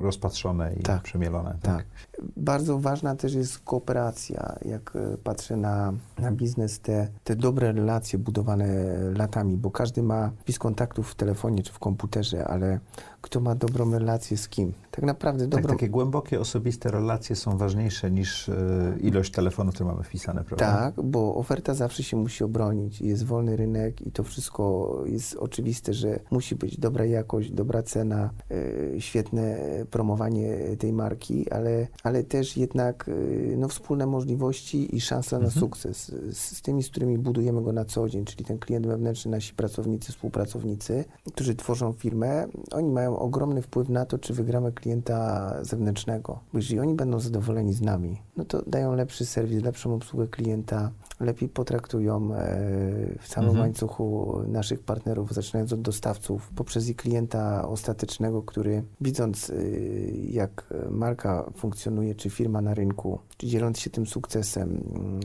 rozpatrzone 0.00 0.74
i 0.74 0.82
Tak. 0.82 1.02
przemielone. 1.02 1.58
Tak. 1.62 1.84
Bardzo 2.36 2.78
ważna 2.78 3.16
też 3.16 3.34
jest 3.34 3.58
kooperacja. 3.58 4.56
Jak 4.64 4.96
e, 4.96 5.16
patrzę 5.24 5.56
na, 5.56 5.92
na 6.18 6.32
biznes, 6.32 6.80
te, 6.80 7.08
te 7.24 7.36
dobre 7.36 7.72
relacje 7.72 8.18
budowane 8.18 8.66
latami, 9.16 9.56
bo 9.56 9.70
każdy 9.70 10.02
ma 10.02 10.30
wpis 10.40 10.58
kontaktów 10.58 11.10
w 11.10 11.14
telefonie 11.14 11.62
czy 11.62 11.72
w 11.72 11.78
komputerze, 11.78 12.44
ale 12.48 12.80
kto 13.28 13.40
ma 13.40 13.54
dobrą 13.54 13.90
relację 13.90 14.36
z 14.36 14.48
kim? 14.48 14.72
Tak 14.90 15.04
naprawdę 15.04 15.48
Tak, 15.48 15.62
dobrą... 15.62 15.76
takie 15.76 15.88
głębokie, 15.88 16.40
osobiste 16.40 16.90
relacje 16.90 17.36
są 17.36 17.58
ważniejsze 17.58 18.10
niż 18.10 18.48
e, 18.48 18.54
ilość 19.00 19.32
telefonów, 19.32 19.74
które 19.74 19.90
mamy 19.90 20.02
wpisane, 20.02 20.44
prawda? 20.44 20.66
Tak, 20.66 21.04
bo 21.04 21.34
oferta 21.34 21.74
zawsze 21.74 22.02
się 22.02 22.16
musi 22.16 22.44
obronić. 22.44 23.00
Jest 23.00 23.24
wolny 23.24 23.56
rynek 23.56 24.06
i 24.06 24.12
to 24.12 24.22
wszystko 24.22 24.94
jest 25.06 25.36
oczywiste, 25.36 25.94
że 25.94 26.20
musi 26.30 26.56
być 26.56 26.78
dobra 26.80 27.04
jakość, 27.04 27.50
dobra 27.50 27.82
cena, 27.82 28.30
e, 28.50 29.00
świetne 29.00 29.58
promowanie 29.90 30.76
tej 30.78 30.92
marki, 30.92 31.50
ale, 31.50 31.86
ale 32.02 32.24
też 32.24 32.56
jednak 32.56 33.08
e, 33.08 33.56
no, 33.56 33.68
wspólne 33.68 34.06
możliwości 34.06 34.96
i 34.96 35.00
szansa 35.00 35.38
na 35.38 35.50
sukces 35.50 36.12
z, 36.30 36.56
z 36.56 36.62
tymi, 36.62 36.82
z 36.82 36.88
którymi 36.88 37.18
budujemy 37.18 37.62
go 37.62 37.72
na 37.72 37.84
co 37.84 38.08
dzień, 38.08 38.24
czyli 38.24 38.44
ten 38.44 38.58
klient 38.58 38.86
wewnętrzny, 38.86 39.30
nasi 39.30 39.54
pracownicy, 39.54 40.12
współpracownicy, 40.12 41.04
którzy 41.34 41.54
tworzą 41.54 41.92
firmę, 41.92 42.46
oni 42.72 42.90
mają 42.90 43.17
ogromny 43.18 43.62
wpływ 43.62 43.88
na 43.88 44.06
to, 44.06 44.18
czy 44.18 44.34
wygramy 44.34 44.72
klienta 44.72 45.54
zewnętrznego. 45.62 46.38
Bo 46.52 46.58
jeżeli 46.58 46.80
oni 46.80 46.94
będą 46.94 47.20
zadowoleni 47.20 47.72
z 47.72 47.80
nami, 47.80 48.22
no 48.36 48.44
to 48.44 48.62
dają 48.66 48.94
lepszy 48.94 49.26
serwis, 49.26 49.62
lepszą 49.62 49.94
obsługę 49.94 50.26
klienta, 50.28 50.90
lepiej 51.20 51.48
potraktują 51.48 52.34
e, 52.34 52.38
w 53.20 53.28
całym 53.28 53.48
Mhm. 53.48 53.60
łańcuchu 53.60 54.38
naszych 54.48 54.80
partnerów, 54.80 55.32
zaczynając 55.34 55.72
od 55.72 55.80
dostawców, 55.82 56.50
poprzez 56.56 56.88
i 56.88 56.94
klienta 56.94 57.68
ostatecznego, 57.68 58.42
który 58.42 58.82
widząc, 59.00 59.50
y, 59.50 60.12
jak 60.30 60.74
marka 60.90 61.50
funkcjonuje, 61.56 62.14
czy 62.14 62.30
firma 62.30 62.60
na 62.60 62.74
rynku, 62.74 63.18
czy 63.36 63.46
dzieląc 63.46 63.78
się 63.78 63.90
tym 63.90 64.06
sukcesem, 64.06 64.80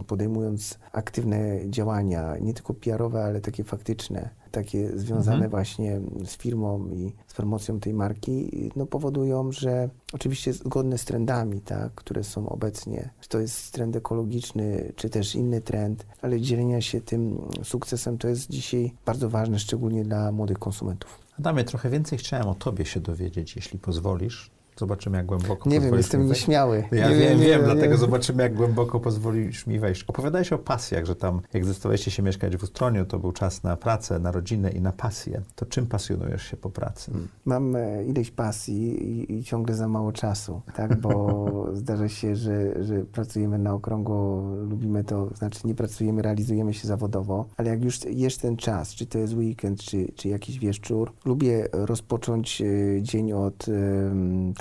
podejmując 0.08 0.80
aktywne 0.92 1.70
działania, 1.70 2.38
nie 2.42 2.54
tylko 2.54 2.74
PR-owe, 2.74 3.24
ale 3.24 3.42
takie 3.42 3.64
faktyczne, 3.64 4.30
takie 4.54 4.98
związane 5.00 5.36
Mhm. 5.36 5.52
właśnie 5.52 6.02
z 6.26 6.38
firmą 6.38 6.88
i 6.90 7.14
z 7.28 7.34
promocją 7.34 7.80
tej 7.80 7.94
marki, 7.94 8.50
no 8.76 8.86
powodują, 8.86 9.52
że 9.52 9.90
oczywiście 10.14 10.54
zgodne 10.54 10.98
z 10.98 11.06
trendami, 11.06 11.62
tak, 11.62 11.94
które 11.96 12.24
są 12.24 12.50
obecnie, 12.50 13.10
czy 13.22 13.30
to 13.30 13.40
jest 13.40 13.72
trend 13.72 13.96
ekologiczny, 13.96 14.94
czy 14.96 15.10
też 15.10 15.36
inny 15.36 15.62
trend, 15.62 16.06
ale 16.22 16.42
dzielenia 16.42 16.82
się 16.82 17.02
tym 17.02 17.42
sukcesem 17.64 18.18
to 18.18 18.28
jest 18.28 18.50
dzisiaj 18.50 18.94
bardzo 19.06 19.30
ważne, 19.30 19.60
szczególnie 19.60 20.04
dla 20.04 20.32
młodych 20.32 20.60
konsumentów. 20.60 21.20
Adamie, 21.40 21.64
trochę 21.64 21.90
więcej 21.90 22.18
chciałem 22.18 22.48
o 22.48 22.56
tobie 22.56 22.86
się 22.86 23.00
dowiedzieć, 23.00 23.56
jeśli 23.56 23.80
pozwolisz. 23.80 24.52
Zobaczymy, 24.78 25.18
jak 25.18 25.26
głęboko 25.26 25.70
Nie 25.70 25.80
wiem, 25.80 25.96
jestem 25.96 26.28
nieśmiały. 26.28 26.84
Ja 26.92 27.10
nie 27.10 27.16
wiem, 27.16 27.40
nie 27.40 27.46
wiem, 27.46 27.62
nie, 27.62 27.66
dlatego 27.66 27.94
nie. 27.94 27.98
zobaczymy, 27.98 28.44
jak 28.44 28.54
głęboko 28.54 29.00
pozwolisz 29.00 29.68
mi 29.68 29.80
wejść. 29.80 30.04
Opowiadałeś 30.04 30.54
o 30.54 30.58
pasjach, 30.58 31.06
że 31.06 31.16
tam, 31.16 31.42
jak 31.54 31.66
zdecydowałeś 31.66 32.16
się 32.16 32.24
mieszkać 32.24 32.58
w 32.58 32.64
Ustroniu, 32.64 33.06
to 33.06 33.20
był 33.20 33.32
czas 33.32 33.64
na 33.64 33.78
pracę, 33.78 34.20
na 34.20 34.32
rodzinę 34.32 34.72
i 34.72 34.82
na 34.82 34.92
pasję. 34.92 35.42
To 35.56 35.66
czym 35.66 35.88
pasjonujesz 35.88 36.44
się 36.44 36.58
po 36.58 36.70
pracy? 36.70 37.12
Mam 37.46 37.76
e, 37.76 38.06
ileś 38.06 38.32
pasji 38.32 39.04
i, 39.04 39.34
i 39.34 39.44
ciągle 39.44 39.76
za 39.76 39.88
mało 39.88 40.12
czasu, 40.12 40.62
tak? 40.76 41.02
Bo 41.02 41.50
zdarza 41.74 42.10
się, 42.10 42.36
że, 42.36 42.84
że 42.84 43.00
pracujemy 43.00 43.58
na 43.58 43.74
okrągło, 43.74 44.42
lubimy 44.70 45.04
to, 45.04 45.30
znaczy 45.36 45.60
nie 45.64 45.76
pracujemy, 45.76 46.22
realizujemy 46.22 46.74
się 46.74 46.88
zawodowo, 46.88 47.46
ale 47.58 47.70
jak 47.70 47.84
już 47.84 48.06
jest 48.06 48.42
ten 48.42 48.58
czas, 48.58 48.96
czy 48.96 49.06
to 49.06 49.18
jest 49.18 49.34
weekend, 49.34 49.80
czy, 49.80 50.12
czy 50.16 50.30
jakiś 50.30 50.60
wieczór, 50.60 51.12
lubię 51.26 51.68
rozpocząć 51.72 52.62
e, 52.62 52.66
dzień 53.02 53.34
od 53.34 53.66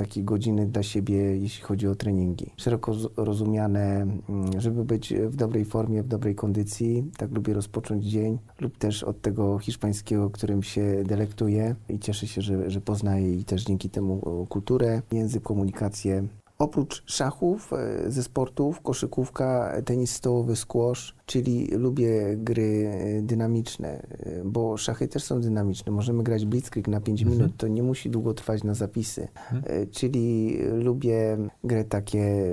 em, 0.02 0.06
takiej 0.06 0.24
godziny 0.24 0.66
dla 0.66 0.82
siebie, 0.82 1.16
jeśli 1.16 1.62
chodzi 1.62 1.88
o 1.88 1.94
treningi. 1.94 2.50
Szeroko 2.56 2.92
rozumiane, 3.16 4.06
mm, 4.28 4.60
żeby 4.60 4.84
być 4.84 5.14
w 5.14 5.36
dobrej 5.36 5.64
formie, 5.64 6.02
w 6.02 6.08
dobrej 6.08 6.34
kondycji, 6.34 7.04
tak 7.16 7.30
lubię 7.30 7.54
rozpocząć 7.54 8.04
dzień, 8.04 8.38
lub 8.60 8.78
też 8.78 9.04
od 9.04 9.20
tego 9.20 9.58
hiszpańskiego, 9.58 10.30
którym 10.30 10.62
się 10.62 11.02
delektuję 11.04 11.74
i 11.88 11.98
cieszę 11.98 12.26
się, 12.26 12.42
że, 12.42 12.70
że 12.70 12.80
poznaję 12.80 13.34
i 13.34 13.44
też 13.44 13.64
dzięki 13.64 13.90
temu 13.90 14.20
o, 14.22 14.46
kulturę, 14.46 15.02
język, 15.12 15.42
komunikację. 15.42 16.28
Oprócz 16.58 17.02
szachów 17.06 17.72
e, 17.72 18.10
ze 18.10 18.22
sportów, 18.22 18.80
koszykówka, 18.80 19.72
tenis 19.84 20.14
stołowy, 20.14 20.56
squash, 20.56 21.14
czyli 21.26 21.66
lubię 21.66 22.36
gry 22.36 22.90
e, 22.92 23.22
dynamiczne, 23.22 23.88
e, 23.88 24.42
bo 24.44 24.76
szachy 24.76 25.08
też 25.08 25.24
są 25.24 25.40
dynamiczne. 25.40 25.92
Możemy 25.92 26.22
grać 26.22 26.46
blitzkrieg 26.46 26.88
na 26.88 27.00
5 27.00 27.22
Mhm. 27.22 27.38
minut, 27.38 27.56
to 27.56 27.68
nie 27.68 27.82
musi 27.82 28.10
długo 28.10 28.34
trwać 28.34 28.64
na 28.64 28.74
zapisy. 28.74 29.28
E, 29.66 29.86
Czyli 29.86 30.58
lubię 30.72 31.38
gry 31.64 31.84
takie 31.84 32.46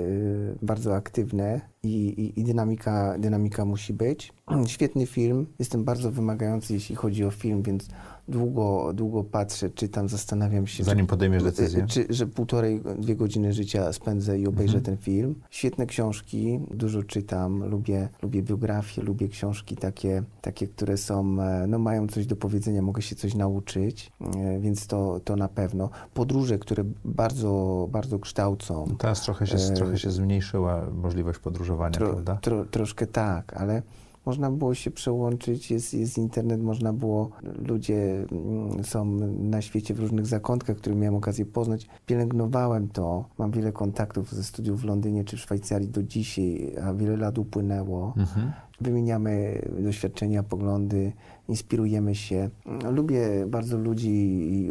bardzo 0.62 0.94
aktywne 0.96 1.60
i, 1.82 1.88
i, 2.08 2.40
i 2.40 2.44
dynamika, 2.44 3.18
dynamika 3.18 3.64
musi 3.64 3.94
być. 3.94 4.32
Świetny 4.66 5.06
film. 5.06 5.46
Jestem 5.58 5.84
bardzo 5.84 6.10
wymagający, 6.10 6.74
jeśli 6.74 6.96
chodzi 6.96 7.24
o 7.24 7.30
film, 7.30 7.62
więc 7.62 7.88
długo, 8.30 8.92
długo 8.94 9.24
patrzę, 9.24 9.70
czytam, 9.70 10.08
zastanawiam 10.08 10.66
się. 10.66 10.84
Zanim 10.84 11.06
podejmiesz 11.06 11.42
decyzję. 11.42 11.86
Czy, 11.86 12.06
że 12.10 12.26
półtorej, 12.26 12.80
dwie 12.98 13.16
godziny 13.16 13.52
życia 13.52 13.92
spędzę 13.92 14.38
i 14.38 14.46
obejrzę 14.46 14.78
Mhm. 14.78 14.84
ten 14.84 15.04
film. 15.04 15.34
Świetne 15.50 15.86
książki, 15.86 16.60
dużo 16.70 17.02
czytam, 17.02 17.64
lubię, 17.64 18.08
lubię 18.22 18.42
biografie, 18.42 19.02
lubię 19.02 19.28
książki 19.28 19.76
takie, 19.76 20.22
takie, 20.40 20.68
które 20.68 20.96
są, 20.96 21.40
e, 21.42 21.66
no 21.66 21.78
mają 21.78 22.08
coś 22.08 22.26
do 22.26 22.36
powiedzenia, 22.36 22.82
mogę 22.82 23.02
się 23.02 23.16
coś 23.16 23.34
nauczyć, 23.34 24.12
e, 24.20 24.60
więc 24.60 24.86
to, 24.86 25.20
to 25.24 25.36
na 25.36 25.48
pewno. 25.48 25.90
Podróże, 26.14 26.58
które 26.58 26.84
bardzo, 27.04 27.88
bardzo 27.92 28.18
kształcą. 28.18 28.86
Teraz 28.98 29.22
trochę 29.22 29.46
się, 29.46 29.56
E, 29.56 29.70
trochę 29.74 29.98
się 29.98 30.10
zmniejszyła 30.10 30.86
możliwość 31.02 31.38
podróżowania, 31.38 31.90
Tro, 31.94 32.08
prawda? 32.08 32.38
tro, 32.42 32.64
troszkę 32.64 33.06
tak, 33.06 33.54
ale 33.56 33.82
można 34.26 34.50
było 34.50 34.74
się 34.74 34.90
przełączyć, 34.90 35.70
jest, 35.70 35.94
jest 35.94 36.18
internet, 36.18 36.62
można 36.62 36.92
było, 36.92 37.30
ludzie 37.68 38.26
mm, 38.32 38.84
są 38.84 39.04
na 39.38 39.62
świecie 39.62 39.94
w 39.94 40.00
różnych 40.00 40.26
zakątkach, 40.26 40.76
które 40.76 40.96
miałem 40.96 41.14
okazję 41.14 41.46
poznać. 41.46 41.86
Pielęgnowałem 42.06 42.88
to, 42.88 43.24
mam 43.38 43.50
wiele 43.50 43.72
kontaktów 43.72 44.32
ze 44.32 44.44
studiów 44.44 44.80
w 44.80 44.84
Londynie 44.84 45.24
czy 45.24 45.36
w 45.36 45.40
Szwajcarii 45.40 45.88
do 45.88 46.02
dzisiaj, 46.02 46.76
a 46.84 46.94
wiele 46.94 47.16
lat 47.16 47.38
upłynęło. 47.38 48.14
Mhm. 48.16 48.52
Wymieniamy 48.80 49.62
doświadczenia, 49.78 50.42
poglądy, 50.42 51.12
inspirujemy 51.50 52.14
się. 52.14 52.50
Lubię 52.90 53.46
bardzo 53.46 53.78
ludzi 53.78 54.10
i 54.52 54.70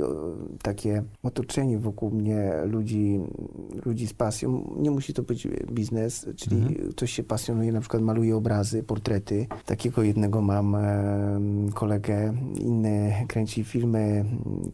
takie 0.61 1.03
otoczenie 1.23 1.79
wokół 1.79 2.11
mnie 2.11 2.51
ludzi, 2.65 3.19
ludzi 3.85 4.07
z 4.07 4.13
pasją. 4.13 4.75
Nie 4.77 4.91
musi 4.91 5.13
to 5.13 5.23
być 5.23 5.47
biznes, 5.71 6.27
czyli 6.35 6.57
Mhm. 6.57 6.91
ktoś 6.91 7.11
się 7.11 7.23
pasjonuje, 7.23 7.71
na 7.71 7.79
przykład 7.79 8.03
maluje 8.03 8.35
obrazy, 8.35 8.83
portrety. 8.83 9.47
Takiego 9.65 10.03
jednego 10.03 10.41
mam 10.41 10.77
kolegę, 11.73 12.33
inny 12.59 13.13
kręci 13.27 13.63
filmy, 13.63 14.25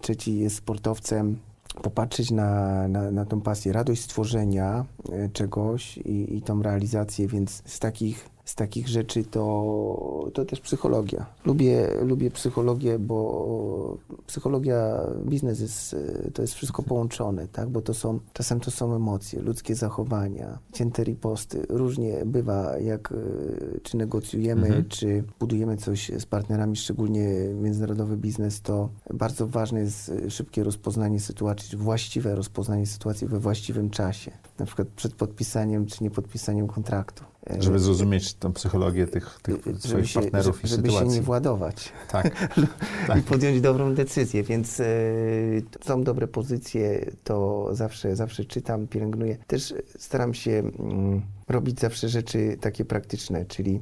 trzeci 0.02 0.40
jest 0.40 0.56
sportowcem 0.56 1.38
popatrzeć 1.84 2.32
na, 2.32 2.88
na, 2.88 3.12
na 3.12 3.26
tą 3.26 3.42
pasję, 3.42 3.74
radość 3.74 4.02
stworzenia 4.02 4.86
e, 5.12 5.30
czegoś 5.30 5.98
i, 5.98 6.38
i 6.38 6.42
tą 6.42 6.62
realizację, 6.62 7.28
więc 7.28 7.62
z 7.66 7.80
takich, 7.80 8.30
z 8.46 8.56
takich 8.56 8.88
rzeczy 8.88 9.24
to, 9.24 10.30
to 10.34 10.46
też 10.46 10.60
psychologia. 10.60 11.26
Lubię, 11.46 11.88
lubię 12.02 12.32
psychologię, 12.32 13.00
bo 13.00 13.98
psychologia, 14.28 15.00
biznes 15.26 15.60
jest, 15.60 15.96
to 16.34 16.42
jest 16.42 16.54
wszystko 16.54 16.84
połączone, 16.84 17.48
tak? 17.48 17.70
bo 17.70 17.82
to 17.82 17.94
są, 17.94 18.20
czasem 18.34 18.60
to 18.60 18.72
są 18.72 18.96
emocje, 18.96 19.42
ludzkie 19.42 19.76
zachowania, 19.76 20.60
cięte 20.74 21.04
riposty. 21.04 21.66
Różnie 21.70 22.26
bywa, 22.26 22.78
jak 22.78 23.12
e, 23.12 23.16
czy 23.84 23.98
negocjujemy, 23.98 24.68
Mhm. 24.68 24.86
czy 24.90 25.24
budujemy 25.40 25.78
coś 25.78 26.12
z 26.20 26.26
partnerami, 26.26 26.76
szczególnie 26.76 27.30
międzynarodowy 27.62 28.18
biznes, 28.18 28.62
to 28.62 28.90
bardzo 29.14 29.48
ważne 29.48 29.80
jest 29.80 30.10
e, 30.10 30.30
szybkie 30.30 30.64
rozpoznanie 30.64 31.20
sytuacji, 31.20 31.78
właściwe 31.78 32.36
rozpoznanie 32.36 32.86
sytuacji 32.86 33.28
we 33.28 33.40
właściwym 33.40 33.90
czasie. 33.90 34.32
Na 34.60 34.66
przykład 34.66 34.88
przed 34.88 35.14
podpisaniem 35.14 35.86
czy 35.86 36.04
niepodpisaniem 36.04 36.68
kontraktu. 36.68 37.24
Żeby 37.60 37.80
zrozumieć 37.80 38.34
tą 38.34 38.54
psychologię 38.54 39.08
tych, 39.08 39.40
tych 39.42 39.58
swoich 39.80 40.10
się, 40.10 40.22
partnerów 40.22 40.56
żeby, 40.56 40.68
i 40.68 40.70
żeby 40.70 40.88
się 40.88 40.94
sytuacji. 40.94 41.20
nie 41.20 41.26
władować 41.26 41.92
Tak. 42.12 42.50
i 43.20 43.22
podjąć 43.22 43.62
dobrą 43.62 43.94
decyzję, 43.94 44.44
więc 44.44 44.80
e, 44.80 44.86
są 45.86 46.04
dobre 46.04 46.28
pozycje, 46.28 47.12
to 47.24 47.68
zawsze, 47.72 48.16
zawsze 48.16 48.46
czytam, 48.46 48.88
pielęgnuję. 48.88 49.38
Też 49.48 49.74
staram 49.98 50.34
się 50.34 50.52
mm, 50.52 51.22
robić 51.48 51.80
zawsze 51.80 52.10
rzeczy 52.10 52.58
takie 52.62 52.86
praktyczne, 52.86 53.46
czyli 53.46 53.80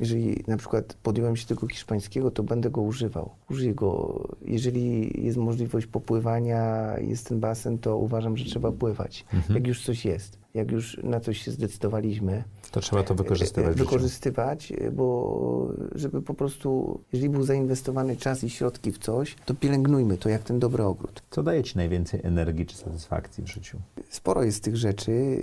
jeżeli 0.00 0.44
na 0.46 0.56
przykład 0.56 0.94
podjąłem 1.02 1.36
się 1.36 1.46
tego 1.46 1.68
hiszpańskiego, 1.68 2.30
to 2.30 2.42
będę 2.42 2.70
go 2.70 2.80
używał. 2.80 3.30
Użyję 3.50 3.74
go. 3.74 4.22
Jeżeli 4.44 5.12
jest 5.24 5.38
możliwość 5.38 5.86
popływania, 5.86 6.94
jest 6.98 7.28
ten 7.28 7.40
basen, 7.40 7.78
to 7.78 7.96
uważam, 7.96 8.36
że 8.36 8.44
trzeba 8.44 8.72
pływać. 8.72 9.24
Mhm. 9.34 9.54
Jak 9.54 9.66
już 9.66 9.84
coś 9.84 10.04
jest, 10.04 10.38
jak 10.54 10.70
już 10.70 11.00
na 11.02 11.20
coś 11.20 11.42
się 11.42 11.50
zdecydowaliśmy, 11.50 12.44
To 12.72 12.80
trzeba 12.80 13.02
to 13.02 13.14
wykorzystywać. 13.14 13.76
wykorzystywać, 13.76 14.72
bo 14.92 15.68
żeby 15.94 16.22
po 16.22 16.34
prostu, 16.34 17.00
jeżeli 17.12 17.30
był 17.30 17.42
zainwestowany 17.42 18.16
czas 18.16 18.44
i 18.44 18.50
środki 18.50 18.92
w 18.92 18.98
coś, 18.98 19.36
to 19.44 19.54
pielęgnujmy 19.54 20.18
to 20.18 20.28
jak 20.28 20.42
ten 20.42 20.58
dobry 20.58 20.84
ogród. 20.84 21.22
Co 21.30 21.42
daje 21.42 21.62
Ci 21.62 21.76
najwięcej 21.78 22.20
energii 22.22 22.66
czy 22.66 22.76
satysfakcji 22.76 23.44
w 23.44 23.48
życiu? 23.48 23.78
Sporo 24.10 24.42
jest 24.44 24.64
tych 24.64 24.76
rzeczy, 24.76 25.42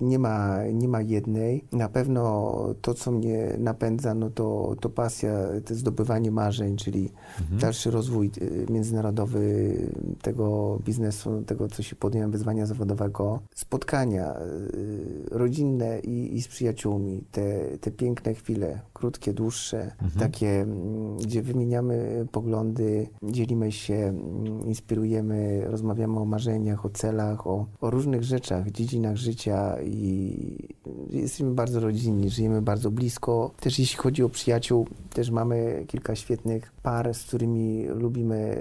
nie 0.00 0.18
ma, 0.18 0.58
nie 0.72 0.88
ma 0.88 1.00
jednej. 1.00 1.64
Na 1.72 1.88
pewno 1.88 2.54
to, 2.82 2.94
co 2.94 3.10
mnie 3.10 3.54
napędza, 3.58 4.14
no 4.14 4.30
to, 4.30 4.76
to 4.80 4.88
pasja, 4.88 5.32
to 5.64 5.74
zdobywanie 5.74 6.30
marzeń, 6.30 6.76
czyli 6.76 7.10
Mhm. 7.40 7.60
dalszy 7.60 7.90
rozwój 7.90 8.30
y, 8.42 8.66
międzynarodowy 8.72 9.74
tego 10.22 10.78
biznesu, 10.84 11.42
tego, 11.46 11.68
co 11.68 11.82
się 11.82 11.96
podjąłem, 11.96 12.30
wyzwania 12.30 12.66
zawodowego. 12.66 13.40
Spotkania 13.54 14.36
y, 14.40 15.28
rodzinne 15.30 15.98
i, 16.00 16.36
i 16.36 16.42
przyjaciółmi, 16.54 17.24
te, 17.32 17.78
te 17.78 17.90
piękne 17.90 18.34
chwile, 18.34 18.80
krótkie, 18.92 19.32
dłuższe, 19.32 19.90
Mhm. 20.02 20.20
takie, 20.20 20.60
mm, 20.60 21.16
gdzie 21.16 21.42
wymieniamy 21.42 22.26
poglądy, 22.32 23.08
dzielimy 23.22 23.72
się, 23.72 23.94
mm, 23.94 24.66
inspirujemy, 24.66 25.64
rozmawiamy 25.66 26.20
o 26.20 26.24
marzeniach, 26.24 26.86
o 26.86 26.90
celach, 26.90 27.46
o, 27.46 27.66
o 27.80 27.90
różnych 27.90 28.22
rzeczach, 28.24 28.70
dziedzinach 28.70 29.16
życia 29.16 29.76
i 29.82 30.74
jesteśmy 31.10 31.50
bardzo 31.54 31.80
rodzinni, 31.80 32.30
żyjemy 32.30 32.62
bardzo 32.62 32.90
blisko. 32.90 33.50
Też 33.60 33.78
jeśli 33.78 33.96
chodzi 33.98 34.22
o 34.22 34.28
przyjaciół, 34.28 34.86
też 35.14 35.30
mamy 35.30 35.84
kilka 35.88 36.14
świetnych 36.14 36.72
par, 36.82 37.14
z 37.14 37.24
którymi 37.24 37.86
lubimy 37.86 38.56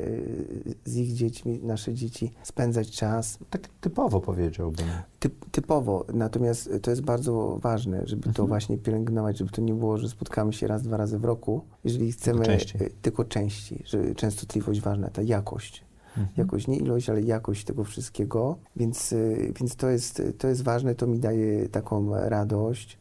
y, 0.67 0.75
z 0.85 0.95
ich 0.97 1.13
dziećmi, 1.13 1.59
nasze 1.63 1.93
dzieci, 1.93 2.31
spędzać 2.43 2.91
czas. 2.91 3.39
Tak 3.49 3.67
typowo 3.81 4.21
powiedziałbym. 4.21 4.85
Typ, 5.23 5.49
typowo, 5.51 6.05
natomiast 6.13 6.69
to 6.81 6.91
jest 6.91 7.01
bardzo 7.01 7.57
ważne, 7.61 8.01
żeby 8.05 8.23
to 8.23 8.29
Mhm. 8.29 8.47
właśnie 8.47 8.77
pielęgnować, 8.77 9.37
żeby 9.37 9.51
to 9.51 9.61
nie 9.61 9.73
było, 9.73 9.97
że 9.97 10.09
spotkamy 10.09 10.53
się 10.53 10.67
raz, 10.67 10.81
dwa 10.83 10.97
razy 10.97 11.19
w 11.19 11.25
roku, 11.25 11.61
jeżeli 11.83 12.11
chcemy 12.11 12.45
częściej. 12.45 12.81
y, 12.81 12.91
tylko 13.01 13.25
częściej, 13.25 13.83
że 13.85 14.15
częstotliwość 14.15 14.81
ważna, 14.81 15.09
ta 15.09 15.21
jakość. 15.21 15.83
Mhm. 16.17 16.27
Jakość, 16.37 16.67
nie 16.67 16.77
ilość, 16.77 17.09
ale 17.09 17.21
jakość 17.21 17.65
tego 17.65 17.83
wszystkiego, 17.83 18.57
więc, 18.75 19.13
y, 19.13 19.53
więc 19.59 19.75
to, 19.75 19.89
jest, 19.89 20.21
to 20.37 20.47
jest 20.47 20.63
ważne, 20.63 20.95
to 20.95 21.07
mi 21.07 21.19
daje 21.19 21.69
taką 21.69 22.15
radość 22.15 22.97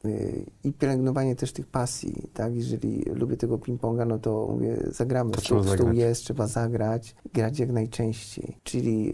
i 0.65 0.73
pielęgnowanie 0.73 1.37
też 1.37 1.53
tych 1.53 1.67
pasji, 1.67 2.29
tak, 2.35 2.55
jeżeli 2.55 3.03
lubię 3.03 3.37
tego 3.37 3.59
ping-ponga, 3.59 4.07
no 4.07 4.19
to 4.19 4.49
mówię, 4.51 4.77
zagramy, 4.91 5.31
To 5.31 5.41
stół, 5.41 5.65
stół 5.65 5.93
jest, 5.93 6.23
trzeba 6.25 6.47
zagrać, 6.47 7.15
grać 7.35 7.59
jak 7.59 7.73
najczęściej, 7.73 8.57
czyli 8.63 9.13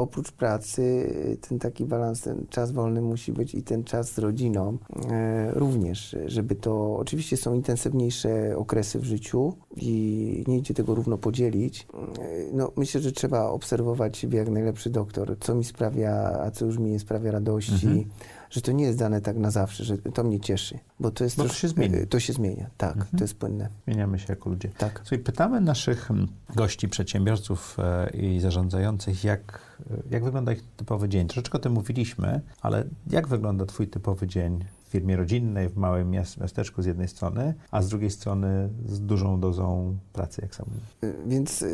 oprócz 0.00 0.32
pracy 0.32 1.12
ten 1.48 1.58
taki 1.58 1.84
balans, 1.84 2.20
ten 2.20 2.46
czas 2.50 2.72
wolny 2.72 3.00
musi 3.00 3.32
być 3.32 3.54
i 3.54 3.62
ten 3.62 3.84
czas 3.84 4.12
z 4.12 4.18
rodziną 4.18 4.78
e, 5.10 5.50
również, 5.50 6.16
żeby 6.26 6.54
to, 6.54 6.96
oczywiście 6.96 7.36
są 7.36 7.54
intensywniejsze 7.54 8.56
okresy 8.56 8.98
w 8.98 9.04
życiu 9.04 9.54
i 9.76 10.44
nie 10.46 10.58
idzie 10.58 10.74
tego 10.74 10.94
równo 10.94 11.18
podzielić. 11.18 11.86
E, 12.18 12.52
no, 12.52 12.72
myślę, 12.76 13.00
że 13.00 13.12
trzeba 13.12 13.48
obserwować 13.48 14.16
siebie 14.16 14.38
jak 14.38 14.48
najlepszy 14.48 14.90
doktor, 14.90 15.36
co 15.40 15.54
mi 15.54 15.64
sprawia, 15.64 16.40
a 16.40 16.50
co 16.50 16.66
już 16.66 16.78
mi 16.78 16.90
nie 16.90 16.98
sprawia 16.98 17.30
radości. 17.30 17.86
Mhm 17.86 18.04
że 18.50 18.60
to 18.60 18.72
nie 18.72 18.84
jest 18.84 18.98
dane 18.98 19.20
tak 19.20 19.36
na 19.36 19.50
zawsze, 19.50 19.84
że 19.84 19.98
to 19.98 20.24
mnie 20.24 20.40
cieszy, 20.40 20.78
bo 21.00 21.10
to 21.10 21.24
jest 21.24 21.36
bo 21.36 21.44
to 21.44 21.54
się 21.54 21.68
zmienia. 21.68 21.98
To 22.08 22.20
się 22.20 22.32
zmienia, 22.32 22.70
tak, 22.76 22.96
mhm. 22.96 23.18
to 23.18 23.24
jest 23.24 23.34
płynne. 23.34 23.68
Zmieniamy 23.84 24.18
się 24.18 24.26
jako 24.28 24.50
ludzie. 24.50 24.68
Tak. 24.78 25.00
Słuchaj, 25.02 25.18
pytamy 25.18 25.60
naszych 25.60 26.10
mm, 26.10 26.28
gości, 26.56 26.88
przedsiębiorców 26.88 27.76
e, 27.78 28.10
i 28.10 28.40
zarządzających, 28.40 29.24
jak, 29.24 29.60
e, 29.90 29.94
jak 30.10 30.24
wygląda 30.24 30.52
ich 30.52 30.62
typowy 30.76 31.08
dzień. 31.08 31.26
Troszeczkę 31.26 31.58
o 31.58 31.60
tym 31.60 31.72
mówiliśmy, 31.72 32.40
ale 32.62 32.84
jak 33.10 33.28
wygląda 33.28 33.66
twój 33.66 33.88
typowy 33.88 34.26
dzień 34.26 34.64
w 34.88 34.92
firmie 34.92 35.16
rodzinnej, 35.16 35.68
w 35.68 35.76
małym 35.76 36.10
miasteczku 36.10 36.82
z 36.82 36.86
jednej 36.86 37.08
strony, 37.08 37.54
a 37.70 37.82
z 37.82 37.88
drugiej 37.88 38.10
strony 38.10 38.68
z 38.86 39.00
dużą 39.00 39.40
dozą 39.40 39.96
pracy, 40.12 40.42
jak 40.42 40.54
sam 40.54 40.66
mówisz. 40.68 41.16
Więc 41.26 41.64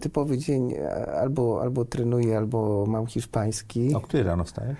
typowy 0.00 0.38
dzień 0.38 0.74
albo, 1.20 1.62
albo 1.62 1.84
trenuję, 1.84 2.36
albo 2.36 2.86
mam 2.86 3.06
hiszpański. 3.06 3.94
O 3.94 4.00
której 4.00 4.26
rano 4.26 4.44
wstajesz? 4.44 4.76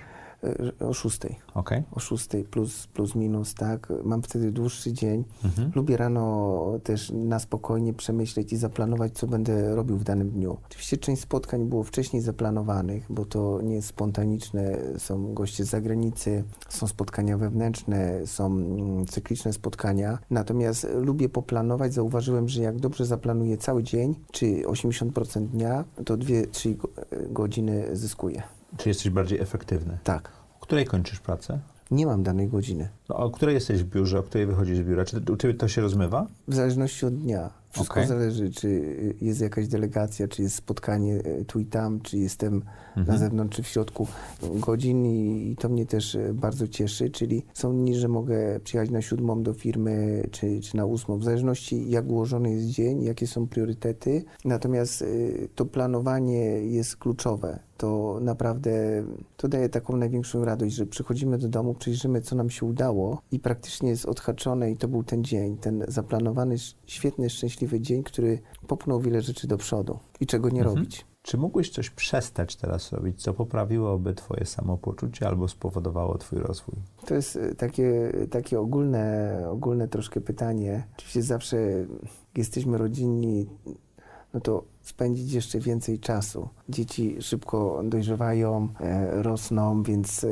O 0.80 0.92
6. 0.92 1.18
Okay. 1.54 1.82
O 1.92 2.00
6 2.00 2.28
plus, 2.50 2.86
plus 2.86 3.14
minus, 3.14 3.54
tak. 3.54 3.92
Mam 4.04 4.22
wtedy 4.22 4.52
dłuższy 4.52 4.92
dzień. 4.92 5.24
Mhm. 5.44 5.72
Lubię 5.74 5.96
rano 5.96 6.56
też 6.84 7.12
na 7.14 7.38
spokojnie 7.38 7.94
przemyśleć 7.94 8.52
i 8.52 8.56
zaplanować, 8.56 9.12
co 9.12 9.26
będę 9.26 9.74
robił 9.74 9.96
w 9.96 10.04
danym 10.04 10.30
dniu. 10.30 10.56
Oczywiście 10.66 10.96
część 10.96 11.22
spotkań 11.22 11.68
było 11.68 11.82
wcześniej 11.82 12.22
zaplanowanych, 12.22 13.06
bo 13.10 13.24
to 13.24 13.60
nie 13.62 13.74
jest 13.74 13.88
spontaniczne. 13.88 14.78
Są 14.98 15.34
goście 15.34 15.64
z 15.64 15.68
zagranicy, 15.68 16.44
są 16.68 16.86
spotkania 16.86 17.38
wewnętrzne, 17.38 18.26
są 18.26 18.46
mm, 18.46 19.06
cykliczne 19.06 19.52
spotkania. 19.52 20.18
Natomiast 20.30 20.86
lubię 20.94 21.28
poplanować. 21.28 21.94
Zauważyłem, 21.94 22.48
że 22.48 22.62
jak 22.62 22.80
dobrze 22.80 23.06
zaplanuję 23.06 23.56
cały 23.56 23.82
dzień, 23.82 24.14
czy 24.32 24.46
80% 24.46 25.46
dnia, 25.46 25.84
to 26.04 26.16
2-3 26.16 26.74
godziny 27.30 27.86
zyskuję. 27.92 28.42
Czy 28.76 28.88
jesteś 28.88 29.10
bardziej 29.10 29.40
efektywny? 29.40 29.98
Tak. 30.04 30.32
Której 30.66 30.84
kończysz 30.86 31.20
pracę? 31.20 31.58
Nie 31.90 32.06
mam 32.06 32.22
danej 32.22 32.48
godziny. 32.48 32.88
No, 33.08 33.16
o 33.16 33.30
której 33.30 33.54
jesteś 33.54 33.82
w 33.82 33.86
biurze, 33.86 34.18
o 34.18 34.22
której 34.22 34.46
wychodzisz 34.46 34.78
z 34.78 34.80
biura? 34.80 35.04
Czy 35.04 35.22
u 35.32 35.36
Ciebie 35.36 35.54
to 35.54 35.68
się 35.68 35.80
rozmywa? 35.80 36.26
W 36.48 36.54
zależności 36.54 37.06
od 37.06 37.14
dnia. 37.14 37.50
Wszystko 37.70 37.94
okay. 37.94 38.06
zależy, 38.06 38.50
czy 38.50 38.68
jest 39.20 39.40
jakaś 39.40 39.68
delegacja, 39.68 40.28
czy 40.28 40.42
jest 40.42 40.54
spotkanie 40.54 41.14
e, 41.14 41.44
tu 41.44 41.60
i 41.60 41.64
tam, 41.64 42.00
czy 42.00 42.18
jestem 42.18 42.62
mhm. 42.96 43.06
na 43.06 43.16
zewnątrz, 43.16 43.56
czy 43.56 43.62
w 43.62 43.66
środku 43.66 44.06
godzin 44.42 45.06
i, 45.06 45.50
i, 45.50 45.56
to 45.56 45.68
mnie 45.68 45.86
też 45.86 46.14
e, 46.14 46.34
bardzo 46.34 46.68
cieszy, 46.68 47.10
czyli 47.10 47.42
są 47.54 47.72
dni, 47.72 47.96
że 47.96 48.08
mogę 48.08 48.60
przyjechać 48.60 48.90
na 48.90 49.02
siódmą 49.02 49.42
do 49.42 49.52
firmy, 49.52 50.22
czy, 50.30 50.60
czy 50.60 50.76
na 50.76 50.86
ósmą, 50.86 51.18
w 51.18 51.24
zależności 51.24 51.90
jak 51.90 52.08
ułożony 52.08 52.52
jest 52.52 52.66
dzień, 52.66 53.02
jakie 53.02 53.26
są 53.26 53.46
priorytety. 53.46 54.24
Natomiast 54.44 55.02
y, 55.02 55.48
to 55.54 55.66
planowanie 55.66 56.44
jest 56.60 56.96
kluczowe. 56.96 57.58
To 57.76 58.18
naprawdę, 58.20 59.04
to 59.36 59.48
daje 59.48 59.68
taką 59.68 59.96
największą 59.96 60.44
radość, 60.44 60.74
że 60.74 60.86
przychodzimy 60.86 61.38
do 61.38 61.48
domu, 61.48 61.74
przejrzymy, 61.74 62.20
co 62.20 62.36
nam 62.36 62.50
się 62.50 62.66
udało 62.66 63.22
i 63.32 63.40
praktycznie 63.40 63.88
jest 63.88 64.06
odhaczone 64.06 64.70
i 64.70 64.76
to 64.76 64.88
był 64.88 65.02
ten 65.02 65.24
dzień, 65.24 65.56
ten 65.56 65.84
zaplanowany, 65.88 66.56
świetny, 66.86 67.30
szczęśliwy 67.30 67.66
szczęśliwy 67.66 67.80
dzień, 67.80 68.02
który 68.02 68.38
popchnął 68.66 69.00
wiele 69.00 69.22
rzeczy 69.22 69.46
do 69.46 69.56
przodu 69.56 69.98
i 70.20 70.26
czego 70.26 70.48
nie 70.48 70.60
mhm. 70.60 70.76
robić. 70.76 71.04
Czy 71.26 71.38
mógłbyś 71.38 71.70
coś 71.70 71.90
przestać 71.90 72.56
teraz 72.56 72.92
robić, 72.92 73.22
co 73.22 73.34
poprawiłoby 73.34 74.14
Twoje 74.14 74.46
samopoczucie 74.46 75.28
albo 75.28 75.48
spowodowało 75.48 76.18
Twój 76.18 76.38
rozwój? 76.38 76.74
To 77.06 77.14
jest 77.14 77.36
e, 77.36 77.54
takie, 77.54 78.12
takie 78.30 78.60
ogólne, 78.60 79.38
ogólne 79.50 79.88
troszkę 79.88 80.20
pytanie. 80.20 80.86
Oczywiście 80.96 81.22
zawsze 81.22 81.58
jesteśmy 82.36 82.78
rodzinni, 82.78 83.46
no 84.36 84.40
to 84.40 84.62
spędzić 84.82 85.32
jeszcze 85.32 85.60
więcej 85.60 85.98
czasu. 85.98 86.48
Dzieci 86.68 87.16
szybko 87.20 87.82
dojrzewają, 87.84 88.68
e, 88.80 89.22
rosną, 89.22 89.82
więc 89.82 90.24
e, 90.24 90.28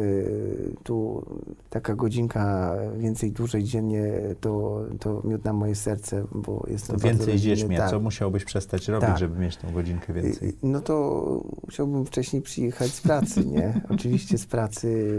tu 0.83 1.25
taka 1.71 1.95
godzinka 1.95 2.75
więcej, 2.99 3.33
dłużej 3.33 3.65
dziennie 3.65 4.13
to, 4.41 4.83
to 5.01 5.23
miód 5.25 5.45
na 5.45 5.53
moje 5.53 5.75
serce, 5.75 6.25
bo 6.33 6.65
jestem 6.71 6.97
to 6.97 7.09
więcej 7.09 7.39
dziećmi, 7.39 7.77
tak. 7.77 7.91
co 7.91 8.01
musiałbyś 8.01 8.45
przestać 8.45 8.89
robić, 8.89 9.09
tak. 9.09 9.19
żeby 9.19 9.39
mieć 9.39 9.57
tą 9.57 9.73
godzinkę 9.73 10.13
więcej? 10.13 10.57
No 10.63 10.81
to 10.81 11.25
musiałbym 11.67 12.05
wcześniej 12.05 12.43
przyjechać 12.43 12.91
z 12.91 13.01
pracy, 13.01 13.47
nie? 13.47 13.81
Oczywiście 13.95 14.39
z 14.39 14.47
pracy, 14.47 15.17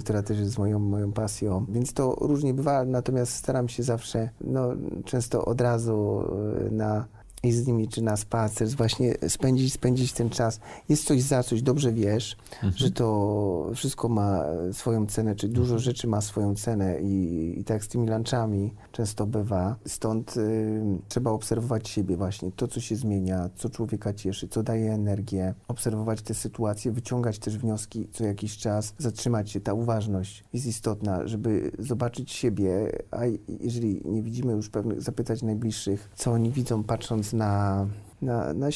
która 0.00 0.22
też 0.22 0.38
jest 0.38 0.58
moją, 0.58 0.78
moją 0.78 1.12
pasją, 1.12 1.66
więc 1.68 1.92
to 1.92 2.16
różnie 2.20 2.54
bywa, 2.54 2.84
natomiast 2.84 3.32
staram 3.32 3.68
się 3.68 3.82
zawsze, 3.82 4.30
no 4.40 4.68
często 5.04 5.44
od 5.44 5.60
razu 5.60 6.24
e, 6.66 6.70
na 6.70 7.04
i 7.44 7.52
z 7.52 7.66
nimi, 7.66 7.88
czy 7.88 8.02
na 8.02 8.16
spacer, 8.16 8.68
właśnie 8.68 9.14
spędzić, 9.28 9.72
spędzić 9.72 10.12
ten 10.12 10.30
czas. 10.30 10.60
Jest 10.88 11.04
coś 11.04 11.22
za 11.22 11.42
coś, 11.42 11.62
dobrze 11.62 11.92
wiesz, 11.92 12.36
mhm. 12.54 12.72
że 12.76 12.90
to 12.90 13.70
wszystko 13.74 14.08
ma 14.08 14.44
swoją 14.72 15.06
cenę, 15.06 15.36
czy 15.36 15.48
dużo 15.48 15.74
mhm. 15.74 15.80
rzeczy 15.80 16.08
ma 16.08 16.20
swoją 16.20 16.54
cenę 16.54 17.00
i, 17.00 17.54
i 17.60 17.64
tak 17.64 17.84
z 17.84 17.88
tymi 17.88 18.08
lunchami 18.08 18.74
często 18.92 19.26
bywa. 19.26 19.76
Stąd 19.86 20.36
y, 20.36 20.82
trzeba 21.08 21.30
obserwować 21.30 21.88
siebie 21.88 22.16
właśnie, 22.16 22.52
to 22.52 22.68
co 22.68 22.80
się 22.80 22.96
zmienia, 22.96 23.50
co 23.56 23.70
człowieka 23.70 24.12
cieszy, 24.12 24.48
co 24.48 24.62
daje 24.62 24.92
energię, 24.92 25.54
obserwować 25.68 26.22
te 26.22 26.34
sytuacje, 26.34 26.92
wyciągać 26.92 27.38
też 27.38 27.58
wnioski 27.58 28.08
co 28.12 28.24
jakiś 28.24 28.56
czas, 28.56 28.94
zatrzymać 28.98 29.50
się. 29.50 29.60
Ta 29.60 29.74
uważność 29.74 30.44
jest 30.52 30.66
istotna, 30.66 31.26
żeby 31.26 31.70
zobaczyć 31.78 32.32
siebie, 32.32 32.92
a 33.10 33.20
jeżeli 33.60 34.02
nie 34.04 34.22
widzimy 34.22 34.52
już 34.52 34.68
pewnych, 34.68 35.02
zapytać 35.02 35.42
najbliższych, 35.42 36.10
co 36.14 36.32
oni 36.32 36.50
widzą 36.50 36.84
patrząc 36.84 37.32
na, 37.34 37.84
na, 38.22 38.54
na, 38.54 38.68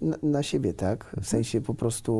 na, 0.00 0.16
na 0.22 0.40
siebie, 0.42 0.72
tak? 0.72 1.10
W 1.20 1.26
sensie 1.26 1.60
po 1.60 1.74
prostu 1.74 2.12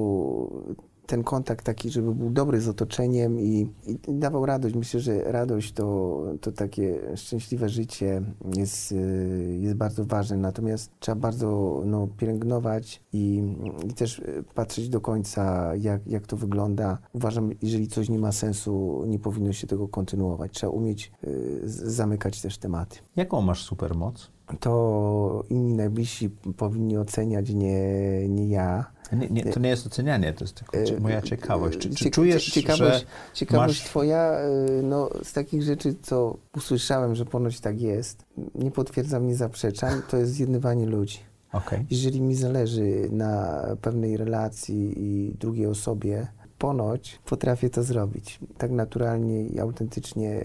ten 1.06 1.24
kontakt 1.24 1.64
taki, 1.64 1.90
żeby 1.90 2.14
był 2.14 2.30
dobry 2.30 2.60
z 2.60 2.68
otoczeniem 2.68 3.40
i, 3.40 3.68
i, 3.86 3.98
dawał 4.08 4.46
radość. 4.46 4.74
Myślę, 4.74 5.00
że 5.00 5.32
radość 5.32 5.72
to, 5.72 6.22
to 6.40 6.52
takie 6.52 7.16
szczęśliwe 7.16 7.68
życie 7.68 8.22
jest, 8.56 8.92
y, 8.92 9.58
jest 9.60 9.76
bardzo 9.76 10.04
ważne. 10.04 10.36
Natomiast 10.36 10.90
trzeba 11.00 11.20
bardzo 11.20 11.80
no, 11.84 12.08
pielęgnować 12.18 13.02
i, 13.12 13.54
i 13.84 13.94
też 13.94 14.22
patrzeć 14.54 14.88
do 14.88 15.00
końca, 15.00 15.74
jak, 15.76 16.06
jak 16.06 16.26
to 16.26 16.36
wygląda. 16.36 16.98
Uważam, 17.12 17.50
jeżeli 17.62 17.88
coś 17.88 18.08
nie 18.08 18.18
ma 18.18 18.32
sensu, 18.32 19.04
nie 19.06 19.18
powinno 19.18 19.52
się 19.52 19.66
tego 19.66 19.88
kontynuować. 19.88 20.52
Trzeba 20.52 20.72
umieć 20.72 21.12
y, 21.24 21.60
zamykać 21.64 22.40
też 22.40 22.58
tematy. 22.58 22.98
Jaką 23.16 23.40
masz 23.40 23.64
supermoc? 23.64 24.36
to 24.60 25.44
inni 25.50 25.74
najbliżsi 25.74 26.30
powinni 26.56 26.98
oceniać, 26.98 27.50
nie, 27.50 28.28
nie 28.28 28.48
ja. 28.48 28.95
Nie, 29.12 29.28
nie, 29.28 29.44
to 29.44 29.60
nie 29.60 29.68
jest 29.68 29.86
ocenianie, 29.86 30.32
to 30.32 30.44
jest 30.44 30.54
tylko 30.54 30.76
e, 30.76 31.00
moja 31.00 31.22
ciekawość. 31.22 31.78
Czy, 31.78 31.90
czy 31.90 32.10
czujesz, 32.10 32.50
ciekawość, 32.50 32.98
że 32.98 33.06
Ciekawość 33.34 33.80
masz... 33.80 33.88
twoja, 33.88 34.32
e, 34.32 34.48
no, 34.82 35.10
z 35.22 35.32
takich 35.32 35.62
rzeczy, 35.62 35.94
co 36.02 36.36
usłyszałem, 36.56 37.14
że 37.14 37.24
ponoć 37.24 37.60
tak 37.60 37.80
jest, 37.80 38.24
nie 38.54 38.70
potwierdzam, 38.70 39.26
nie 39.26 39.36
zaprzeczam, 39.36 40.02
to 40.10 40.16
jest 40.16 40.32
zjednywanie 40.32 40.86
ludzi. 40.86 41.18
Okay. 41.52 41.86
Jeżeli 41.90 42.20
mi 42.20 42.34
zależy 42.34 43.08
na 43.10 43.62
pewnej 43.80 44.16
relacji 44.16 44.94
i 44.96 45.34
drugiej 45.38 45.66
osobie, 45.66 46.26
ponoć 46.58 47.20
potrafię 47.24 47.70
to 47.70 47.82
zrobić. 47.82 48.40
Tak 48.58 48.70
naturalnie 48.70 49.46
i 49.46 49.60
autentycznie 49.60 50.44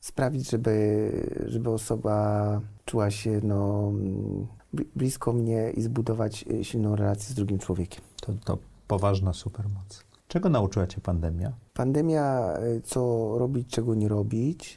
sprawić, 0.00 0.50
żeby, 0.50 1.10
żeby 1.46 1.70
osoba 1.70 2.60
czuła 2.84 3.10
się 3.10 3.40
no, 3.42 3.92
blisko 4.96 5.32
mnie 5.32 5.70
i 5.70 5.82
zbudować 5.82 6.44
e, 6.60 6.64
silną 6.64 6.96
relację 6.96 7.30
z 7.30 7.34
drugim 7.34 7.58
człowiekiem. 7.58 8.00
To, 8.20 8.32
to 8.44 8.58
poważna 8.86 9.32
supermoc. 9.32 10.04
Czego 10.28 10.48
nauczyła 10.48 10.86
Cię 10.86 11.00
pandemia? 11.00 11.52
Pandemia, 11.74 12.52
e, 12.52 12.80
co 12.80 13.32
robić, 13.38 13.68
czego 13.68 13.94
nie 13.94 14.08
robić, 14.08 14.76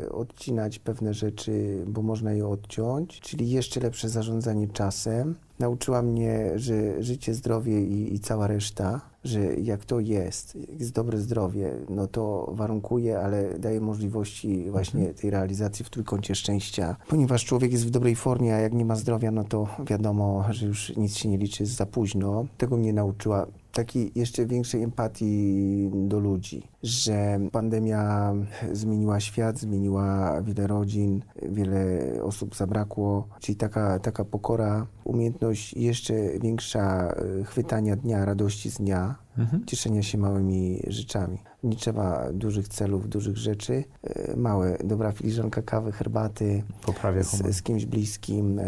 yy, 0.00 0.12
odcinać 0.12 0.78
pewne 0.78 1.14
rzeczy, 1.14 1.84
bo 1.86 2.02
można 2.02 2.32
je 2.32 2.46
odciąć, 2.46 3.20
czyli 3.20 3.50
jeszcze 3.50 3.80
lepsze 3.80 4.08
zarządzanie 4.08 4.68
czasem. 4.68 5.34
Nauczyła 5.58 6.02
mnie, 6.02 6.50
że 6.54 7.02
życie, 7.02 7.34
zdrowie 7.34 7.80
i, 7.80 8.14
i 8.14 8.20
cała 8.20 8.46
reszta, 8.46 9.00
że 9.24 9.40
jak 9.54 9.84
to 9.84 10.00
jest, 10.00 10.58
jest 10.78 10.92
dobre 10.92 11.18
zdrowie, 11.18 11.72
no 11.88 12.06
to 12.06 12.50
warunkuje, 12.54 13.18
ale 13.18 13.58
daje 13.58 13.80
możliwości 13.80 14.70
właśnie 14.70 15.00
mhm. 15.00 15.18
tej 15.18 15.30
realizacji 15.30 15.84
w 15.84 15.90
trójkącie 15.90 16.34
szczęścia. 16.34 16.96
Ponieważ 17.08 17.44
człowiek 17.44 17.72
jest 17.72 17.86
w 17.86 17.90
dobrej 17.90 18.16
formie, 18.16 18.54
a 18.54 18.58
jak 18.58 18.72
nie 18.72 18.84
ma 18.84 18.96
zdrowia, 18.96 19.30
no 19.30 19.44
to 19.44 19.68
wiadomo, 19.86 20.44
że 20.50 20.66
już 20.66 20.96
nic 20.96 21.16
się 21.16 21.28
nie 21.28 21.38
liczy, 21.38 21.62
jest 21.62 21.76
za 21.76 21.86
późno. 21.86 22.46
Tego 22.58 22.76
mnie 22.76 22.92
nauczyła 22.92 23.46
takiej 23.72 24.12
jeszcze 24.14 24.46
większej 24.46 24.82
empatii 24.82 25.90
do 25.92 26.20
ludzi, 26.22 26.62
że 26.82 27.40
pandemia 27.52 28.32
zmieniła 28.72 29.20
świat, 29.20 29.58
zmieniła 29.58 30.42
wiele 30.42 30.66
rodzin, 30.66 31.22
wiele 31.42 31.98
osób 32.22 32.56
zabrakło, 32.56 33.28
czyli 33.40 33.56
taka, 33.56 33.98
taka 33.98 34.24
pokora, 34.24 34.86
umiejętność 35.04 35.74
jeszcze 35.74 36.14
większa 36.38 37.14
e, 37.40 37.44
chwytania 37.44 37.96
dnia, 37.96 38.24
radości 38.24 38.70
z 38.70 38.76
dnia, 38.78 39.14
mhm. 39.38 39.64
cieszenia 39.66 40.02
się 40.02 40.18
małymi 40.18 40.82
rzeczami. 40.86 41.38
Nie 41.62 41.76
trzeba 41.76 42.32
dużych 42.32 42.68
celów, 42.68 43.08
dużych 43.08 43.36
rzeczy. 43.36 43.84
E, 44.02 44.36
małe, 44.36 44.78
dobra 44.84 45.12
filiżanka 45.12 45.62
kawy, 45.62 45.92
herbaty 45.92 46.62
z, 47.22 47.56
z, 47.56 47.62
kimś 47.62 47.86
bliskim, 47.86 48.58
e, 48.58 48.62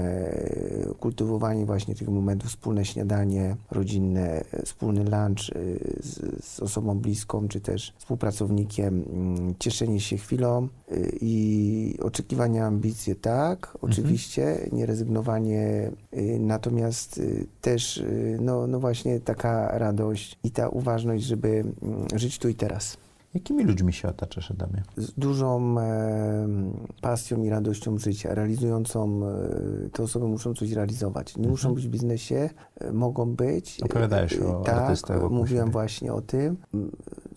kultywowanie 1.00 1.66
właśnie 1.66 1.94
tych 1.94 2.08
momentów, 2.08 2.50
wspólne 2.50 2.84
śniadanie 2.84 3.56
rodzinne, 3.70 4.44
wspólny 4.64 5.04
lunch 5.04 5.50
e, 5.50 5.60
z, 6.02 6.44
z 6.44 6.60
osobą 6.60 6.98
bliską, 6.98 7.48
czy 7.48 7.60
też 7.60 7.92
współpracownikiem, 7.98 9.04
mm, 9.12 9.54
cieszenie 9.58 10.00
się 10.00 10.16
chwilą 10.16 10.68
i 11.20 11.98
oczekiwania, 12.02 12.66
ambicje, 12.66 13.14
tak, 13.14 13.66
mhm. 13.66 13.92
oczywiście, 13.92 14.48
mhm. 14.48 14.76
nie 14.76 14.86
rezygnowanie, 14.86 15.90
natomiast 16.40 17.20
też, 17.60 18.04
no, 18.40 18.66
no 18.66 18.80
właśnie 18.80 19.20
taka 19.20 19.78
radość 19.78 20.38
i 20.44 20.50
ta 20.50 20.68
uważność, 20.68 21.24
żeby 21.24 21.48
mm, 21.48 22.06
żyć 22.14 22.38
tu 22.38 22.48
i 22.48 22.54
teraz. 22.54 22.83
Jakimi 23.34 23.64
ludźmi 23.64 23.92
się 23.92 24.08
otaczasz, 24.08 24.50
Adamie? 24.50 24.82
Z 24.96 25.12
dużą 25.12 25.80
e, 25.80 26.48
pasją 27.00 27.42
i 27.42 27.50
radością 27.50 27.98
życia, 27.98 28.34
realizującą, 28.34 29.20
e, 29.26 29.90
te 29.90 30.02
osoby 30.02 30.28
muszą 30.28 30.54
coś 30.54 30.72
realizować. 30.72 31.36
Nie 31.36 31.40
mhm. 31.40 31.50
muszą 31.50 31.74
być 31.74 31.86
w 31.86 31.90
biznesie, 31.90 32.50
e, 32.80 32.92
mogą 32.92 33.34
być. 33.34 33.80
Opowiadałeś 33.82 34.38
o 34.38 34.60
tak, 34.60 34.74
artystach. 34.74 35.30
mówiłem 35.30 35.70
właśnie 35.70 36.12
o 36.12 36.20
tym 36.20 36.56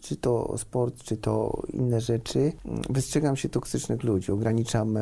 czy 0.01 0.15
to 0.15 0.57
sport, 0.57 1.03
czy 1.03 1.17
to 1.17 1.61
inne 1.73 2.01
rzeczy, 2.01 2.51
wystrzegam 2.89 3.35
się 3.35 3.49
toksycznych 3.49 4.03
ludzi, 4.03 4.31
ograniczam 4.31 4.97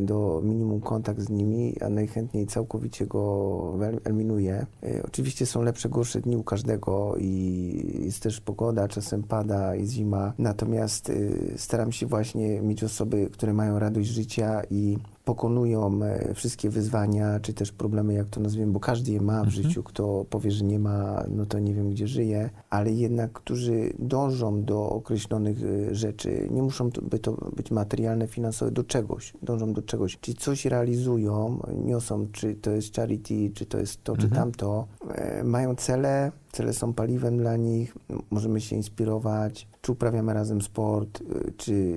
do 0.00 0.40
minimum 0.44 0.80
kontakt 0.80 1.20
z 1.20 1.30
nimi, 1.30 1.74
a 1.80 1.88
najchętniej 1.88 2.46
całkowicie 2.46 3.06
go 3.06 3.74
eliminuję. 4.04 4.66
E, 4.82 5.02
oczywiście 5.02 5.46
są 5.46 5.62
lepsze, 5.62 5.88
gorsze 5.88 6.20
dni 6.20 6.36
u 6.36 6.42
każdego 6.42 7.14
i 7.18 8.02
jest 8.04 8.22
też 8.22 8.40
pogoda, 8.40 8.88
czasem 8.88 9.22
pada, 9.22 9.74
jest 9.74 9.92
zima, 9.92 10.32
natomiast 10.38 11.10
e, 11.10 11.14
staram 11.58 11.92
się 11.92 12.06
właśnie 12.06 12.60
mieć 12.60 12.84
osoby, 12.84 13.30
które 13.32 13.52
mają 13.52 13.78
radość 13.78 14.08
życia 14.08 14.62
i 14.70 14.98
pokonują 15.24 16.02
e, 16.02 16.34
wszystkie 16.34 16.70
wyzwania, 16.70 17.40
czy 17.40 17.54
też 17.54 17.72
problemy, 17.72 18.14
jak 18.14 18.28
to 18.28 18.40
nazwiemy, 18.40 18.72
bo 18.72 18.80
każdy 18.80 19.12
je 19.12 19.20
ma 19.20 19.40
w 19.40 19.46
mhm. 19.46 19.62
życiu. 19.62 19.82
Kto 19.82 20.24
powie, 20.30 20.50
że 20.50 20.64
nie 20.64 20.78
ma, 20.78 21.24
no 21.28 21.46
to 21.46 21.58
nie 21.58 21.74
wiem, 21.74 21.90
gdzie 21.90 22.08
żyje, 22.08 22.50
ale 22.70 22.92
jednak, 22.92 23.32
którzy 23.32 23.92
dążą 23.98 24.64
do 24.64 24.90
określonych 24.90 25.58
e, 25.62 25.94
rzeczy, 25.94 26.48
nie 26.50 26.62
muszą 26.62 26.90
to, 26.90 27.02
by 27.02 27.18
to 27.18 27.32
być 27.56 27.70
materialne, 27.70 28.26
finansowe, 28.26 28.70
do 28.70 28.84
czegoś, 28.84 29.32
dążą 29.42 29.72
do 29.72 29.82
czegoś. 29.82 30.18
Czyli 30.20 30.36
coś 30.36 30.64
realizują, 30.64 31.60
niosą, 31.84 32.26
czy 32.32 32.54
to 32.54 32.70
jest 32.70 32.96
charity, 32.96 33.50
czy 33.54 33.66
to 33.66 33.78
jest 33.78 34.04
to, 34.04 34.12
mhm. 34.12 34.30
czy 34.30 34.36
tamto, 34.36 34.86
e, 35.08 35.44
mają 35.44 35.74
cele, 35.74 36.32
cele 36.54 36.72
są 36.72 36.92
paliwem 36.92 37.38
dla 37.38 37.56
nich, 37.56 37.94
możemy 38.30 38.60
się 38.60 38.76
inspirować, 38.76 39.66
czy 39.80 39.92
uprawiamy 39.92 40.34
razem 40.34 40.62
sport, 40.62 41.20
y, 41.20 41.52
czy 41.56 41.96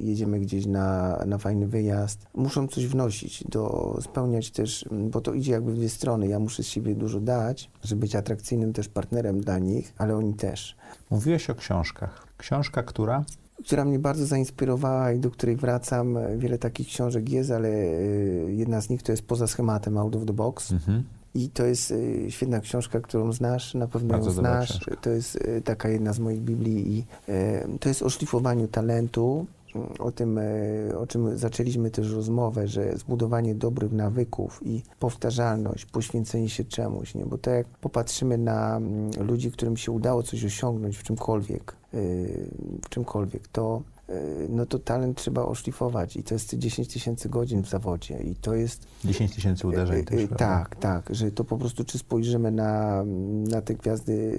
jedziemy 0.00 0.40
gdzieś 0.40 0.66
na, 0.66 1.16
na 1.26 1.38
fajny 1.38 1.66
wyjazd. 1.66 2.26
Muszą 2.34 2.68
coś 2.68 2.86
wnosić, 2.86 3.44
do, 3.44 3.96
spełniać 4.02 4.50
też, 4.50 4.88
bo 4.90 5.20
to 5.20 5.34
idzie 5.34 5.52
jakby 5.52 5.72
w 5.72 5.76
dwie 5.76 5.88
strony. 5.88 6.28
Ja 6.28 6.38
muszę 6.38 6.62
z 6.62 6.66
siebie 6.66 6.94
dużo 6.94 7.20
dać, 7.20 7.70
żeby 7.84 8.00
być 8.00 8.16
atrakcyjnym 8.16 8.72
też 8.72 8.88
partnerem 8.88 9.40
dla 9.40 9.58
nich, 9.58 9.92
ale 9.98 10.16
oni 10.16 10.34
też. 10.34 10.76
Mówiłeś 11.10 11.50
o 11.50 11.54
książkach. 11.54 12.26
Książka, 12.38 12.82
która? 12.82 13.24
która 13.64 13.84
mnie 13.84 13.98
bardzo 13.98 14.26
zainspirowała 14.26 15.12
i 15.12 15.18
do 15.18 15.30
której 15.30 15.56
wracam. 15.56 16.18
Wiele 16.38 16.58
takich 16.58 16.88
książek 16.88 17.28
jest, 17.28 17.50
ale 17.50 17.68
y, 17.68 18.46
jedna 18.56 18.80
z 18.80 18.90
nich 18.90 19.02
to 19.02 19.12
jest 19.12 19.26
Poza 19.26 19.46
schematem 19.46 19.98
Out 19.98 20.16
of 20.16 20.26
the 20.26 20.32
Box. 20.32 20.72
Mhm. 20.72 21.04
I 21.36 21.48
to 21.48 21.66
jest 21.66 21.90
y, 21.90 22.26
świetna 22.28 22.60
książka, 22.60 23.00
którą 23.00 23.32
znasz, 23.32 23.74
na 23.74 23.88
pewno 23.88 24.08
Bardzo 24.08 24.30
ją 24.30 24.36
znasz. 24.36 24.80
To 25.00 25.10
jest 25.10 25.36
y, 25.36 25.62
taka 25.64 25.88
jedna 25.88 26.12
z 26.12 26.18
moich 26.18 26.40
Biblii 26.40 26.98
i 26.98 27.04
y, 27.28 27.78
to 27.78 27.88
jest 27.88 28.02
o 28.02 28.10
szlifowaniu 28.10 28.68
talentu, 28.68 29.46
o 29.98 30.12
tym, 30.12 30.40
o 30.98 31.06
czym 31.06 31.38
zaczęliśmy 31.38 31.90
też 31.90 32.12
rozmowę, 32.12 32.68
że 32.68 32.96
zbudowanie 32.98 33.54
dobrych 33.54 33.92
nawyków 33.92 34.60
i 34.66 34.82
powtarzalność, 34.98 35.86
poświęcenie 35.86 36.48
się 36.48 36.64
czemuś, 36.64 37.14
nie? 37.14 37.26
bo 37.26 37.38
tak 37.38 37.54
jak 37.54 37.66
popatrzymy 37.66 38.38
na 38.38 38.76
mm, 38.76 39.10
ludzi, 39.26 39.50
którym 39.50 39.76
się 39.76 39.92
udało 39.92 40.22
coś 40.22 40.44
osiągnąć 40.44 40.96
w 40.96 41.02
czymkolwiek, 41.02 41.76
w 42.82 42.88
czymkolwiek, 42.88 43.48
to 43.48 43.82
no 44.48 44.66
to 44.66 44.78
talent 44.78 45.18
trzeba 45.18 45.42
oszlifować 45.42 46.16
i 46.16 46.22
to 46.22 46.34
jest 46.34 46.54
10 46.54 46.88
tysięcy 46.88 47.28
godzin 47.28 47.62
w 47.62 47.68
zawodzie 47.68 48.18
i 48.18 48.34
to 48.34 48.54
jest... 48.54 48.86
10 49.04 49.34
tysięcy 49.34 49.66
uderzeń 49.66 50.00
y, 50.00 50.04
też, 50.04 50.22
y, 50.22 50.28
Tak, 50.28 50.76
tak, 50.76 51.14
że 51.14 51.30
to 51.30 51.44
po 51.44 51.58
prostu 51.58 51.84
czy 51.84 51.98
spojrzymy 51.98 52.50
na, 52.50 53.04
na 53.50 53.62
te 53.62 53.74
gwiazdy, 53.74 54.38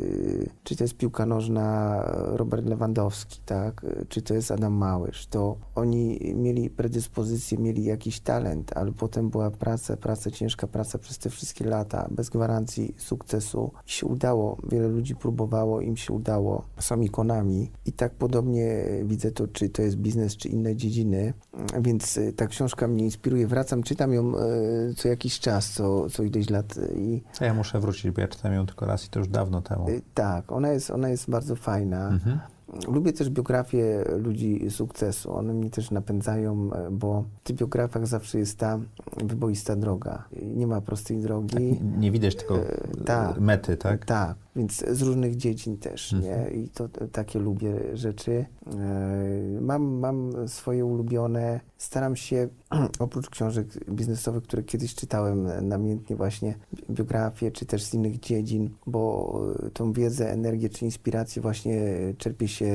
czy 0.63 0.75
to 0.75 0.83
jest 0.83 0.97
piłka 0.97 1.25
nożna 1.25 2.01
Robert 2.25 2.65
Lewandowski, 2.65 3.39
tak, 3.45 3.85
czy 4.09 4.21
to 4.21 4.33
jest 4.33 4.51
Adam 4.51 4.73
Małysz, 4.73 5.27
to 5.27 5.57
oni 5.75 6.19
mieli 6.35 6.69
predyspozycję, 6.69 7.57
mieli 7.57 7.83
jakiś 7.83 8.19
talent, 8.19 8.77
ale 8.77 8.91
potem 8.91 9.29
była 9.29 9.51
praca, 9.51 9.97
praca, 9.97 10.31
ciężka 10.31 10.67
praca 10.67 10.97
przez 10.97 11.17
te 11.17 11.29
wszystkie 11.29 11.65
lata, 11.65 12.07
bez 12.11 12.29
gwarancji 12.29 12.95
sukcesu. 12.97 13.71
I 13.87 13.91
się 13.91 14.05
udało, 14.05 14.57
wiele 14.69 14.87
ludzi 14.87 15.15
próbowało, 15.15 15.81
im 15.81 15.97
się 15.97 16.13
udało, 16.13 16.63
są 16.79 17.01
ikonami 17.01 17.71
i 17.85 17.91
tak 17.91 18.13
podobnie 18.13 18.85
widzę 19.03 19.31
to 19.31 19.47
czy 19.57 19.69
to 19.69 19.81
jest 19.81 19.95
biznes, 19.95 20.37
czy 20.37 20.49
inne 20.49 20.75
dziedziny. 20.75 21.33
Więc 21.81 22.17
y, 22.17 22.33
ta 22.33 22.47
książka 22.47 22.87
mnie 22.87 23.03
inspiruje. 23.03 23.47
Wracam, 23.47 23.83
czytam 23.83 24.13
ją 24.13 24.33
y, 24.35 24.93
co 24.95 25.07
jakiś 25.07 25.39
czas, 25.39 25.71
co, 25.71 26.09
co 26.09 26.23
ileś 26.23 26.49
lat. 26.49 26.75
I... 26.95 27.21
Ja 27.41 27.53
muszę 27.53 27.79
wrócić, 27.79 28.11
bo 28.11 28.21
ja 28.21 28.27
czytam 28.27 28.53
ją 28.53 28.65
tylko 28.65 28.85
raz 28.85 29.05
i 29.05 29.09
to 29.09 29.19
już 29.19 29.27
dawno 29.27 29.61
temu. 29.61 29.89
Y, 29.89 30.01
tak, 30.13 30.51
ona 30.51 30.69
jest, 30.69 30.91
ona 30.91 31.09
jest 31.09 31.29
bardzo 31.29 31.55
fajna. 31.55 32.09
Mhm. 32.09 32.39
Lubię 32.87 33.13
też 33.13 33.29
biografie 33.29 34.03
ludzi 34.17 34.65
sukcesu. 34.69 35.35
One 35.35 35.53
mnie 35.53 35.69
też 35.69 35.91
napędzają, 35.91 36.69
bo 36.91 37.23
w 37.43 37.43
tych 37.43 37.55
biografiach 37.55 38.07
zawsze 38.07 38.39
jest 38.39 38.57
ta 38.57 38.79
wyboista 39.23 39.75
droga. 39.75 40.23
Nie 40.55 40.67
ma 40.67 40.81
prostej 40.81 41.17
drogi. 41.17 41.53
Tak, 41.53 41.81
nie, 41.83 41.97
nie 41.97 42.11
widać 42.11 42.35
tylko 42.35 42.59
tak, 43.05 43.39
mety, 43.39 43.77
tak? 43.77 44.05
Tak 44.05 44.35
więc 44.57 44.85
z 44.91 45.01
różnych 45.01 45.35
dziedzin 45.35 45.77
też, 45.77 46.11
nie? 46.11 46.35
Mhm. 46.35 46.53
I 46.53 46.69
to, 46.69 46.89
takie 47.11 47.39
lubię 47.39 47.73
rzeczy. 47.93 48.45
E, 48.67 49.61
mam, 49.61 49.83
mam 49.83 50.47
swoje 50.47 50.85
ulubione. 50.85 51.59
Staram 51.77 52.15
się, 52.15 52.47
oprócz 52.99 53.29
książek 53.29 53.67
biznesowych, 53.91 54.43
które 54.43 54.63
kiedyś 54.63 54.95
czytałem 54.95 55.67
namiętnie 55.67 56.15
właśnie, 56.15 56.55
biografię, 56.89 57.51
czy 57.51 57.65
też 57.65 57.83
z 57.83 57.93
innych 57.93 58.19
dziedzin, 58.19 58.69
bo 58.87 59.33
tą 59.73 59.93
wiedzę, 59.93 60.31
energię, 60.31 60.69
czy 60.69 60.85
inspirację 60.85 61.41
właśnie 61.41 61.81
czerpie 62.17 62.47
się 62.47 62.65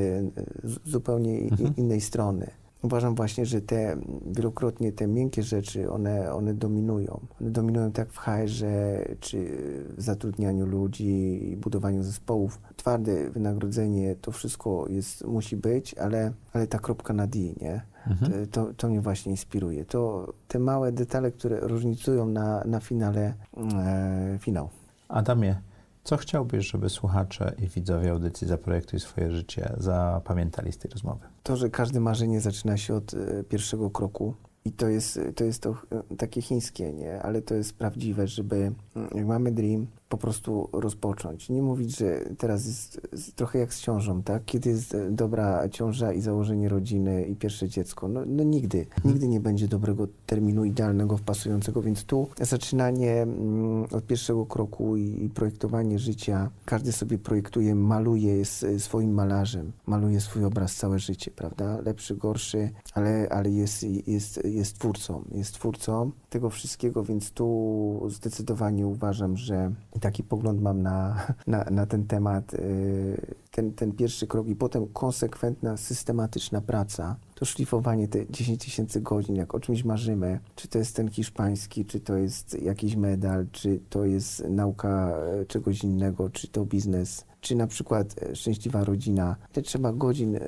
z 0.64 0.90
zupełnie 0.90 1.38
mhm. 1.38 1.76
innej 1.76 2.00
strony 2.00 2.61
uważam 2.82 3.14
właśnie, 3.14 3.46
że 3.46 3.60
te 3.60 3.96
wielokrotnie 4.26 4.92
te 4.92 5.06
miękkie 5.06 5.42
rzeczy, 5.42 5.90
one, 5.90 6.32
one 6.32 6.54
dominują. 6.54 7.20
One 7.40 7.50
dominują 7.50 7.92
tak 7.92 8.12
w 8.12 8.18
HR-ze, 8.18 9.04
czy 9.20 9.58
w 9.96 10.02
zatrudnianiu 10.02 10.66
ludzi, 10.66 11.56
budowaniu 11.60 12.02
zespołów. 12.02 12.60
Twarde 12.76 13.30
wynagrodzenie, 13.30 14.16
to 14.20 14.32
wszystko 14.32 14.86
jest, 14.88 15.24
musi 15.24 15.56
być, 15.56 15.94
ale, 15.94 16.32
ale 16.52 16.66
ta 16.66 16.78
kropka 16.78 17.12
na 17.12 17.26
D, 17.26 17.38
nie? 17.38 17.82
Mhm. 18.06 18.46
To, 18.46 18.74
to 18.76 18.88
mnie 18.88 19.00
właśnie 19.00 19.32
inspiruje. 19.32 19.84
To 19.84 20.32
te 20.48 20.58
małe 20.58 20.92
detale, 20.92 21.30
które 21.30 21.60
różnicują 21.60 22.28
na, 22.28 22.64
na 22.64 22.80
finale 22.80 23.34
e, 23.56 24.38
finał. 24.38 24.68
Adamie, 25.08 25.60
co 26.04 26.16
chciałbyś, 26.16 26.70
żeby 26.70 26.88
słuchacze 26.88 27.54
i 27.58 27.68
widzowie 27.68 28.10
audycji 28.10 28.46
Zaprojektuj 28.46 29.00
swoje 29.00 29.30
życie 29.30 29.72
zapamiętali 29.78 30.72
z 30.72 30.78
tej 30.78 30.90
rozmowy? 30.90 31.26
To, 31.42 31.56
że 31.56 31.70
każde 31.70 32.00
marzenie 32.00 32.40
zaczyna 32.40 32.76
się 32.76 32.94
od 32.94 33.14
e, 33.14 33.44
pierwszego 33.44 33.90
kroku, 33.90 34.34
i 34.64 34.72
to 34.72 34.88
jest, 34.88 35.20
to 35.36 35.44
jest 35.44 35.62
to 35.62 35.76
e, 36.10 36.16
takie 36.16 36.42
chińskie, 36.42 36.92
nie? 36.92 37.22
Ale 37.22 37.42
to 37.42 37.54
jest 37.54 37.78
prawdziwe, 37.78 38.26
żeby 38.26 38.56
mm, 38.96 39.08
jak 39.14 39.26
mamy 39.26 39.52
dream, 39.52 39.86
po 40.12 40.18
prostu 40.18 40.68
rozpocząć. 40.72 41.48
Nie 41.48 41.62
mówić, 41.62 41.98
że 41.98 42.20
teraz 42.38 42.66
jest, 42.66 43.00
trochę 43.36 43.58
jak 43.58 43.74
z 43.74 43.80
ciążą, 43.80 44.22
tak? 44.22 44.44
Kiedy 44.44 44.70
jest 44.70 44.94
e, 44.94 45.10
dobra 45.10 45.68
ciąża 45.68 46.12
i 46.12 46.20
założenie 46.20 46.68
rodziny 46.68 47.24
i 47.24 47.36
pierwsze 47.36 47.68
dziecko. 47.68 48.08
No, 48.08 48.20
no 48.26 48.44
nigdy. 48.44 48.78
Mhm. 48.78 49.14
Nigdy 49.14 49.28
nie 49.28 49.40
będzie 49.40 49.68
dobrego 49.68 50.06
terminu 50.26 50.64
idealnego, 50.64 51.16
wpasującego, 51.16 51.82
więc 51.82 52.04
tu 52.04 52.28
zaczynanie 52.40 53.22
mm, 53.22 53.84
od 53.92 54.06
pierwszego 54.06 54.46
kroku 54.46 54.96
i, 54.96 55.30
projektowanie 55.34 55.98
życia. 55.98 56.50
Każdy 56.64 56.92
sobie 56.92 57.18
projektuje, 57.18 57.74
maluje, 57.74 58.36
jest 58.36 58.66
swoim 58.78 59.14
malarzem. 59.14 59.72
Maluje 59.86 60.20
swój 60.20 60.44
obraz 60.44 60.76
całe 60.76 60.98
życie, 60.98 61.30
prawda? 61.30 61.80
Lepszy, 61.80 62.16
gorszy, 62.16 62.70
ale, 62.94 63.28
ale 63.30 63.50
jest, 63.50 63.82
jest, 64.06 64.44
jest 64.44 64.78
twórcą. 64.78 65.24
Jest 65.34 65.54
twórcą 65.54 66.10
tego 66.30 66.50
wszystkiego, 66.50 67.04
więc 67.04 67.30
tu 67.30 68.06
zdecydowanie 68.08 68.86
uważam, 68.86 69.36
że 69.36 69.72
taki 70.02 70.22
pogląd 70.22 70.62
mam 70.62 70.82
na, 70.82 71.26
na, 71.46 71.64
na 71.70 71.86
ten 71.86 72.06
temat. 72.06 72.54
Y, 72.54 73.36
ten, 73.50 73.72
ten 73.72 73.92
pierwszy 73.92 74.26
krok 74.26 74.48
i 74.48 74.56
potem 74.56 74.86
konsekwentna, 74.86 75.76
systematyczna 75.76 76.60
praca, 76.60 77.16
to 77.34 77.44
szlifowanie 77.44 78.08
te 78.08 78.26
10 78.30 78.64
tysięcy 78.64 79.00
godzin, 79.00 79.36
jak 79.36 79.54
o 79.54 79.60
czymś 79.60 79.84
marzymy, 79.84 80.40
czy 80.56 80.68
to 80.68 80.78
jest 80.78 80.96
ten 80.96 81.10
hiszpański, 81.10 81.84
czy 81.84 82.00
to 82.00 82.16
jest 82.16 82.62
jakiś 82.62 82.96
medal, 82.96 83.46
czy 83.52 83.80
to 83.90 84.04
jest 84.04 84.48
nauka 84.48 85.16
e, 85.40 85.46
czegoś 85.46 85.84
innego, 85.84 86.30
czy 86.30 86.48
to 86.48 86.64
biznes, 86.64 87.24
czy 87.42 87.56
na 87.56 87.66
przykład 87.66 88.14
e, 88.22 88.36
szczęśliwa 88.36 88.84
rodzina. 88.84 89.36
Te 89.52 89.62
trzeba 89.62 89.92
godzin 89.92 90.36
e, 90.36 90.40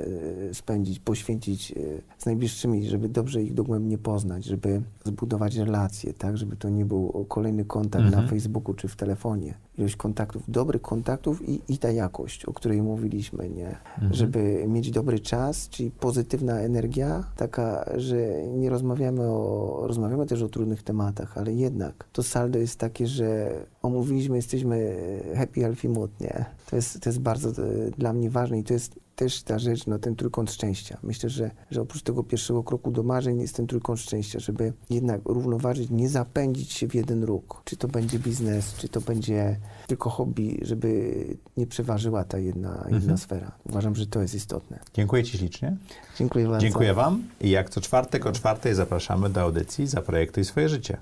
spędzić, 0.53 0.99
poświęcić 0.99 1.75
z 2.19 2.27
najbliższymi, 2.27 2.87
żeby 2.87 3.09
dobrze 3.09 3.43
ich 3.43 3.55
dogłębnie 3.55 3.99
poznać, 3.99 4.45
żeby 4.45 4.83
zbudować 5.05 5.57
relacje, 5.57 6.13
tak, 6.13 6.39
żeby 6.39 6.57
to 6.57 6.69
nie 6.69 6.85
był 6.85 7.27
kolejny 7.29 7.65
kontakt 7.65 8.05
mhm. 8.05 8.23
na 8.23 8.31
Facebooku 8.31 8.75
czy 8.75 8.89
w 8.89 8.97
telefonie. 8.97 9.55
Ilość 9.79 9.97
kontaktów, 9.97 10.43
dobrych 10.49 10.83
kontaktów 10.83 11.49
i, 11.49 11.61
i 11.69 11.79
ta 11.79 11.91
jakość, 11.91 12.45
o 12.45 12.53
której 12.53 12.83
mówiliśmy, 12.83 13.51
nie? 13.51 13.69
Mhm. 13.69 14.15
Żeby 14.15 14.65
mieć 14.69 14.91
dobry 14.91 15.21
czas, 15.21 15.69
czyli 15.69 15.91
pozytywna 15.91 16.61
energia, 16.61 17.25
taka, 17.37 17.91
że 17.97 18.47
nie 18.47 18.71
rozmawiamy 18.71 19.23
o, 19.23 19.81
rozmawiamy 19.87 20.27
też 20.27 20.43
o 20.43 20.49
trudnych 20.49 20.83
tematach, 20.83 21.39
ale 21.39 21.53
jednak 21.53 22.05
to 22.13 22.23
saldo 22.23 22.59
jest 22.59 22.79
takie, 22.79 23.07
że 23.07 23.51
omówiliśmy, 23.83 24.37
jesteśmy 24.37 24.97
happy, 25.37 25.61
healthy, 25.61 25.89
mood, 25.89 26.21
nie? 26.21 26.45
To 26.75 26.79
jest, 26.79 27.01
to 27.01 27.09
jest 27.09 27.21
bardzo 27.21 27.53
to, 27.53 27.63
dla 27.99 28.13
mnie 28.13 28.31
ważne 28.31 28.59
i 28.59 28.65
to 28.65 28.75
jest 28.75 29.01
też 29.17 29.43
ta 29.43 29.59
rzecz, 29.59 29.87
no 29.87 29.99
ten 29.99 30.17
trójkąt 30.17 30.53
szczęścia. 30.53 30.99
Myślę, 31.03 31.31
że, 31.31 31.51
że 31.71 31.81
oprócz 31.81 32.03
tego 32.03 32.23
pierwszego 32.23 32.63
kroku 32.63 32.91
do 32.91 33.03
marzeń 33.03 33.41
jest 33.41 33.57
ten 33.57 33.67
trójkąt 33.67 34.01
szczęścia, 34.01 34.39
żeby 34.39 34.73
jednak 34.91 35.21
równoważyć, 35.25 35.91
nie 35.91 36.09
zapędzić 36.09 36.73
się 36.73 36.89
w 36.89 36.95
jeden 36.95 37.25
róg. 37.25 37.63
Czy 37.65 37.77
to 37.77 37.89
będzie 37.89 38.19
biznes, 38.19 38.75
czy 38.75 38.89
to 38.89 39.01
będzie 39.01 39.57
tylko 39.87 40.11
hobby, 40.11 40.59
żeby 40.63 41.15
nie 41.57 41.67
przeważyła 41.67 42.25
ta 42.25 42.39
jedna, 42.39 42.85
jedna 42.85 42.97
mhm. 42.97 43.19
sfera. 43.19 43.53
Uważam, 43.65 43.95
że 43.95 44.07
to 44.07 44.23
jest 44.23 44.35
istotne. 44.35 44.79
Dziękuję 44.95 45.25
Ci 45.25 45.39
ślicznie. 45.39 45.77
Dziękuję 46.19 46.49
bardzo. 46.49 46.61
Dziękuję 46.61 46.95
Wam 46.95 47.23
i 47.41 47.51
jak 47.51 47.71
co 47.71 47.81
czwartek 47.81 48.27
o 48.27 48.33
czwartej 48.33 48.75
zapraszamy 48.75 49.31
do 49.31 49.41
audycji 49.41 49.87
Zaprojektuj 49.87 50.45
swoje 50.45 50.69
życie. 50.69 50.97